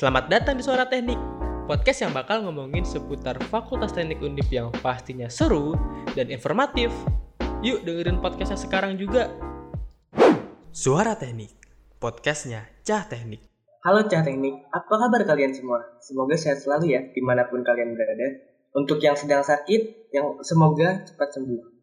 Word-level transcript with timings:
Selamat 0.00 0.32
datang 0.32 0.56
di 0.56 0.64
Suara 0.64 0.88
Teknik, 0.88 1.20
podcast 1.68 2.08
yang 2.08 2.16
bakal 2.16 2.40
ngomongin 2.48 2.88
seputar 2.88 3.36
Fakultas 3.52 3.92
Teknik 3.92 4.24
Undip 4.24 4.48
yang 4.48 4.72
pastinya 4.80 5.28
seru 5.28 5.76
dan 6.16 6.32
informatif. 6.32 6.88
Yuk 7.60 7.84
dengerin 7.84 8.16
podcastnya 8.16 8.56
sekarang 8.56 8.96
juga. 8.96 9.28
Suara 10.72 11.20
Teknik, 11.20 11.52
podcastnya 12.00 12.64
Cah 12.80 13.12
Teknik. 13.12 13.44
Halo 13.84 14.08
Cah 14.08 14.24
Teknik, 14.24 14.72
apa 14.72 14.88
kabar 14.88 15.20
kalian 15.28 15.52
semua? 15.52 15.84
Semoga 16.00 16.32
sehat 16.32 16.64
selalu 16.64 16.96
ya 16.96 17.04
di 17.04 17.20
mana 17.20 17.44
pun 17.52 17.60
kalian 17.60 17.92
berada. 17.92 18.40
Untuk 18.72 19.04
yang 19.04 19.20
sedang 19.20 19.44
sakit, 19.44 20.16
yang 20.16 20.40
semoga 20.40 21.04
cepat 21.04 21.28
sembuh. 21.28 21.76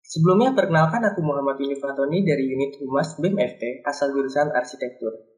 Sebelumnya 0.00 0.56
perkenalkan 0.56 1.04
aku 1.12 1.20
Muhammad 1.20 1.60
Yunifatoni 1.60 2.24
dari 2.24 2.48
unit 2.48 2.80
Humas 2.80 3.20
BEM 3.20 3.36
FT 3.36 3.84
asal 3.84 4.16
jurusan 4.16 4.48
arsitektur. 4.48 5.33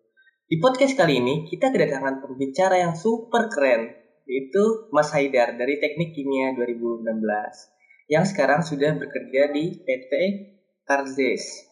Di 0.46 0.62
podcast 0.62 0.94
kali 0.94 1.18
ini 1.18 1.42
kita 1.50 1.74
kedatangan 1.74 2.22
pembicara 2.22 2.78
yang 2.78 2.94
super 2.94 3.50
keren 3.50 3.90
yaitu 4.30 4.86
Mas 4.94 5.10
Haidar 5.10 5.58
dari 5.58 5.82
Teknik 5.82 6.14
Kimia 6.14 6.54
2016 6.54 7.02
yang 8.06 8.22
sekarang 8.22 8.62
sudah 8.62 8.94
bekerja 8.94 9.50
di 9.50 9.74
PT 9.82 10.12
Karzes. 10.86 11.66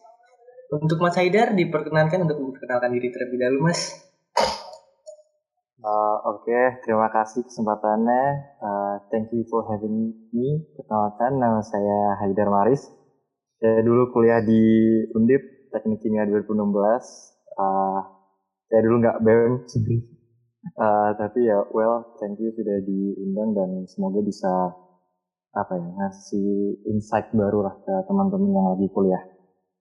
Untuk 0.75 0.99
Mas 0.99 1.15
Haidar 1.15 1.55
diperkenankan 1.55 2.27
untuk 2.27 2.35
memperkenalkan 2.35 2.91
diri 2.91 3.15
terlebih 3.15 3.47
dahulu 3.47 3.71
Mas. 3.71 3.95
Uh, 5.79 6.35
Oke, 6.35 6.51
okay. 6.51 6.83
terima 6.83 7.07
kasih 7.15 7.47
kesempatannya. 7.47 8.59
Uh, 8.59 8.99
thank 9.07 9.31
you 9.31 9.47
for 9.47 9.63
having 9.71 10.19
me. 10.35 10.67
Perkenalkan, 10.75 11.39
nama 11.39 11.63
saya 11.63 12.19
Haidar 12.19 12.51
Maris. 12.51 12.91
Saya 13.55 13.79
dulu 13.87 14.11
kuliah 14.11 14.43
di 14.43 14.59
Undip 15.15 15.71
Teknik 15.71 16.03
Kimia 16.03 16.27
2016. 16.27 16.59
Uh, 17.55 18.14
saya 18.65 18.79
dulu 18.81 18.95
nggak 19.01 19.21
BEM, 19.21 19.51
uh, 20.81 21.09
tapi 21.15 21.39
ya 21.45 21.61
well, 21.71 22.17
thank 22.17 22.41
you 22.41 22.49
sudah 22.53 22.81
diundang 22.81 23.53
dan 23.53 23.69
semoga 23.85 24.19
bisa 24.25 24.73
apa 25.55 25.73
ya 25.79 25.87
ngasih 25.87 26.83
insight 26.91 27.31
baru 27.31 27.63
lah 27.63 27.75
ke 27.79 27.93
teman-teman 28.11 28.51
yang 28.51 28.67
lagi 28.75 28.87
kuliah 28.91 29.23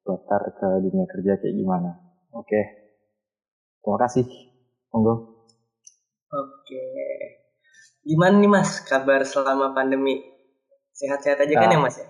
buat 0.04 0.22
ke 0.28 0.68
dunia 0.84 1.08
kerja 1.08 1.32
kayak 1.40 1.56
gimana. 1.56 1.90
Oke, 2.36 2.46
okay. 2.46 2.64
terima 3.82 3.98
kasih. 4.04 4.24
Monggo. 4.94 5.34
Oke. 6.30 6.84
Gimana 8.04 8.36
nih 8.38 8.50
Mas 8.52 8.84
kabar 8.84 9.24
selama 9.24 9.72
pandemi? 9.72 10.22
Sehat-sehat 10.94 11.42
aja 11.42 11.54
kan 11.58 11.66
uh, 11.66 11.74
ya 11.74 11.78
Mas 11.82 11.96
ya? 11.98 12.06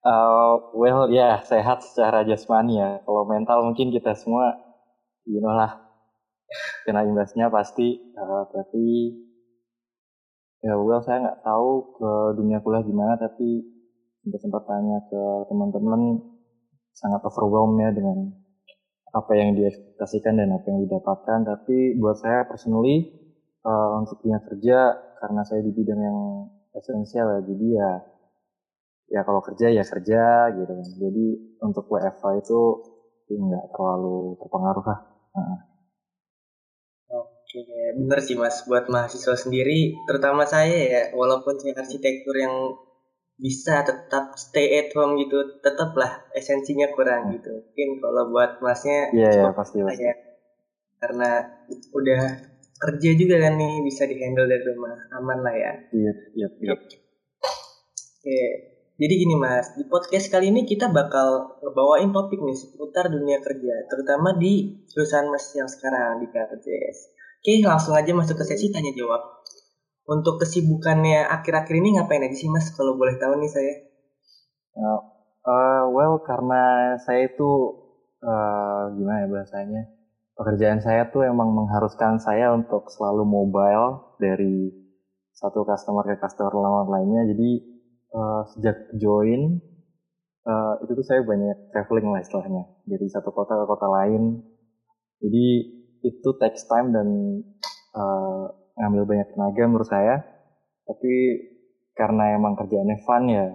Uh, 0.00 0.54
well 0.78 1.10
ya 1.10 1.18
yeah, 1.18 1.34
sehat 1.42 1.82
secara 1.82 2.22
jasmani 2.22 2.78
ya. 2.78 3.02
Kalau 3.02 3.26
mental 3.26 3.66
mungkin 3.66 3.90
kita 3.90 4.14
semua 4.14 4.54
you 5.30 5.38
know 5.38 5.54
lah. 5.54 5.78
Kena 6.82 7.06
imbasnya 7.06 7.46
pasti. 7.46 7.94
Uh, 8.18 8.42
tapi 8.50 9.14
ya 10.60 10.74
well 10.76 11.00
saya 11.00 11.22
nggak 11.24 11.40
tahu 11.46 11.96
ke 11.96 12.10
dunia 12.36 12.60
kuliah 12.60 12.84
gimana 12.84 13.16
tapi 13.16 13.64
sempat 14.20 14.40
sempat 14.44 14.62
tanya 14.68 15.00
ke 15.08 15.22
teman-teman 15.48 16.20
sangat 16.92 17.24
overwhelmed 17.24 17.80
ya 17.80 17.88
dengan 17.96 18.28
apa 19.10 19.32
yang 19.32 19.56
diekspektasikan 19.56 20.36
dan 20.36 20.50
apa 20.52 20.66
yang 20.68 20.84
didapatkan. 20.84 21.38
Tapi 21.46 21.96
buat 21.96 22.18
saya 22.18 22.44
personally 22.50 23.08
uh, 23.64 24.02
untuk 24.02 24.20
dunia 24.26 24.42
kerja 24.42 24.78
karena 25.22 25.42
saya 25.46 25.62
di 25.62 25.72
bidang 25.72 26.00
yang 26.00 26.18
esensial 26.74 27.38
ya 27.38 27.40
jadi 27.46 27.66
ya 27.76 27.90
ya 29.10 29.20
kalau 29.26 29.42
kerja 29.42 29.70
ya 29.70 29.82
kerja 29.86 30.54
gitu 30.58 30.70
kan. 30.70 30.86
Jadi 30.98 31.26
untuk 31.62 31.86
WFH 31.86 32.24
itu 32.42 32.60
nggak 33.30 33.70
terlalu 33.70 34.34
terpengaruh 34.42 34.84
lah 34.90 35.09
Oke, 37.10 37.62
bener 37.98 38.18
sih 38.22 38.38
mas. 38.38 38.62
Buat 38.66 38.86
mahasiswa 38.86 39.34
sendiri, 39.34 39.94
terutama 40.06 40.46
saya 40.46 40.78
ya, 40.86 41.02
walaupun 41.14 41.58
saya 41.58 41.74
arsitektur 41.82 42.38
yang 42.38 42.54
bisa 43.40 43.80
tetap 43.88 44.36
stay 44.36 44.84
at 44.84 44.92
home 44.92 45.16
gitu 45.16 45.40
tetaplah 45.64 46.28
esensinya 46.36 46.92
kurang 46.92 47.32
hmm. 47.32 47.40
gitu 47.40 47.52
mungkin 47.56 47.88
kalau 48.04 48.28
buat 48.28 48.60
masnya 48.60 49.08
yeah, 49.16 49.32
yeah, 49.32 49.52
pasti, 49.56 49.80
pasti. 49.80 50.04
Ya. 50.04 50.14
karena 51.00 51.48
udah 51.96 52.22
kerja 52.76 53.10
juga 53.16 53.40
kan 53.40 53.56
nih 53.56 53.80
bisa 53.80 54.04
dihandle 54.04 54.44
dari 54.44 54.64
rumah 54.68 54.92
aman 55.16 55.38
lah 55.40 55.56
ya 55.56 55.72
iya 55.96 56.12
iya 56.36 56.48
iya 56.60 56.76
oke 56.76 58.40
jadi 59.00 59.14
gini 59.16 59.34
mas 59.40 59.72
di 59.80 59.88
podcast 59.88 60.28
kali 60.28 60.52
ini 60.52 60.68
kita 60.68 60.92
bakal 60.92 61.56
ngebawain 61.64 62.12
topik 62.12 62.36
nih 62.36 62.52
seputar 62.52 63.08
dunia 63.08 63.40
kerja 63.40 63.88
terutama 63.88 64.36
di 64.36 64.84
jurusan 64.92 65.32
mas 65.32 65.48
yang 65.56 65.64
sekarang 65.64 66.20
di 66.20 66.28
KRJS 66.28 66.98
oke 67.40 67.52
langsung 67.64 67.96
aja 67.96 68.12
masuk 68.12 68.36
ke 68.36 68.44
sesi 68.44 68.68
tanya 68.68 68.92
jawab 68.92 69.40
untuk 70.04 70.42
kesibukannya 70.42 71.24
akhir-akhir 71.32 71.74
ini 71.80 71.96
ngapain 71.96 72.20
aja 72.20 72.36
sih 72.36 72.52
mas 72.52 72.68
kalau 72.74 72.98
boleh 72.98 73.14
tahu 73.14 73.38
nih 73.38 73.46
saya? 73.46 73.74
Uh, 74.74 75.86
well 75.94 76.18
karena 76.26 76.94
saya 76.98 77.30
itu 77.30 77.50
uh, 78.20 78.90
gimana 78.98 79.24
ya 79.24 79.28
bahasanya 79.30 79.82
pekerjaan 80.34 80.82
saya 80.82 81.08
tuh 81.08 81.24
emang 81.24 81.54
mengharuskan 81.54 82.18
saya 82.18 82.50
untuk 82.50 82.90
selalu 82.90 83.22
mobile 83.22 84.18
dari 84.18 84.68
satu 85.32 85.64
customer 85.64 86.04
ke 86.04 86.20
customer 86.20 86.52
lainnya 86.90 87.30
jadi 87.30 87.69
uh, 88.14 88.42
sejak 88.54 88.76
join 88.98 89.58
uh, 90.46 90.74
itu 90.82 90.92
tuh 90.94 91.06
saya 91.06 91.20
banyak 91.22 91.72
traveling 91.74 92.08
lah 92.10 92.20
istilahnya. 92.22 92.64
Dari 92.86 93.06
satu 93.10 93.30
kota 93.30 93.54
ke 93.54 93.64
kota 93.66 93.86
lain. 93.88 94.42
Jadi 95.20 95.46
itu 96.00 96.30
takes 96.40 96.64
time 96.64 96.96
dan 96.96 97.08
uh, 97.92 98.44
ngambil 98.80 99.04
banyak 99.04 99.28
tenaga 99.36 99.62
menurut 99.68 99.88
saya. 99.88 100.24
Tapi 100.88 101.12
karena 101.94 102.34
emang 102.38 102.56
kerjaannya 102.56 102.98
fun 103.04 103.28
ya 103.28 103.46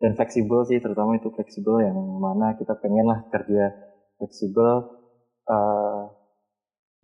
dan 0.00 0.16
fleksibel 0.16 0.64
sih 0.64 0.80
terutama 0.80 1.20
itu 1.20 1.28
fleksibel 1.28 1.84
yang 1.84 1.96
mana 2.16 2.56
kita 2.56 2.72
pengen 2.80 3.10
lah 3.10 3.20
kerja 3.28 3.68
fleksibel. 4.16 4.96
Uh, 5.44 6.08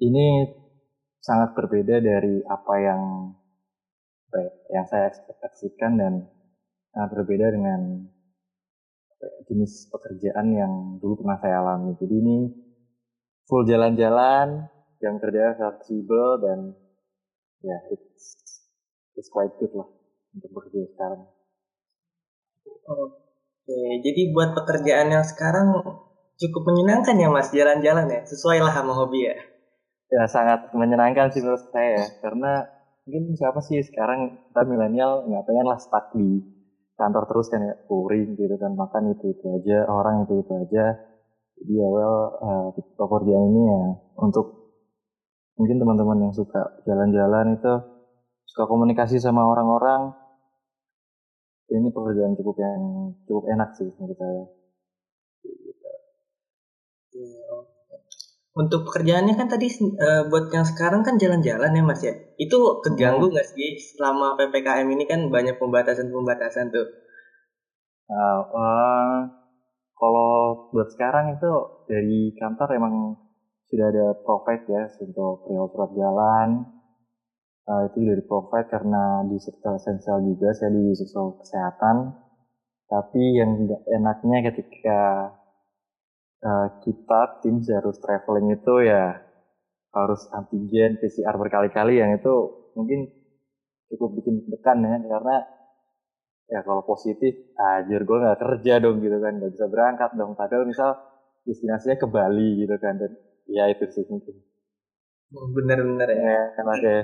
ini 0.00 0.54
sangat 1.20 1.52
berbeda 1.58 1.98
dari 1.98 2.40
apa 2.46 2.74
yang 2.78 3.02
ya, 4.30 4.48
yang 4.78 4.84
saya 4.86 5.10
ekspektasikan 5.10 5.98
dan 5.98 6.12
sangat 6.96 7.12
berbeda 7.12 7.52
dengan 7.52 8.08
ya, 9.20 9.28
jenis 9.52 9.92
pekerjaan 9.92 10.46
yang 10.56 10.72
dulu 10.96 11.20
pernah 11.20 11.36
saya 11.36 11.60
alami 11.60 11.92
jadi 12.00 12.16
ini 12.16 12.38
full 13.44 13.68
jalan-jalan 13.68 14.64
yang 15.04 15.20
kerja 15.20 15.60
fleksibel 15.60 16.40
dan 16.40 16.72
ya 17.60 17.76
yeah, 17.76 17.80
it's 17.92 18.40
it's 19.12 19.28
quite 19.28 19.52
good 19.60 19.76
lah 19.76 19.92
untuk 20.32 20.50
bekerja 20.56 20.88
sekarang. 20.96 21.20
Oke, 22.86 23.80
jadi 24.00 24.32
buat 24.32 24.56
pekerjaan 24.56 25.12
yang 25.12 25.24
sekarang 25.26 25.68
cukup 26.40 26.62
menyenangkan 26.64 27.16
ya 27.20 27.28
mas 27.28 27.52
jalan-jalan 27.52 28.08
ya, 28.08 28.20
sesuai 28.24 28.64
lah 28.64 28.72
sama 28.72 28.96
hobi 28.96 29.28
ya. 29.28 29.36
Ya 30.06 30.24
sangat 30.30 30.70
menyenangkan 30.72 31.28
sih 31.34 31.44
menurut 31.44 31.60
saya 31.74 31.98
ya, 31.98 32.06
karena 32.24 32.72
mungkin 33.04 33.34
siapa 33.36 33.60
sih 33.60 33.84
sekarang 33.84 34.38
kita 34.48 34.62
milenial 34.64 35.28
nggak 35.28 35.44
pengen 35.44 35.66
lah 35.66 35.78
stuck 35.82 36.14
di 36.14 36.55
kantor 36.96 37.24
terus 37.28 37.46
kan 37.52 37.60
ya 37.60 37.74
touring 37.88 38.34
gitu 38.40 38.56
kan 38.56 38.72
makan 38.72 39.12
itu 39.12 39.36
itu 39.36 39.46
aja 39.52 39.84
orang 39.88 40.24
itu 40.24 40.40
itu 40.40 40.52
aja. 40.56 40.84
Jadi 41.56 41.72
ya 41.72 41.88
well 41.88 42.16
uh, 42.40 42.68
pekerjaan 42.74 43.44
ini 43.52 43.62
ya 43.64 43.82
untuk 44.20 44.46
mungkin 45.56 45.76
teman-teman 45.80 46.28
yang 46.28 46.32
suka 46.36 46.84
jalan-jalan 46.84 47.56
itu 47.56 47.74
suka 48.44 48.64
komunikasi 48.68 49.16
sama 49.16 49.44
orang-orang 49.44 50.12
ini 51.72 51.88
pekerjaan 51.90 52.36
cukup 52.36 52.56
yang 52.60 52.80
cukup 53.24 53.44
enak 53.50 53.72
sih 53.74 53.88
menurut 53.96 54.16
saya 54.20 54.44
untuk 58.56 58.88
pekerjaannya 58.88 59.36
kan 59.36 59.52
tadi 59.52 59.68
uh, 60.00 60.32
buat 60.32 60.48
yang 60.48 60.64
sekarang 60.64 61.04
kan 61.04 61.20
jalan-jalan 61.20 61.76
ya 61.76 61.82
mas 61.84 62.00
ya? 62.00 62.16
Itu 62.40 62.80
keganggu 62.80 63.28
nggak 63.28 63.52
sih 63.52 63.76
selama 63.76 64.32
ppkm 64.40 64.88
ini? 64.96 65.04
Kan 65.04 65.28
banyak 65.28 65.60
pembatasan-pembatasan 65.60 66.72
tuh. 66.72 66.88
Uh, 68.08 68.40
uh, 68.56 69.16
kalau 69.92 70.32
buat 70.72 70.88
sekarang 70.88 71.36
itu 71.36 71.52
dari 71.84 72.32
kantor 72.40 72.68
emang 72.80 72.94
sudah 73.68 73.92
ada 73.92 74.06
provide 74.24 74.64
ya 74.72 74.88
untuk 75.04 75.44
perihal 75.44 75.68
surat 75.68 75.90
jalan. 75.92 76.48
Uh, 77.68 77.92
itu 77.92 78.08
dari 78.08 78.24
provide 78.24 78.72
karena 78.72 79.20
di 79.28 79.36
sektor 79.36 79.76
esensial 79.76 80.24
juga 80.24 80.56
saya 80.56 80.72
di 80.72 80.96
sektor 80.96 81.36
kesehatan. 81.44 82.24
Tapi 82.88 83.22
yang 83.36 83.68
enaknya 83.84 84.48
ketika 84.48 85.28
uh, 86.42 86.66
kita 86.84 87.20
tim 87.44 87.62
harus 87.62 87.96
traveling 88.02 88.52
itu 88.56 88.74
ya 88.84 89.20
harus 89.96 90.28
antigen 90.34 91.00
PCR 91.00 91.36
berkali-kali 91.40 92.02
yang 92.02 92.12
itu 92.12 92.34
mungkin 92.76 93.08
cukup 93.88 94.18
bikin 94.20 94.44
dekan 94.50 94.84
ya 94.84 94.96
karena 95.00 95.36
ya 96.46 96.60
kalau 96.62 96.82
positif 96.84 97.32
ajar 97.56 98.00
gue 98.04 98.18
nggak 98.22 98.38
kerja 98.38 98.72
dong 98.82 99.00
gitu 99.02 99.16
kan 99.18 99.32
nggak 99.40 99.52
bisa 99.56 99.66
berangkat 99.66 100.10
dong 100.14 100.36
padahal 100.36 100.68
misal 100.68 100.94
destinasinya 101.46 101.96
ke 101.96 102.06
Bali 102.10 102.66
gitu 102.66 102.76
kan 102.78 102.98
dan 103.00 103.12
ya 103.46 103.70
itu 103.70 103.86
sih 103.90 104.04
mungkin 104.10 104.36
Bener-bener 105.26 106.06
ya. 106.06 106.22
ya 106.22 106.40
kan 106.54 106.66
ada 106.70 106.96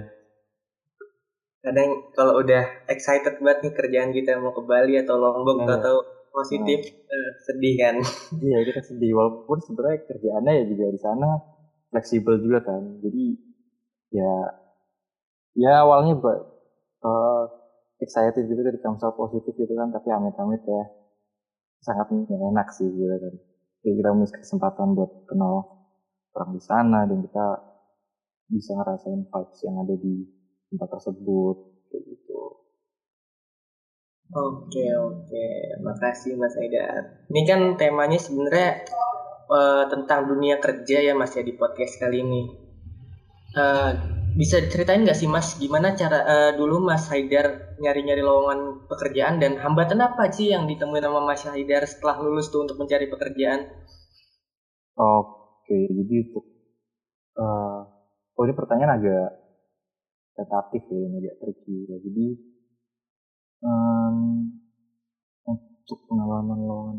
Kadang 1.63 1.91
kalau 2.19 2.43
udah 2.43 2.91
excited 2.91 3.39
banget 3.39 3.59
nih 3.63 3.73
kerjaan 3.79 4.11
kita 4.11 4.35
mau 4.43 4.51
ke 4.51 4.63
Bali 4.67 4.99
atau 4.99 5.15
Lombok 5.15 5.63
Iya. 5.63 5.79
atau 5.79 5.97
positif. 6.33 6.81
Eh, 6.89 7.31
sedih 7.47 7.75
kan. 7.79 7.97
iya 8.49 8.59
kita 8.67 8.81
sedih. 8.83 9.13
Walaupun 9.15 9.59
sebenarnya 9.63 10.01
kerjaannya 10.09 10.53
ya 10.59 10.65
juga 10.67 10.85
di 10.91 11.01
sana 11.01 11.29
fleksibel 11.93 12.35
juga 12.41 12.59
kan. 12.65 12.83
Jadi 13.05 13.25
ya 14.17 14.33
ya 15.55 15.73
awalnya 15.85 16.17
buat 16.17 16.41
eh, 17.05 17.45
excited 18.05 18.43
gitu 18.49 18.61
ketika 18.65 18.89
misal 18.91 19.13
positif 19.15 19.53
gitu 19.55 19.73
kan. 19.77 19.93
Tapi 19.93 20.09
amit-amit 20.11 20.63
ya 20.65 20.83
sangat 21.85 22.09
enak 22.13 22.69
sih 22.73 22.89
gitu 22.89 23.17
kan. 23.21 23.35
Jadi 23.83 23.95
kita 23.99 24.09
punya 24.15 24.27
kesempatan 24.41 24.89
buat 24.97 25.11
kenal 25.29 25.55
orang 26.33 26.51
di 26.57 26.63
sana 26.65 27.05
dan 27.05 27.19
kita 27.21 27.47
bisa 28.53 28.77
ngerasain 28.77 29.23
vibes 29.29 29.59
yang 29.65 29.77
ada 29.81 29.95
di 29.97 30.15
tempat 30.69 30.89
tersebut 30.97 31.57
kayak 31.89 32.03
gitu 32.09 32.62
Oke 34.33 34.89
oke, 34.97 35.45
makasih 35.85 36.41
Mas 36.41 36.57
Haidar. 36.57 37.05
Ini 37.29 37.41
kan 37.45 37.61
temanya 37.77 38.17
sebenarnya 38.17 38.81
eh, 39.53 39.85
tentang 39.93 40.25
dunia 40.25 40.57
kerja 40.57 41.05
ya 41.05 41.13
Mas 41.13 41.37
ya 41.37 41.45
di 41.45 41.53
podcast 41.53 42.01
kali 42.01 42.25
ini. 42.25 42.43
Eh, 43.53 43.91
bisa 44.33 44.57
diceritain 44.65 45.05
nggak 45.05 45.21
sih 45.21 45.29
Mas 45.29 45.61
gimana 45.61 45.93
cara 45.93 46.25
eh, 46.25 46.53
dulu 46.57 46.81
Mas 46.81 47.13
Haidar 47.13 47.77
nyari-nyari 47.77 48.25
lowongan 48.25 48.89
pekerjaan 48.89 49.37
dan 49.37 49.61
hambatan 49.61 50.01
apa 50.01 50.33
sih 50.33 50.49
yang 50.49 50.65
ditemui 50.65 51.05
sama 51.05 51.21
Mas 51.21 51.45
Haidar 51.45 51.85
setelah 51.85 52.17
lulus 52.25 52.49
tuh 52.49 52.65
untuk 52.65 52.81
mencari 52.81 53.13
pekerjaan? 53.13 53.69
Oke, 54.97 55.77
jadi 55.93 56.15
untuk 56.25 56.45
eh 57.37 57.81
oh 58.33 58.43
ini 58.49 58.55
pertanyaan 58.57 58.97
agak 58.97 59.29
tentatif 60.41 60.83
ya, 60.89 61.05
agak 61.21 61.35
tricky 61.37 61.77
ya. 61.85 61.97
Jadi 62.01 62.27
untuk 65.83 65.99
pengalaman 66.09 66.59
lowongan 66.69 66.99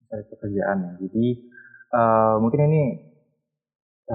mencari 0.00 0.24
pekerjaan 0.30 0.76
ya. 0.86 0.92
Jadi 1.02 1.26
eh, 1.98 2.34
mungkin 2.42 2.60
ini 2.68 2.82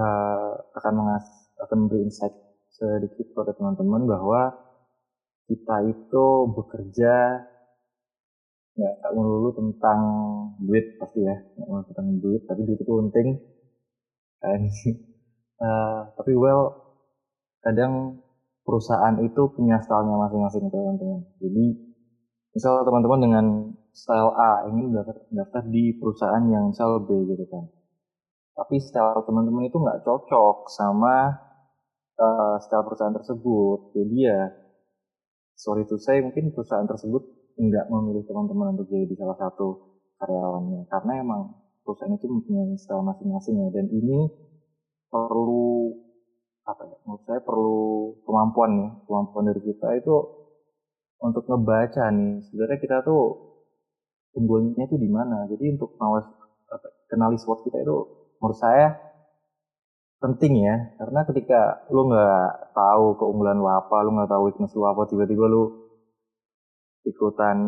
eh, 0.00 0.52
akan 0.78 0.92
mengas 0.98 1.26
akan 1.64 1.76
memberi 1.86 2.00
insight 2.08 2.34
sedikit 2.72 3.26
kepada 3.32 3.52
teman-teman 3.56 4.02
bahwa 4.08 4.40
kita 5.48 5.76
itu 5.92 6.24
bekerja 6.56 7.14
nggak 8.76 8.92
nggak 9.00 9.12
melulu 9.16 9.50
tentang 9.60 10.00
duit 10.66 10.84
pasti 11.00 11.20
ya. 11.28 11.36
Nggak 11.56 11.66
melulu 11.68 11.84
tentang 11.90 12.06
duit 12.22 12.40
tapi 12.48 12.60
duit 12.68 12.80
itu 12.84 12.92
penting. 13.02 13.28
Kan? 14.42 14.62
Eh, 15.62 16.00
tapi 16.18 16.34
well 16.34 16.74
kadang 17.62 18.18
perusahaan 18.66 19.14
itu 19.22 19.42
punya 19.54 19.78
stylenya 19.78 20.16
masing-masing 20.26 20.66
teman-teman. 20.74 21.22
Jadi 21.38 21.66
misal 22.52 22.84
teman-teman 22.84 23.20
dengan 23.20 23.46
style 23.92 24.32
A 24.36 24.68
ingin 24.68 24.92
daftar, 24.92 25.16
daftar 25.28 25.62
di 25.68 25.96
perusahaan 25.96 26.44
yang 26.48 26.72
misal 26.72 27.04
B 27.04 27.12
gitu 27.28 27.44
kan. 27.48 27.64
Tapi 28.52 28.76
style 28.80 29.24
teman-teman 29.24 29.68
itu 29.68 29.76
nggak 29.80 30.04
cocok 30.04 30.68
sama 30.68 31.32
eh, 32.16 32.56
style 32.60 32.84
perusahaan 32.84 33.16
tersebut. 33.16 33.96
Jadi 33.96 34.16
ya 34.28 34.52
sorry 35.56 35.88
to 35.88 35.96
say 35.96 36.20
mungkin 36.20 36.52
perusahaan 36.52 36.88
tersebut 36.88 37.24
nggak 37.56 37.88
memilih 37.88 38.24
teman-teman 38.28 38.76
untuk 38.76 38.88
jadi 38.92 39.12
salah 39.16 39.36
satu 39.40 39.96
karyawannya. 40.20 40.88
Karena 40.92 41.12
emang 41.24 41.40
perusahaan 41.84 42.12
itu 42.12 42.28
mempunyai 42.28 42.76
style 42.76 43.04
masing-masing 43.04 43.56
ya. 43.64 43.68
Dan 43.72 43.86
ini 43.88 44.28
perlu 45.08 45.92
apa 46.62 46.86
ya 46.86 46.96
menurut 47.04 47.24
saya 47.24 47.40
perlu 47.40 47.80
kemampuan 48.28 48.70
ya. 48.76 48.88
Kemampuan 49.08 49.44
dari 49.48 49.60
kita 49.64 49.88
itu 49.96 50.41
untuk 51.22 51.46
ngebaca 51.46 52.10
nih 52.10 52.42
sebenarnya 52.50 52.78
kita 52.82 52.96
tuh 53.06 53.22
unggulnya 54.34 54.84
itu 54.90 54.98
di 54.98 55.08
mana? 55.08 55.46
Jadi 55.46 55.78
untuk 55.78 55.94
mawas 55.96 56.26
kenali 57.06 57.38
SWOT 57.38 57.68
kita 57.68 57.78
itu 57.84 57.96
menurut 58.42 58.58
saya 58.58 58.98
penting 60.18 60.66
ya. 60.66 60.76
Karena 60.98 61.22
ketika 61.22 61.86
lu 61.94 62.10
nggak 62.10 62.74
tahu 62.74 63.14
keunggulan 63.22 63.62
lu 63.62 63.70
apa 63.70 63.96
lu 64.02 64.18
nggak 64.18 64.30
tahu 64.30 64.42
weakness 64.50 64.74
lu 64.74 64.84
apa 64.88 65.06
tiba-tiba 65.06 65.46
lu 65.46 65.62
ikutan 67.06 67.58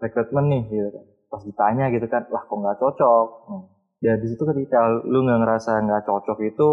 rekrutmen 0.00 0.46
nih 0.48 0.62
gitu 0.72 0.88
kan. 0.88 1.04
Pas 1.28 1.42
ditanya 1.44 1.84
gitu 1.92 2.06
kan 2.08 2.24
lah 2.32 2.42
kok 2.48 2.56
nggak 2.56 2.78
cocok? 2.80 3.28
Hmm. 3.52 3.64
ya 4.04 4.12
di 4.20 4.28
situ 4.28 4.44
ketika 4.44 5.04
lu 5.08 5.24
nggak 5.24 5.40
ngerasa 5.40 5.80
nggak 5.84 6.04
cocok 6.04 6.38
itu 6.44 6.68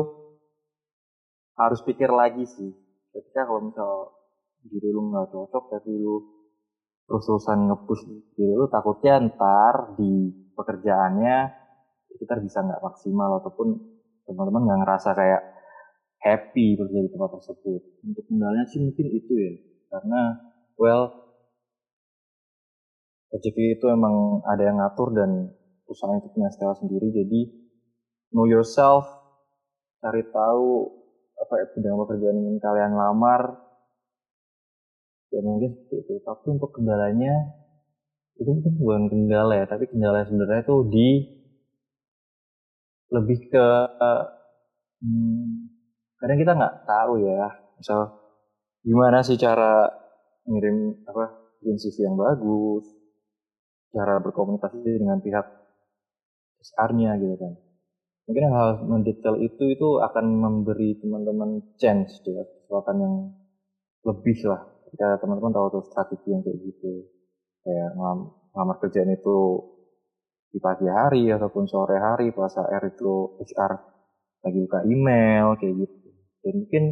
harus 1.59 1.79
pikir 1.83 2.11
lagi 2.11 2.43
sih. 2.47 2.71
Ketika 3.11 3.47
kalau 3.47 3.61
misal 3.63 3.91
diri 4.67 4.89
lu 4.91 5.11
nggak 5.11 5.31
cocok 5.31 5.63
tapi 5.71 5.91
lu 5.99 6.23
terus-terusan 7.07 7.67
nge-push 7.67 8.03
diri 8.35 8.53
lu 8.55 8.65
takutnya 8.71 9.19
ntar 9.27 9.99
di 9.99 10.31
pekerjaannya 10.55 11.37
itu 12.13 12.23
ntar 12.23 12.39
bisa 12.39 12.63
nggak 12.63 12.79
maksimal 12.79 13.43
ataupun 13.43 13.67
teman-teman 14.23 14.61
nggak 14.69 14.79
ngerasa 14.85 15.09
kayak 15.11 15.41
happy 16.23 16.79
bekerja 16.79 16.99
di 17.03 17.11
tempat 17.11 17.29
tersebut. 17.35 17.81
Untuk 18.07 18.23
kendalanya 18.31 18.65
sih 18.71 18.79
mungkin 18.79 19.07
itu 19.11 19.33
ya 19.35 19.53
karena 19.91 20.21
well 20.79 21.11
rezeki 23.29 23.77
itu 23.77 23.85
emang 23.91 24.45
ada 24.47 24.63
yang 24.63 24.77
ngatur 24.79 25.11
dan 25.11 25.51
perusahaan 25.83 26.17
itu 26.17 26.31
punya 26.31 26.49
style 26.49 26.77
sendiri. 26.79 27.11
Jadi 27.11 27.41
know 28.31 28.47
yourself 28.47 29.03
cari 29.99 30.23
tahu 30.31 30.87
apa 31.33 31.53
bidang 31.75 31.99
pekerjaan 32.07 32.39
yang 32.39 32.57
kalian 32.63 32.93
lamar 32.95 33.41
ya 35.33 35.41
mungkin 35.41 35.73
seperti 35.73 35.97
itu. 36.05 36.13
Tapi 36.21 36.45
untuk 36.53 36.69
kendalanya 36.77 37.33
itu 38.37 38.49
mungkin 38.49 38.73
bukan 38.81 39.03
kendala 39.09 39.53
ya 39.61 39.65
tapi 39.69 39.85
kendala 39.89 40.25
sebenarnya 40.25 40.65
itu 40.65 40.77
di 40.89 41.09
lebih 43.13 43.39
ke 43.53 43.67
hmm, 45.05 45.69
kadang 46.21 46.37
kita 46.37 46.51
nggak 46.53 46.75
tahu 46.85 47.13
ya. 47.25 47.49
Misal 47.77 47.99
gimana 48.85 49.25
sih 49.25 49.37
cara 49.37 49.89
ngirim 50.45 51.05
apa 51.09 51.57
bikin 51.61 51.77
CV 51.81 51.97
yang 52.05 52.17
bagus? 52.17 52.85
Cara 53.93 54.17
berkomunikasi 54.21 54.81
dengan 54.97 55.21
pihak 55.21 55.45
HR-nya 56.63 57.17
gitu 57.21 57.35
kan. 57.37 57.53
Mungkin 58.23 58.45
hal 58.55 58.69
mendetail 58.87 59.35
itu 59.43 59.63
itu 59.67 59.87
akan 59.99 60.25
memberi 60.39 60.95
teman-teman 60.97 61.75
chance 61.75 62.23
ya 62.23 62.41
kesempatan 62.41 62.97
yang 63.03 63.15
lebih 64.07 64.39
lah 64.47 64.72
ketika 64.93 65.17
teman-teman 65.25 65.49
tahu 65.57 65.67
tuh 65.73 65.83
strategi 65.89 66.29
yang 66.29 66.45
kayak 66.45 66.61
gitu 66.69 67.09
kayak 67.65 67.97
ngelam- 67.97 68.29
ngelamar 68.53 68.77
kerjaan 68.77 69.09
itu 69.09 69.37
di 70.53 70.61
pagi 70.61 70.85
hari 70.85 71.33
ataupun 71.33 71.65
sore 71.65 71.97
hari 71.97 72.29
pas 72.29 72.53
HR 72.53 72.93
itu 72.93 73.33
HR 73.41 73.73
lagi 74.45 74.57
buka 74.69 74.85
email 74.85 75.57
kayak 75.57 75.81
gitu 75.81 76.13
dan 76.45 76.53
mungkin 76.61 76.83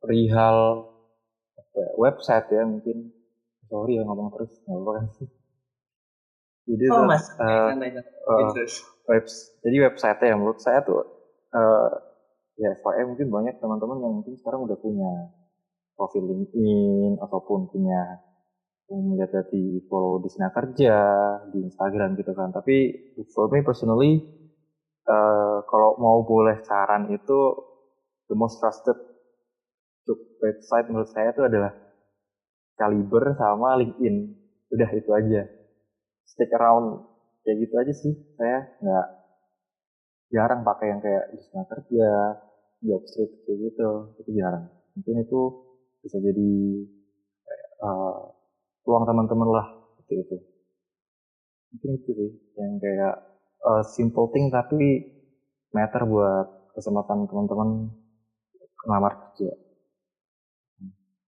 perihal 0.00 0.88
ya, 1.76 1.88
website 2.00 2.48
ya 2.48 2.64
mungkin 2.64 3.12
sorry 3.68 4.00
ya 4.00 4.08
ngomong 4.08 4.32
terus 4.32 4.56
nggak 4.64 4.80
apa 4.80 4.90
kan 4.96 5.06
sih 5.20 5.28
jadi 6.72 6.84
Oh 6.96 7.04
Mas, 7.04 7.28
eh, 7.28 7.68
Terus. 8.56 8.72
webs 9.04 9.34
jadi 9.60 9.76
website 9.84 10.16
ya 10.24 10.32
menurut 10.32 10.64
saya 10.64 10.80
tuh 10.80 11.04
eh 11.52 11.92
ya 12.56 12.72
FYI 12.80 13.04
mungkin 13.04 13.28
banyak 13.28 13.60
teman-teman 13.60 14.00
yang 14.00 14.14
mungkin 14.16 14.32
sekarang 14.40 14.64
udah 14.64 14.80
punya 14.80 15.12
profil 15.94 16.26
LinkedIn 16.26 17.22
ataupun 17.22 17.70
punya 17.70 18.20
melihat 18.92 19.48
di 19.48 19.80
follow 19.88 20.20
di 20.20 20.28
Sina 20.28 20.52
Kerja 20.52 20.96
di 21.48 21.58
Instagram 21.64 22.14
gitu 22.20 22.36
kan. 22.36 22.52
Tapi 22.52 22.92
for 23.32 23.48
me 23.48 23.64
personally 23.64 24.20
eh 25.04 25.58
kalau 25.68 26.00
mau 26.00 26.24
boleh 26.24 26.64
saran 26.64 27.12
itu 27.12 27.38
the 28.28 28.36
most 28.36 28.56
trusted 28.60 28.96
website 30.40 30.88
menurut 30.92 31.08
saya 31.08 31.32
itu 31.32 31.44
adalah 31.44 31.72
Caliber 32.74 33.38
sama 33.38 33.78
LinkedIn. 33.78 34.16
Udah 34.74 34.90
itu 34.92 35.10
aja. 35.14 35.46
Stick 36.26 36.50
around. 36.58 37.06
Kayak 37.46 37.56
gitu 37.64 37.74
aja 37.78 37.92
sih. 37.94 38.14
Saya 38.34 38.58
nggak 38.82 39.06
jarang 40.34 40.60
pakai 40.66 40.86
yang 40.90 41.00
kayak 41.00 41.30
di 41.30 41.38
sana 41.46 41.64
kerja 41.70 42.08
job 42.82 43.02
street 43.06 43.32
kayak 43.46 43.58
gitu. 43.70 43.90
Itu 44.18 44.30
jarang. 44.34 44.66
Mungkin 44.98 45.22
itu 45.22 45.40
bisa 46.04 46.18
jadi 46.26 46.48
uh, 47.82 48.18
peluang 48.84 49.04
teman-teman 49.08 49.48
lah 49.50 49.66
seperti 49.96 50.14
itu. 50.24 50.36
Mungkin 51.70 51.90
itu 51.98 52.10
sih 52.18 52.30
yang 52.58 52.72
kayak 52.82 53.14
uh, 53.68 53.82
simple 53.96 54.26
thing 54.32 54.46
tapi 54.56 54.80
matter 55.76 56.02
buat 56.12 56.46
kesempatan 56.74 57.18
teman-teman 57.30 57.68
ngelamar 58.84 59.12
kerja. 59.20 59.50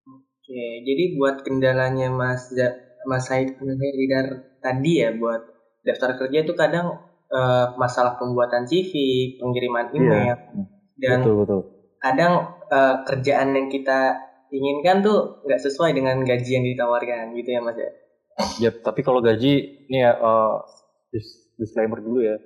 Oke, 0.06 0.62
jadi 0.86 1.04
buat 1.18 1.36
kendalanya 1.46 2.08
Mas 2.20 2.42
Da- 2.56 2.76
Mas 3.10 3.26
Said 3.28 3.48
Haidar 3.58 4.26
tadi 4.64 4.92
ya 5.02 5.10
buat 5.20 5.40
daftar 5.86 6.10
kerja 6.20 6.38
itu 6.46 6.54
kadang 6.62 6.86
eh, 7.38 7.66
masalah 7.82 8.14
pembuatan 8.20 8.62
CV, 8.70 8.92
pengiriman 9.40 9.86
email 9.98 10.34
dan 11.04 11.20
betul 11.20 11.34
betul. 11.42 11.60
kadang 12.04 12.32
eh, 12.76 12.96
kerjaan 13.08 13.48
yang 13.56 13.68
kita 13.74 14.00
inginkan 14.50 15.02
tuh 15.02 15.42
nggak 15.42 15.60
sesuai 15.62 15.94
dengan 15.96 16.22
gaji 16.22 16.50
yang 16.60 16.66
ditawarkan 16.66 17.34
gitu 17.34 17.50
ya 17.50 17.60
mas 17.62 17.78
ya? 17.78 17.90
Ya, 18.60 18.70
tapi 18.70 19.00
kalau 19.00 19.24
gaji 19.24 19.86
ini 19.88 19.98
ya 20.04 20.12
eh, 20.12 20.56
dis- 21.16 21.48
disclaimer 21.56 22.04
dulu 22.04 22.20
ya. 22.20 22.36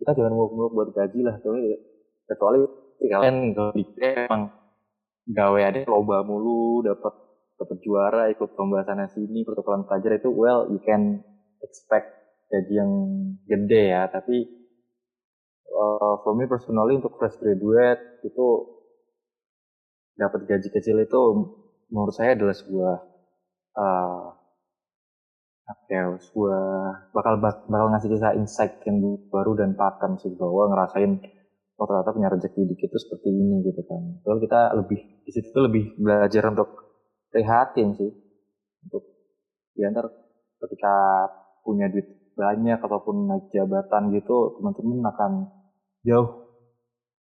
Kita 0.00 0.16
jangan 0.16 0.32
muluk-muluk 0.32 0.72
buat 0.72 0.88
gaji 0.96 1.20
lah, 1.20 1.36
kecuali 1.36 1.76
kecuali 2.24 2.58
kalian 3.04 3.52
di 3.76 3.84
emang 4.00 4.48
gawe 5.28 5.60
ada 5.60 5.84
loba 5.84 6.24
mulu, 6.24 6.80
dapat 6.80 7.12
dapat 7.60 7.76
juara, 7.84 8.32
ikut 8.32 8.56
lomba 8.56 8.80
sana 8.88 9.04
sini, 9.12 9.44
pertukaran 9.44 9.84
pelajar 9.84 10.16
itu 10.16 10.32
well 10.32 10.64
you 10.72 10.80
can 10.80 11.20
expect 11.60 12.08
gaji 12.48 12.80
yang 12.80 12.92
gede 13.44 13.92
ya, 13.92 14.08
tapi 14.08 14.48
eh, 15.68 16.14
for 16.24 16.32
me 16.32 16.48
personally 16.48 16.96
untuk 16.96 17.20
fresh 17.20 17.36
graduate 17.36 18.24
itu 18.24 18.46
dapat 20.20 20.40
gaji 20.50 20.68
kecil 20.76 20.96
itu 21.06 21.20
menurut 21.92 22.14
saya 22.14 22.36
adalah 22.36 22.54
sebuah 22.60 22.94
eh, 23.82 24.24
apa 25.70 25.86
ya 25.94 26.04
sebuah 26.26 26.62
bakal 27.16 27.34
bak- 27.44 27.66
bakal 27.70 27.86
ngasih 27.94 28.10
kita 28.14 28.30
insight 28.40 28.72
yang 28.88 28.98
baru 29.34 29.52
dan 29.60 29.70
pattern 29.78 30.18
sih 30.22 30.32
bahwa 30.34 30.62
ngerasain 30.74 31.12
oh 31.80 31.86
ternyata 31.88 32.10
punya 32.16 32.28
rezeki 32.34 32.60
dikit 32.74 32.88
tuh 32.92 33.00
seperti 33.00 33.28
ini 33.32 33.56
gitu 33.64 33.80
kan. 33.88 34.02
Kalau 34.26 34.38
kita 34.44 34.60
lebih 34.76 35.00
di 35.24 35.30
situ 35.32 35.48
tuh 35.54 35.64
lebih 35.70 35.84
belajar 35.96 36.42
untuk 36.52 36.68
prihatin 37.32 37.88
sih 37.96 38.10
untuk 38.84 39.02
ya 39.78 39.88
ketika 40.60 40.94
punya 41.64 41.86
duit 41.92 42.08
banyak 42.36 42.78
ataupun 42.80 43.16
naik 43.30 43.46
jabatan 43.54 44.02
gitu 44.16 44.58
teman-teman 44.58 44.98
akan 45.12 45.32
jauh 46.04 46.30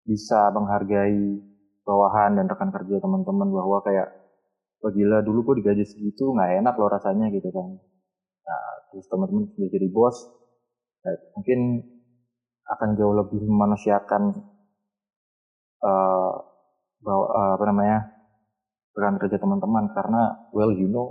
bisa 0.08 0.50
menghargai 0.56 1.49
bawahan 1.89 2.31
dan 2.38 2.46
rekan 2.51 2.69
kerja 2.75 2.96
teman-teman 3.05 3.50
bahwa 3.58 3.77
kayak 3.88 4.08
wah 4.81 4.91
gila 4.98 5.17
dulu 5.27 5.39
kok 5.48 5.58
digaji 5.60 5.84
segitu 5.91 6.25
nggak 6.36 6.51
enak 6.62 6.75
loh 6.81 6.89
rasanya 6.96 7.25
gitu 7.36 7.50
kan. 7.58 7.69
Nah 8.48 8.63
terus 8.91 9.05
teman-teman 9.12 9.43
sudah 9.53 9.69
jadi 9.75 9.88
bos 9.96 10.17
ya, 11.05 11.12
mungkin 11.36 11.60
akan 12.74 12.89
jauh 12.98 13.15
lebih 13.19 13.41
memanusiakan 13.51 14.24
eh 15.89 16.31
bahwa 17.05 17.25
eh, 17.39 17.51
apa 17.58 17.65
namanya 17.69 17.98
rekan 18.98 19.17
kerja 19.22 19.38
teman-teman. 19.43 19.86
Karena 19.98 20.22
well 20.55 20.72
you 20.81 20.89
know 20.93 21.08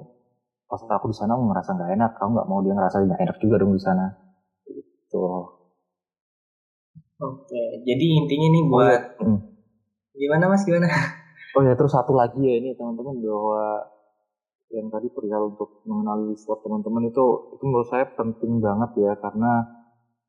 pas 0.70 0.82
aku 0.96 1.06
di 1.12 1.16
sana 1.20 1.34
ngerasa 1.38 1.70
nggak 1.76 1.92
enak. 1.96 2.10
Kamu 2.18 2.30
nggak 2.36 2.48
mau 2.50 2.60
dia 2.64 2.74
ngerasa 2.76 2.96
nggak 3.06 3.22
enak 3.24 3.36
juga 3.42 3.56
dong 3.62 3.72
di 3.78 3.82
sana. 3.86 4.06
Gitu. 4.68 5.24
Oke 7.26 7.62
jadi 7.86 8.04
intinya 8.18 8.48
nih 8.54 8.64
buat 8.70 9.00
Hmm. 9.22 9.38
Gimana 10.18 10.44
mas? 10.50 10.62
Gimana? 10.66 10.88
Oh 11.56 11.64
ya 11.64 11.72
terus 11.74 11.96
satu 11.96 12.12
lagi 12.12 12.38
ya 12.44 12.60
ini 12.60 12.76
teman-teman 12.76 13.24
bahwa 13.24 13.80
yang 14.68 14.92
tadi 14.92 15.08
perihal 15.08 15.48
untuk 15.56 15.80
mengenali 15.88 16.36
sport 16.36 16.60
teman-teman 16.60 17.08
itu 17.08 17.24
itu 17.56 17.64
menurut 17.64 17.88
saya 17.88 18.04
penting 18.14 18.60
banget 18.60 19.00
ya 19.00 19.16
karena 19.16 19.64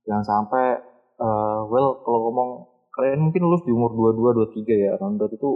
jangan 0.08 0.26
sampai 0.26 0.80
eh, 1.20 1.60
well 1.68 2.02
kalau 2.08 2.20
ngomong 2.32 2.50
kalian 2.96 3.20
mungkin 3.20 3.46
lulus 3.46 3.68
di 3.68 3.76
umur 3.76 3.92
22 4.16 4.48
23 4.64 4.84
ya 4.84 4.90
around 4.96 5.20
itu 5.28 5.50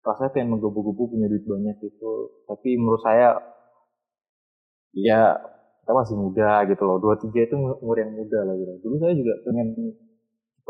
rasanya 0.00 0.30
pengen 0.32 0.48
menggebu-gebu 0.56 1.02
punya 1.12 1.26
duit 1.28 1.44
banyak 1.44 1.76
gitu. 1.84 2.12
Tapi 2.48 2.68
menurut 2.80 3.02
saya 3.04 3.36
ya 4.96 5.36
kita 5.84 5.92
masih 5.92 6.16
muda 6.16 6.64
gitu 6.68 6.82
loh. 6.88 6.96
23 6.98 7.46
itu 7.46 7.54
umur 7.56 7.96
yang 8.00 8.12
muda 8.16 8.38
lah 8.48 8.54
gitu. 8.56 8.72
Dulu 8.80 8.94
saya 8.96 9.14
juga 9.16 9.34
pengen 9.44 9.68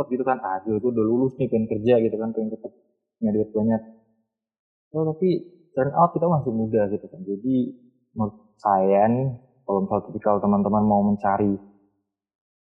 cepet 0.01 0.17
gitu 0.17 0.25
kan 0.25 0.41
ah 0.41 0.57
gue 0.65 0.81
udah 0.81 1.05
lulus 1.05 1.37
nih 1.37 1.53
pengen 1.53 1.69
kerja 1.69 2.01
gitu 2.01 2.17
kan 2.17 2.33
pengen 2.33 2.57
cepet 2.57 2.73
punya 3.21 3.31
duit 3.37 3.51
banyak 3.53 3.83
Oh, 4.91 5.07
tapi 5.07 5.39
turn 5.71 5.95
out 5.95 6.11
kita 6.11 6.27
masih 6.27 6.51
muda 6.51 6.91
gitu 6.91 7.07
kan. 7.07 7.23
Jadi 7.23 7.79
menurut 8.11 8.35
saya 8.59 9.07
nih, 9.07 9.39
kalau 9.63 9.87
misalnya 9.87 10.05
tipikal 10.11 10.37
teman-teman 10.43 10.83
mau 10.83 11.03
mencari 11.07 11.55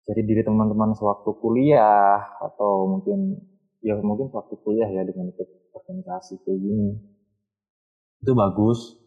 jadi 0.05 0.21
diri 0.21 0.41
teman-teman 0.45 0.93
sewaktu 0.97 1.33
kuliah 1.41 2.21
atau 2.37 2.85
mungkin 2.85 3.41
ya 3.81 3.97
mungkin 4.01 4.29
sewaktu 4.29 4.57
kuliah 4.61 4.89
ya 4.89 5.01
dengan 5.01 5.33
ikut 5.33 5.49
organisasi 5.73 6.45
kayak 6.45 6.61
gini 6.61 6.89
itu 8.21 8.33
bagus. 8.33 8.97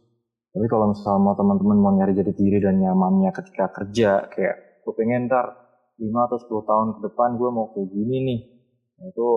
Tapi 0.54 0.66
kalau 0.70 0.90
misalnya 0.94 1.22
mau 1.22 1.34
teman-teman 1.38 1.78
mau 1.78 1.92
nyari 1.94 2.18
jadi 2.18 2.32
diri 2.34 2.58
dan 2.62 2.82
nyamannya 2.82 3.30
ketika 3.34 3.70
kerja 3.70 4.26
kayak 4.30 4.82
gue 4.82 4.92
pengen 4.94 5.26
ntar 5.26 5.67
5 5.98 6.26
atau 6.30 6.38
10 6.38 6.70
tahun 6.70 6.88
ke 6.98 7.00
depan 7.10 7.28
gue 7.34 7.50
mau 7.50 7.66
kayak 7.74 7.90
gini 7.90 8.16
nih. 8.22 8.40
Nah, 9.02 9.06
itu 9.10 9.28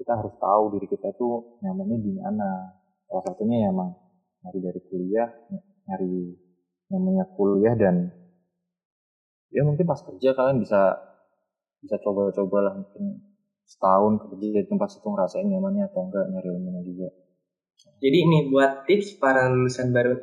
kita 0.00 0.12
harus 0.16 0.34
tahu 0.36 0.62
diri 0.76 0.86
kita 0.88 1.12
tuh 1.16 1.60
nyamannya 1.64 1.98
di 2.00 2.12
mana. 2.16 2.76
Salah 3.08 3.24
satunya 3.24 3.66
ya 3.66 3.68
emang 3.72 3.90
nyari 4.40 4.58
dari 4.64 4.80
kuliah 4.88 5.28
nyari 5.84 6.32
namanya 6.88 7.24
kuliah 7.36 7.74
dan 7.76 8.08
ya 9.52 9.62
mungkin 9.66 9.84
pas 9.84 10.00
kerja 10.00 10.32
kalian 10.32 10.62
bisa 10.62 10.96
bisa 11.84 11.96
coba-coba 12.00 12.58
lah 12.70 12.74
mungkin 12.80 13.20
setahun 13.68 14.26
kerja 14.26 14.64
di 14.64 14.68
tempat 14.68 14.88
situ 14.90 15.06
ngerasain 15.06 15.46
nyamannya 15.46 15.90
atau 15.92 16.08
enggak 16.08 16.24
nyari 16.32 16.48
ilmunya 16.50 16.82
juga. 16.82 17.08
Jadi 18.00 18.16
ini 18.16 18.38
buat 18.48 18.84
tips 18.84 19.20
para 19.20 19.48
lulusan 19.48 19.92
baru. 19.92 20.16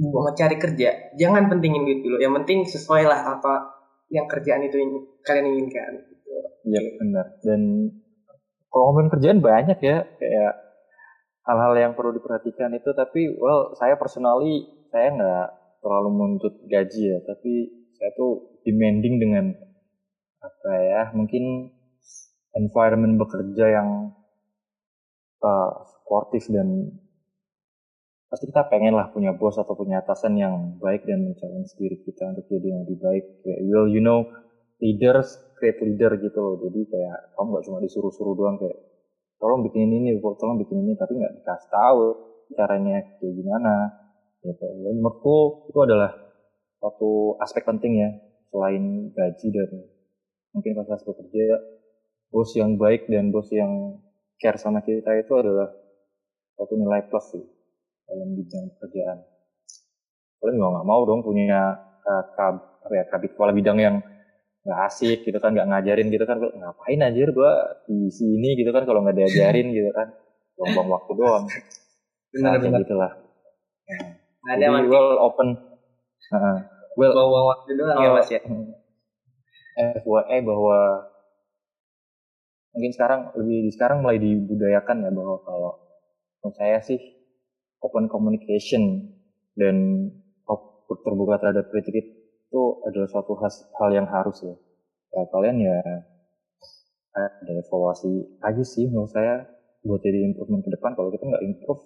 Mau 0.00 0.32
cari 0.32 0.56
kerja 0.56 1.14
jangan 1.20 1.46
pentingin 1.52 1.84
duit 1.84 2.00
dulu. 2.02 2.16
Yang 2.18 2.34
penting 2.42 2.58
sesuai 2.66 3.04
lah 3.04 3.20
apa 3.38 3.79
yang 4.10 4.26
kerjaan 4.26 4.66
itu 4.66 4.76
ini 4.76 4.98
kalian 5.22 5.46
inginkan 5.54 5.92
gitu. 6.02 6.36
iya 6.66 6.80
benar. 6.98 7.26
Dan 7.40 7.60
kalau 8.70 8.90
ngomongin 8.90 9.10
kerjaan 9.14 9.40
banyak 9.40 9.78
ya 9.82 10.02
kayak 10.18 10.52
hal-hal 11.46 11.72
yang 11.78 11.92
perlu 11.94 12.14
diperhatikan 12.14 12.74
itu. 12.74 12.90
Tapi 12.90 13.38
well 13.38 13.74
saya 13.78 13.94
personally 13.94 14.66
saya 14.90 15.14
nggak 15.14 15.46
terlalu 15.80 16.08
menuntut 16.10 16.54
gaji 16.66 17.16
ya. 17.16 17.18
Tapi 17.22 17.52
saya 17.94 18.10
tuh 18.18 18.60
demanding 18.66 19.16
dengan 19.22 19.44
apa 20.40 20.72
ya 20.80 21.02
mungkin 21.14 21.70
environment 22.56 23.14
bekerja 23.20 23.78
yang 23.78 23.88
uh, 25.44 25.70
supportive 25.86 26.46
dan 26.50 26.68
pasti 28.30 28.46
kita 28.46 28.70
pengen 28.70 28.94
lah 28.94 29.10
punya 29.10 29.34
bos 29.34 29.58
atau 29.58 29.74
punya 29.74 30.06
atasan 30.06 30.38
yang 30.38 30.78
baik 30.78 31.02
dan 31.02 31.26
mencalon 31.26 31.66
diri 31.74 31.98
kita 32.06 32.30
untuk 32.30 32.46
jadi 32.46 32.66
yang 32.70 32.80
lebih 32.86 32.98
baik. 33.02 33.24
Kayak 33.42 33.60
well 33.66 33.90
you 33.90 33.98
know 33.98 34.30
leaders 34.78 35.34
create 35.58 35.82
leader 35.82 36.14
gitu 36.22 36.38
loh. 36.38 36.54
Jadi 36.62 36.86
kayak 36.86 37.34
kamu 37.34 37.46
nggak 37.50 37.64
cuma 37.66 37.78
disuruh-suruh 37.82 38.34
doang 38.38 38.56
kayak 38.62 38.78
tolong 39.42 39.66
bikin 39.66 39.90
ini 39.90 40.14
tolong 40.22 40.62
bikin 40.62 40.78
ini 40.78 40.94
tapi 40.94 41.18
nggak 41.18 41.42
dikasih 41.42 41.70
tahu 41.74 42.06
caranya 42.54 43.02
kayak 43.18 43.34
gimana 43.34 43.74
gitu. 44.46 44.64
Menurutku 44.78 45.66
itu 45.66 45.78
adalah 45.82 46.14
satu 46.78 47.34
aspek 47.42 47.66
penting 47.66 47.98
ya 47.98 48.10
selain 48.54 49.10
gaji 49.10 49.48
dan 49.50 49.70
mungkin 50.54 50.72
fasilitas 50.78 51.02
bekerja 51.02 51.46
bos 52.30 52.50
yang 52.54 52.78
baik 52.78 53.10
dan 53.10 53.34
bos 53.34 53.50
yang 53.50 53.98
care 54.38 54.58
sama 54.58 54.86
kita 54.86 55.18
itu 55.18 55.34
adalah 55.34 55.70
satu 56.54 56.74
nilai 56.78 57.06
plus 57.10 57.26
sih 57.34 57.59
dalam 58.10 58.34
bidang 58.34 58.66
pekerjaan. 58.74 59.18
Kalian 60.42 60.54
juga 60.58 60.68
nggak 60.74 60.88
mau 60.88 61.00
dong 61.06 61.22
punya 61.22 61.78
uh, 62.02 62.24
kab, 62.34 62.82
apa 62.82 62.94
ya 62.98 63.04
kabit 63.06 63.38
kepala 63.38 63.54
bidang 63.54 63.78
yang 63.78 63.96
nggak 64.60 64.78
asik 64.90 65.22
gitu 65.22 65.38
kan 65.38 65.54
nggak 65.54 65.70
ngajarin 65.70 66.10
gitu 66.10 66.26
kan. 66.26 66.42
Ngapain 66.42 67.00
anjir 67.06 67.30
gua 67.30 67.80
di 67.86 68.10
sini? 68.10 68.58
gitu 68.58 68.74
kan 68.74 68.82
kalau 68.82 69.06
nggak 69.06 69.14
diajarin 69.14 69.70
gitu 69.78 69.94
kan. 69.94 70.10
Buang-buang 70.58 70.90
waktu 70.90 71.12
doang. 71.14 71.44
Nah, 71.46 72.52
kayak 72.52 72.60
benar-benar 72.66 72.82
gitulah. 72.84 73.12
Nggak 74.40 74.54
ada 74.58 74.66
jadi 74.66 74.88
well 74.90 75.08
open 75.22 75.48
uh, 76.34 76.58
well 76.98 77.12
buang 77.14 77.46
waktu 77.54 77.70
doang 77.78 77.96
ya 78.02 78.10
mas 78.10 78.30
ya? 78.32 78.40
FYI 79.80 80.44
bahwa 80.44 81.08
mungkin 82.74 82.92
sekarang 82.94 83.20
lebih 83.34 83.70
sekarang 83.74 84.04
mulai 84.04 84.18
dibudayakan 84.20 85.08
ya 85.08 85.10
bahwa 85.10 85.36
kalau 85.42 85.72
menurut 86.40 86.56
saya 86.56 86.78
sih 86.84 87.19
open 87.80 88.06
communication 88.06 89.10
dan 89.54 89.76
terbuka 90.90 91.38
terhadap 91.38 91.70
kritik 91.70 91.94
itu 91.94 92.62
adalah 92.82 93.06
suatu 93.06 93.38
has- 93.38 93.62
hal 93.76 93.90
yang 93.90 94.06
harus 94.06 94.42
ya. 94.42 94.54
Ya 95.10 95.22
kalian 95.26 95.56
ya 95.58 95.78
ada 97.10 97.52
evaluasi 97.56 98.10
aja 98.40 98.62
sih 98.62 98.86
menurut 98.86 99.10
saya 99.10 99.42
buat 99.80 99.98
jadi 99.98 100.22
improvement 100.24 100.62
ke 100.62 100.70
depan 100.70 100.94
kalau 100.94 101.10
kita 101.10 101.24
nggak 101.24 101.42
improve 101.42 101.82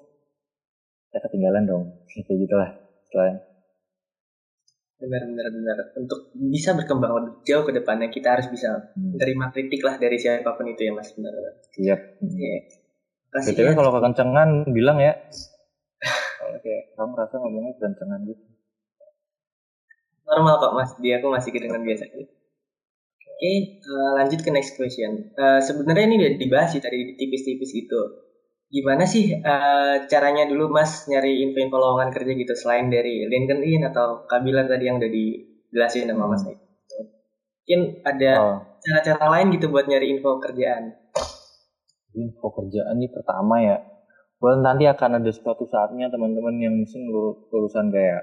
ya 1.10 1.18
ketinggalan 1.20 1.64
dong 1.64 1.84
kayak 2.26 2.38
gitulah 2.38 2.70
istilahnya. 3.00 3.38
benar-benar 4.94 5.46
benar 5.50 5.78
untuk 5.96 6.32
bisa 6.32 6.72
berkembang 6.72 7.12
lebih 7.12 7.32
jauh 7.44 7.64
ke 7.66 7.72
depannya 7.74 8.08
kita 8.08 8.38
harus 8.38 8.48
bisa 8.48 8.88
Hmm. 8.94 9.12
menerima 9.12 9.46
kritik 9.52 9.80
lah 9.82 10.00
dari 10.00 10.16
siapa 10.16 10.48
pun 10.48 10.64
itu 10.64 10.80
ya 10.80 10.92
mas 10.94 11.12
benar 11.12 11.34
Siap. 11.74 12.00
Oke. 12.24 12.52
Kasih 13.28 13.52
BTW 13.52 13.68
ya. 13.68 13.74
kalau 13.74 13.90
kekencengan 13.92 14.48
bilang 14.70 14.96
ya. 14.96 15.12
Kalau 16.44 16.60
kayak 16.60 16.82
kamu 16.92 17.12
rasa 17.16 17.34
ngomongnya 17.40 17.72
kekencengan 17.80 18.20
gitu. 18.28 18.44
normal 20.24 20.56
kok 20.56 20.72
mas 20.72 20.90
dia 21.04 21.20
aku 21.20 21.28
masih 21.28 21.52
kedengeran 21.52 21.84
biasa 21.84 22.08
gitu 22.08 22.32
Oke, 23.34 23.82
uh, 23.82 24.12
lanjut 24.14 24.46
ke 24.46 24.50
next 24.54 24.78
question. 24.78 25.34
Uh, 25.34 25.58
Sebenarnya 25.58 26.06
ini 26.06 26.16
udah 26.22 26.32
dibahas 26.38 26.70
sih 26.70 26.78
tadi 26.78 27.18
tipis-tipis 27.18 27.74
gitu. 27.74 28.24
Gimana 28.70 29.10
sih 29.10 29.34
uh, 29.34 30.06
caranya 30.06 30.46
dulu 30.46 30.70
Mas 30.70 31.10
nyari 31.10 31.42
info-info 31.42 31.74
lowongan 31.74 32.14
kerja 32.14 32.30
gitu 32.30 32.54
selain 32.54 32.94
dari 32.94 33.26
LinkedIn 33.26 33.90
atau 33.90 34.22
Kabila 34.30 34.70
tadi 34.70 34.86
yang 34.86 35.02
udah 35.02 35.10
dijelasin 35.10 36.14
sama 36.14 36.30
Mas 36.30 36.46
hmm. 36.46 36.56
Mungkin 37.64 37.80
ada 38.06 38.32
oh. 38.38 38.58
cara-cara 38.80 39.24
oh. 39.26 39.30
lain 39.34 39.46
gitu 39.50 39.66
buat 39.66 39.90
nyari 39.90 40.06
info 40.14 40.38
kerjaan. 40.38 40.94
Info 42.14 42.46
kerjaan 42.54 42.94
ini 43.02 43.10
pertama 43.10 43.58
ya. 43.58 43.76
Well, 44.44 44.60
nanti 44.60 44.84
akan 44.84 45.10
ada 45.24 45.30
suatu 45.32 45.64
saatnya 45.72 46.06
teman-teman 46.12 46.54
yang 46.60 46.74
mungkin 46.76 47.02
lulusan 47.48 47.88
kayak 47.88 48.20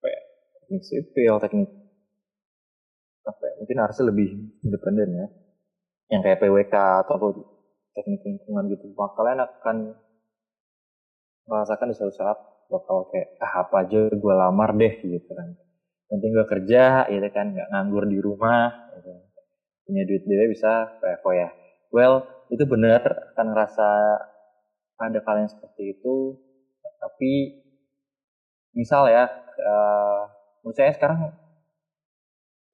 apa 0.00 0.06
ya, 0.14 0.20
teknik 0.56 0.82
sipil, 0.88 1.34
teknik 1.44 1.68
apa 3.28 3.42
ya, 3.48 3.52
mungkin 3.60 3.76
harusnya 3.84 4.04
lebih 4.08 4.28
independen 4.64 5.08
ya. 5.20 5.26
Yang 6.12 6.20
kayak 6.24 6.38
PWK 6.40 6.74
atau 7.04 7.16
teknik 7.92 8.20
lingkungan 8.24 8.64
gitu. 8.72 8.84
Maka 8.96 9.12
kalian 9.20 9.40
akan 9.44 9.76
merasakan 11.44 11.86
di 11.92 11.94
suatu 12.00 12.14
saat 12.16 12.38
bakal 12.72 13.04
kayak 13.12 13.28
ah 13.44 13.52
apa 13.66 13.76
aja 13.84 14.00
gue 14.08 14.34
lamar 14.40 14.70
deh 14.80 14.94
gitu 15.04 15.30
kan. 15.36 15.48
Nanti 16.08 16.26
gue 16.32 16.44
kerja 16.48 17.04
gitu 17.12 17.28
kan 17.36 17.46
nggak 17.52 17.68
nganggur 17.76 18.04
di 18.08 18.18
rumah 18.24 18.72
gitu. 18.96 19.10
Punya 19.84 20.02
duit 20.08 20.22
dia 20.24 20.46
bisa 20.48 20.88
kayak 21.02 21.20
ya. 21.36 21.48
Well, 21.92 22.24
itu 22.48 22.64
benar 22.64 23.02
akan 23.36 23.46
ngerasa 23.52 23.88
ada 25.00 25.20
kalian 25.24 25.48
seperti 25.48 25.96
itu 25.96 26.36
tapi 27.00 27.32
misal 28.76 29.08
ya 29.08 29.24
uh, 29.56 30.20
menurut 30.60 30.76
saya 30.76 30.92
sekarang 30.92 31.32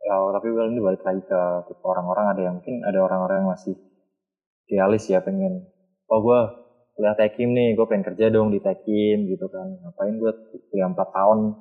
ya 0.02 0.14
tapi 0.34 0.48
well 0.50 0.70
ini 0.70 0.82
balik 0.82 1.02
lagi 1.06 1.22
ke 1.22 1.40
orang-orang 1.86 2.26
ada 2.34 2.40
yang 2.42 2.54
mungkin 2.58 2.82
ada 2.82 2.98
orang-orang 2.98 3.46
yang 3.46 3.50
masih 3.54 3.74
idealis 4.66 5.06
ya 5.06 5.22
pengen 5.22 5.70
oh 6.10 6.20
gue 6.22 6.40
kuliah 6.96 7.12
tekim 7.12 7.52
nih 7.52 7.76
gue 7.76 7.84
pengen 7.84 8.08
kerja 8.08 8.32
dong 8.32 8.48
di 8.48 8.58
tekim 8.58 9.28
gitu 9.28 9.46
kan. 9.52 9.68
Ngapain 9.84 10.16
gue 10.16 10.32
kuliah 10.72 10.88
empat 10.88 11.12
tahun? 11.12 11.52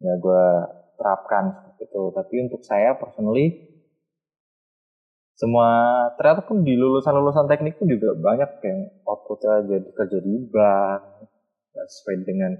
Ya 0.00 0.14
gue 0.16 0.44
terapkan 0.96 1.44
seperti 1.52 1.92
itu. 1.92 2.02
Tapi 2.16 2.34
untuk 2.48 2.60
saya 2.64 2.96
personally 2.96 3.73
semua 5.34 5.68
ternyata 6.14 6.46
pun 6.46 6.62
di 6.62 6.78
lulusan-lulusan 6.78 7.50
teknik 7.50 7.74
pun 7.74 7.90
juga 7.90 8.14
banyak 8.14 8.50
yang 8.62 8.78
outputnya 9.02 9.66
jadi 9.66 9.90
kerja 9.90 10.18
di 10.22 10.34
bank 10.46 11.26
sesuai 11.74 12.22
dengan 12.22 12.54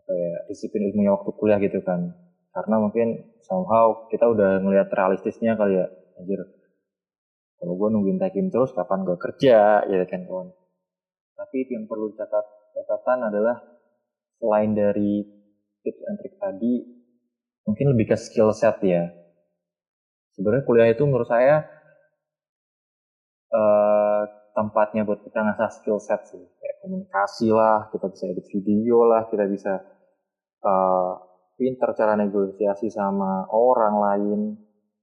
apa 0.00 0.12
ya 0.16 0.36
disiplin 0.48 0.88
ilmunya 0.88 1.12
waktu 1.12 1.30
kuliah 1.36 1.60
gitu 1.60 1.84
kan. 1.84 2.16
Karena 2.50 2.76
mungkin 2.80 3.36
somehow 3.44 4.08
kita 4.08 4.26
udah 4.26 4.64
ngelihat 4.64 4.88
realistisnya 4.88 5.60
kali 5.60 5.76
ya. 5.76 5.86
Anjir 6.16 6.40
kalau 7.60 7.76
gue 7.76 7.88
nungguin 7.92 8.16
tekim 8.16 8.48
terus 8.48 8.72
kapan 8.72 9.04
gue 9.04 9.20
kerja? 9.20 9.84
Ya 9.84 10.00
kan 10.08 10.24
kawan. 10.24 10.48
Tapi 11.36 11.68
yang 11.68 11.84
perlu 11.84 12.16
catat 12.16 12.48
catatan 12.72 13.28
adalah 13.28 13.60
selain 14.40 14.72
dari 14.72 15.20
tips 15.84 16.00
and 16.08 16.16
trick 16.16 16.40
tadi 16.40 16.80
mungkin 17.68 17.86
lebih 17.92 18.12
ke 18.12 18.16
skill 18.16 18.56
set 18.56 18.80
ya. 18.80 19.12
Sebenarnya 20.32 20.64
kuliah 20.64 20.88
itu 20.88 21.04
menurut 21.04 21.28
saya 21.28 21.68
uh, 23.50 24.22
tempatnya 24.54 25.06
buat 25.06 25.22
kita 25.22 25.38
ngasah 25.40 25.70
skill 25.70 25.98
set 26.02 26.26
sih. 26.26 26.42
Kayak 26.58 26.76
komunikasi 26.82 27.48
lah 27.54 27.90
kita 27.90 28.06
bisa 28.10 28.24
edit 28.30 28.46
video 28.50 29.06
lah 29.06 29.22
kita 29.30 29.44
bisa 29.46 29.72
uh, 30.64 31.12
pinter 31.54 31.92
cara 31.94 32.14
negosiasi 32.16 32.88
sama 32.90 33.46
orang 33.52 33.94
lain. 34.00 34.40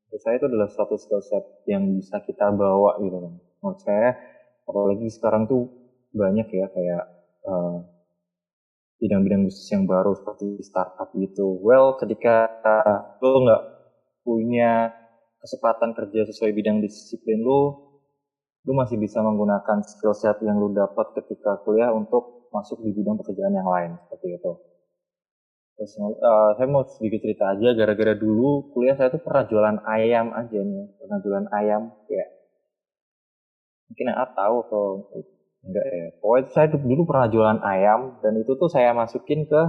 Menurut 0.07 0.21
saya 0.23 0.39
itu 0.39 0.47
adalah 0.47 0.67
suatu 0.71 0.95
skill 0.95 1.23
set 1.23 1.43
yang 1.67 1.83
bisa 1.99 2.23
kita 2.23 2.51
bawa 2.51 2.99
gitu 3.03 3.17
kan. 3.21 3.33
Menurut 3.63 3.79
saya 3.83 4.09
apalagi 4.67 5.07
sekarang 5.11 5.47
tuh 5.47 5.71
banyak 6.11 6.47
ya 6.49 6.67
kayak 6.71 7.03
uh, 7.47 7.83
bidang-bidang 8.97 9.45
bisnis 9.45 9.69
yang 9.69 9.85
baru 9.85 10.17
seperti 10.17 10.59
startup 10.65 11.13
gitu. 11.13 11.61
Well 11.61 11.95
ketika 12.01 12.49
lo 13.21 13.45
nggak 13.45 13.63
punya 14.25 14.91
kesempatan 15.39 15.93
kerja 15.95 16.27
sesuai 16.27 16.51
bidang 16.51 16.81
disiplin 16.81 17.45
lo 17.45 17.86
lo 18.67 18.71
masih 18.75 18.99
bisa 18.99 19.23
menggunakan 19.23 19.79
skill 19.87 20.11
set 20.11 20.35
yang 20.43 20.59
lo 20.59 20.67
dapat 20.75 21.15
ketika 21.15 21.63
kuliah 21.63 21.89
untuk 21.95 22.51
masuk 22.51 22.83
di 22.83 22.91
bidang 22.91 23.15
pekerjaan 23.15 23.55
yang 23.55 23.67
lain 23.67 23.95
seperti 24.03 24.35
itu 24.35 24.51
Terus 25.77 25.93
uh, 26.01 26.57
saya 26.57 26.65
mau 26.65 26.81
sedikit 26.89 27.21
cerita 27.21 27.53
aja, 27.53 27.69
gara-gara 27.77 28.17
dulu 28.17 28.73
kuliah 28.73 28.97
saya 28.97 29.13
tuh 29.13 29.21
pernah 29.21 29.45
jualan 29.45 29.77
ayam 29.85 30.33
aja 30.33 30.57
nih, 30.57 30.89
pernah 30.97 31.17
jualan 31.21 31.47
ayam 31.53 31.81
ya. 32.09 32.25
Mungkin 33.85 34.05
yang 34.09 34.17
tahu 34.33 34.55
atau 34.65 34.85
enggak 35.61 35.85
ya. 35.85 36.05
Pokoknya 36.17 36.43
saya 36.49 36.67
dulu 36.73 37.05
pernah 37.05 37.29
jualan 37.29 37.59
ayam 37.61 38.17
dan 38.25 38.33
itu 38.41 38.57
tuh 38.57 38.73
saya 38.73 38.89
masukin 38.97 39.45
ke 39.45 39.61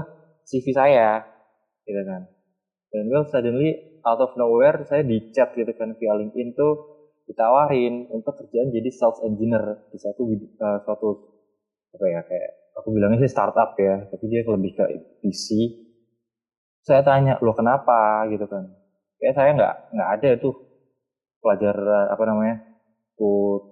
CV 0.49 0.73
saya, 0.73 1.29
gitu 1.85 2.01
kan. 2.09 2.25
Dan 2.89 3.13
well 3.13 3.29
suddenly 3.29 4.01
out 4.01 4.25
of 4.25 4.33
nowhere 4.41 4.81
saya 4.89 5.05
di 5.05 5.29
chat 5.37 5.53
gitu 5.53 5.77
kan 5.77 5.93
via 6.01 6.17
LinkedIn 6.17 6.57
tuh 6.57 6.98
ditawarin 7.29 8.09
untuk 8.09 8.35
kerjaan 8.41 8.73
jadi 8.73 8.89
sales 8.89 9.21
engineer 9.21 9.85
di 9.93 9.99
satu 10.01 10.25
uh, 10.33 10.79
suatu 10.83 11.09
apa 11.93 12.05
ya 12.09 12.21
kayak 12.25 12.51
aku 12.81 12.89
bilangnya 12.95 13.29
sih 13.29 13.33
startup 13.33 13.77
ya, 13.77 14.09
tapi 14.09 14.25
dia 14.33 14.43
lebih 14.47 14.73
ke 14.73 14.85
PC 15.21 15.47
saya 16.89 17.05
tanya 17.05 17.37
lo 17.45 17.53
kenapa? 17.53 18.25
Gitu 18.33 18.49
kan. 18.49 18.65
Ya 19.21 19.37
saya 19.37 19.53
nggak 19.53 19.75
nggak 19.93 20.11
ada 20.17 20.31
tuh 20.41 20.55
pelajar 21.45 21.77
apa 22.09 22.23
namanya 22.25 22.65
ikut 23.13 23.63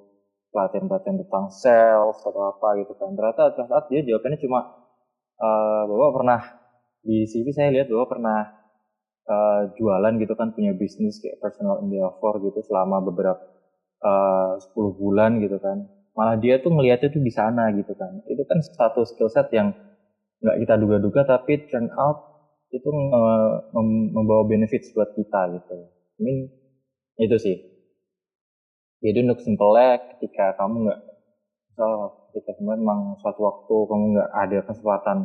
pelatihan 0.52 0.84
pelatihan 0.90 1.16
tentang 1.24 1.46
sales 1.48 2.18
atau 2.20 2.42
apa 2.52 2.68
gitu 2.82 2.92
kan. 3.00 3.16
Ternyata 3.16 3.56
saat 3.56 3.88
dia 3.88 4.04
jawabannya 4.04 4.38
cuma 4.44 4.60
uh, 5.40 5.82
bahwa 5.88 6.08
pernah 6.12 6.40
di 7.00 7.24
CV 7.24 7.48
saya 7.56 7.72
lihat 7.72 7.88
bahwa 7.88 8.04
pernah 8.10 8.40
uh, 9.28 9.70
jualan 9.76 10.14
gitu 10.22 10.34
kan 10.38 10.54
punya 10.56 10.72
bisnis 10.72 11.20
kayak 11.20 11.42
personal 11.42 11.82
endeavor 11.82 12.40
gitu 12.42 12.62
selama 12.66 13.02
beberapa 13.02 13.42
uh, 14.02 14.58
10 14.58 14.72
bulan 15.02 15.38
gitu 15.42 15.58
kan 15.60 15.86
malah 16.16 16.40
dia 16.40 16.56
tuh 16.64 16.72
ngelihatnya 16.72 17.12
tuh 17.12 17.20
di 17.20 17.32
sana 17.34 17.68
gitu 17.76 17.92
kan 17.92 18.24
itu 18.30 18.40
kan 18.48 18.58
satu 18.64 19.04
skill 19.04 19.28
set 19.28 19.52
yang 19.52 19.76
nggak 20.40 20.56
kita 20.64 20.74
duga-duga 20.80 21.28
tapi 21.28 21.68
turn 21.68 21.92
out 21.96 22.36
itu 22.74 22.88
uh, 22.90 23.70
membawa 24.12 24.42
benefits 24.44 24.90
buat 24.90 25.14
kita 25.14 25.54
gitu. 25.58 25.76
Mungkin 26.18 26.36
itu 27.22 27.36
sih. 27.38 27.56
Jadi 29.04 29.18
untuk 29.28 29.40
simpelnya 29.44 30.00
ketika 30.16 30.56
kamu 30.58 30.88
nggak, 30.88 31.00
misal 31.70 31.92
ketika 32.32 32.52
memang 32.58 33.20
suatu 33.22 33.40
waktu 33.44 33.74
kamu 33.86 34.04
nggak 34.18 34.30
ada 34.32 34.58
kesempatan, 34.66 35.18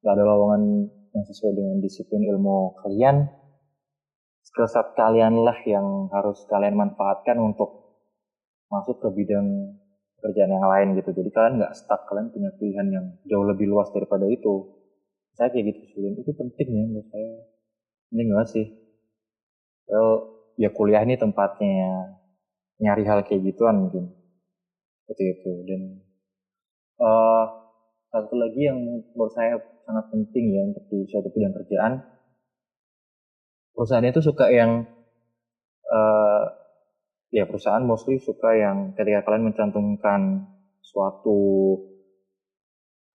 nggak 0.00 0.12
ada 0.14 0.24
lowongan 0.24 0.62
yang 1.10 1.24
sesuai 1.26 1.52
dengan 1.58 1.76
disiplin 1.82 2.22
ilmu 2.22 2.78
kalian, 2.86 3.26
skill 4.46 4.70
set 4.70 4.94
kalian 4.94 5.42
lah 5.42 5.58
yang 5.66 6.10
harus 6.10 6.46
kalian 6.46 6.78
manfaatkan 6.78 7.38
untuk 7.38 7.98
masuk 8.70 9.02
ke 9.02 9.08
bidang 9.10 9.46
pekerjaan 10.18 10.52
yang 10.54 10.66
lain 10.66 10.88
gitu. 11.00 11.10
Jadi 11.10 11.30
kalian 11.34 11.54
nggak 11.58 11.74
stuck, 11.74 12.06
kalian 12.06 12.30
punya 12.30 12.50
pilihan 12.54 12.86
yang 12.92 13.06
jauh 13.26 13.46
lebih 13.46 13.66
luas 13.66 13.90
daripada 13.90 14.28
itu. 14.30 14.78
Saya 15.34 15.48
kayak 15.50 15.72
gitu 15.72 15.80
sih 15.94 16.00
itu 16.20 16.32
penting 16.36 16.68
ya 16.68 16.84
menurut 16.84 17.08
saya. 17.08 17.32
Ini 18.10 18.22
enggak 18.26 18.46
sih? 18.50 18.66
Well 19.88 20.10
ya 20.60 20.70
kuliah 20.74 21.02
ini 21.02 21.16
tempatnya 21.16 22.20
nyari 22.80 23.04
hal 23.08 23.24
kayak 23.24 23.42
gituan 23.48 23.86
mungkin. 23.86 24.12
Seperti 25.04 25.24
itu. 25.40 25.52
Dan 25.64 25.80
uh, 27.00 27.59
satu 28.10 28.34
lagi 28.36 28.60
yang 28.66 28.78
menurut 28.78 29.32
saya 29.32 29.58
sangat 29.86 30.04
penting 30.10 30.44
ya 30.54 30.62
untuk 30.66 30.84
di 30.90 31.06
suatu 31.06 31.30
bidang 31.30 31.54
kerjaan 31.54 31.92
perusahaan 33.74 34.06
itu 34.06 34.20
suka 34.20 34.46
yang 34.50 34.84
uh, 35.86 36.42
ya 37.30 37.46
perusahaan 37.46 37.86
mostly 37.86 38.18
suka 38.18 38.50
yang 38.58 38.92
ketika 38.98 39.24
kalian 39.26 39.54
mencantumkan 39.54 40.50
suatu 40.82 41.38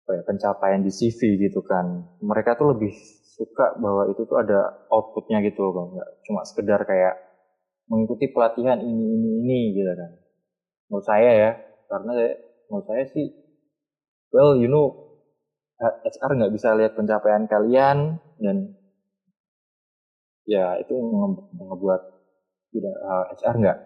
apa 0.03 0.19
ya, 0.19 0.21
pencapaian 0.27 0.81
di 0.83 0.91
CV 0.91 1.41
gitu 1.49 1.63
kan 1.65 2.13
mereka 2.21 2.53
tuh 2.59 2.75
lebih 2.77 2.93
suka 3.33 3.73
bahwa 3.81 4.13
itu 4.13 4.23
tuh 4.29 4.37
ada 4.37 4.85
outputnya 4.93 5.41
gitu 5.41 5.73
loh 5.73 5.95
nggak 5.97 6.09
cuma 6.29 6.45
sekedar 6.45 6.85
kayak 6.85 7.33
mengikuti 7.87 8.31
pelatihan 8.31 8.79
ini 8.79 9.05
ini 9.17 9.29
ini 9.43 9.59
gitu 9.75 9.91
kan. 9.91 10.11
Menurut 10.87 11.05
saya 11.05 11.31
ya 11.33 11.51
karena 11.89 12.11
menurut 12.69 12.85
saya 12.87 13.03
sih 13.11 13.42
well 14.33 14.57
you 14.57 14.67
know 14.67 14.91
HR 15.79 16.31
nggak 16.39 16.53
bisa 16.53 16.73
lihat 16.79 16.97
pencapaian 16.97 17.45
kalian 17.45 18.17
dan 18.39 18.57
ya 20.47 20.79
itu 20.79 20.93
ngebuat 21.55 22.01
tidak 22.73 22.95
HR 23.39 23.55
nggak 23.61 23.77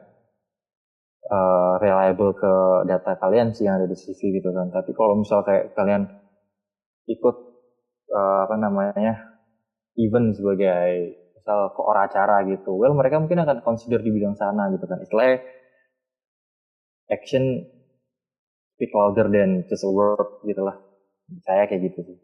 uh, 1.28 1.74
reliable 1.82 2.34
ke 2.34 2.54
data 2.88 3.18
kalian 3.20 3.52
sih 3.52 3.68
yang 3.68 3.82
ada 3.82 3.88
di 3.90 3.98
CV 3.98 4.40
gitu 4.40 4.50
kan. 4.54 4.72
Tapi 4.72 4.92
kalau 4.96 5.20
misal 5.20 5.44
kayak 5.44 5.74
kalian 5.76 6.08
ikut 7.08 7.36
uh, 8.12 8.40
apa 8.48 8.56
namanya 8.60 9.16
event 9.98 10.36
sebagai 10.36 11.18
misal 11.34 11.72
ke 11.72 11.82
orang 11.82 12.04
acara 12.12 12.38
gitu 12.46 12.76
well 12.76 12.94
mereka 12.94 13.18
mungkin 13.24 13.40
akan 13.42 13.64
consider 13.64 14.04
di 14.04 14.12
bidang 14.12 14.36
sana 14.36 14.68
gitu 14.76 14.84
kan 14.84 15.00
istilahnya 15.00 15.40
action 17.08 17.64
speak 18.78 18.94
louder 18.94 19.26
than 19.34 19.66
just 19.66 19.82
a 19.82 19.90
word 19.90 20.46
gitu 20.46 20.62
lah 20.62 20.78
saya 21.42 21.66
kayak 21.66 21.90
gitu 21.90 22.06
sih 22.06 22.18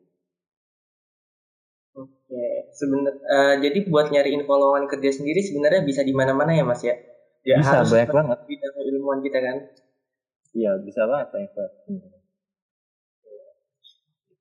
Oke, 1.94 2.74
sebenar 2.74 3.14
uh, 3.22 3.56
jadi 3.62 3.86
buat 3.86 4.10
nyari 4.10 4.34
info 4.34 4.58
lowongan 4.58 4.90
kerja 4.90 5.22
sendiri 5.22 5.46
sebenarnya 5.46 5.86
bisa 5.86 6.02
di 6.02 6.10
mana-mana 6.10 6.50
ya 6.50 6.66
Mas 6.66 6.82
ya? 6.82 6.98
Ya 7.46 7.62
bisa 7.62 7.86
harus 7.86 7.94
banyak 7.94 8.10
banget. 8.10 8.38
Bidang 8.50 8.74
ilmuwan 8.82 9.22
kita 9.22 9.38
kan? 9.38 9.58
Iya 10.58 10.82
bisa 10.82 11.06
banget 11.06 11.28
banyak 11.30 11.52
banget. 11.54 11.74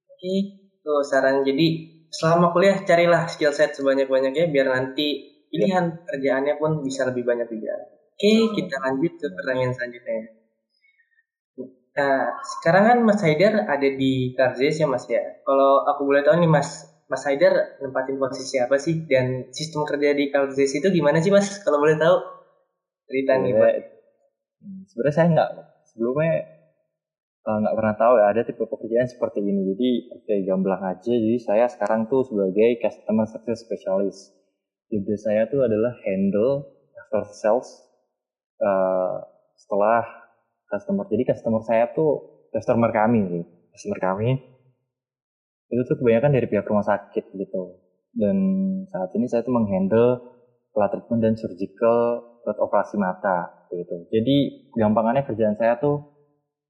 Oke, 0.09 0.35
tuh 0.81 1.05
saran 1.05 1.45
jadi 1.45 1.67
selama 2.09 2.57
kuliah 2.57 2.81
carilah 2.89 3.29
skill 3.29 3.53
set 3.53 3.77
sebanyak-banyaknya 3.77 4.49
biar 4.49 4.73
nanti 4.73 5.29
pilihan 5.53 6.09
kerjaannya 6.09 6.57
pun 6.57 6.81
bisa 6.81 7.05
lebih 7.05 7.29
banyak 7.29 7.53
juga. 7.53 7.77
Oke, 8.17 8.57
kita 8.57 8.81
lanjut 8.81 9.13
ke 9.21 9.27
pertanyaan 9.29 9.77
selanjutnya. 9.77 10.42
Nah, 11.93 12.41
sekarang 12.41 12.85
kan 12.89 12.99
Mas 13.05 13.21
Haidar 13.21 13.69
ada 13.69 13.89
di 13.89 14.33
Karzes 14.33 14.81
ya 14.81 14.89
Mas 14.89 15.05
ya. 15.05 15.21
Kalau 15.45 15.85
aku 15.85 16.09
boleh 16.09 16.25
tahu 16.25 16.41
nih 16.41 16.49
Mas, 16.49 16.89
Mas 17.05 17.21
Haidar 17.29 17.77
nempatin 17.85 18.17
posisi 18.17 18.57
apa 18.57 18.81
sih 18.81 19.05
dan 19.05 19.53
sistem 19.53 19.85
kerja 19.85 20.17
di 20.17 20.33
Karzes 20.33 20.73
itu 20.73 20.89
gimana 20.89 21.21
sih 21.21 21.29
Mas? 21.29 21.61
Kalau 21.61 21.77
boleh 21.77 22.01
tahu 22.01 22.17
cerita 23.13 23.37
nih 23.37 23.53
Pak. 23.53 23.73
Hmm, 24.65 24.81
sebenarnya 24.89 25.15
saya 25.15 25.27
nggak 25.37 25.51
sebelumnya 25.93 26.33
eh, 27.45 27.57
nggak 27.61 27.77
pernah 27.77 27.95
tahu 28.01 28.15
ya 28.17 28.27
ada 28.33 28.41
tipe 28.41 28.65
pekerjaan 28.65 29.09
seperti 29.13 29.45
ini. 29.45 29.61
Jadi 29.77 29.91
oke 30.17 30.35
gamblang 30.49 30.83
aja. 30.97 31.13
Jadi 31.13 31.37
saya 31.45 31.69
sekarang 31.69 32.09
tuh 32.09 32.25
sebagai 32.25 32.81
customer 32.81 33.29
success 33.29 33.69
specialist. 33.69 34.33
Job 34.89 35.09
saya 35.21 35.49
tuh 35.49 35.65
adalah 35.65 35.93
handle 36.09 36.69
after 37.01 37.25
sales 37.33 37.69
uh, 38.61 39.25
setelah 39.57 40.22
customer. 40.73 41.05
Jadi 41.13 41.23
customer 41.29 41.61
saya 41.61 41.93
tuh 41.93 42.41
customer 42.49 42.89
kami 42.89 43.21
sih. 43.29 43.45
Customer 43.77 44.01
kami 44.01 44.29
itu 45.73 45.83
tuh 45.89 45.97
kebanyakan 46.01 46.33
dari 46.37 46.47
pihak 46.49 46.65
rumah 46.69 46.85
sakit 46.85 47.33
gitu. 47.37 47.81
Dan 48.13 48.37
saat 48.93 49.13
ini 49.17 49.25
saya 49.29 49.45
tuh 49.45 49.53
menghandle 49.53 50.21
pola 50.73 50.89
treatment 50.89 51.21
dan 51.21 51.35
surgical 51.37 52.25
buat 52.45 52.57
operasi 52.61 52.97
mata 52.97 53.69
gitu. 53.73 54.09
Jadi 54.13 54.69
gampangannya 54.77 55.25
kerjaan 55.25 55.57
saya 55.57 55.81
tuh 55.81 56.13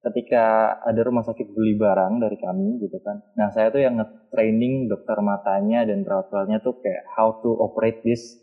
ketika 0.02 0.78
ada 0.82 1.00
rumah 1.06 1.22
sakit 1.22 1.54
beli 1.54 1.78
barang 1.78 2.18
dari 2.18 2.34
kami 2.38 2.82
gitu 2.82 2.98
kan. 3.02 3.22
Nah 3.38 3.50
saya 3.54 3.70
tuh 3.70 3.82
yang 3.82 3.98
nge-training 3.98 4.90
dokter 4.90 5.18
matanya 5.22 5.86
dan 5.86 6.02
perawatnya 6.02 6.58
tuh 6.58 6.78
kayak 6.82 7.06
how 7.14 7.38
to 7.42 7.50
operate 7.58 8.02
this 8.02 8.38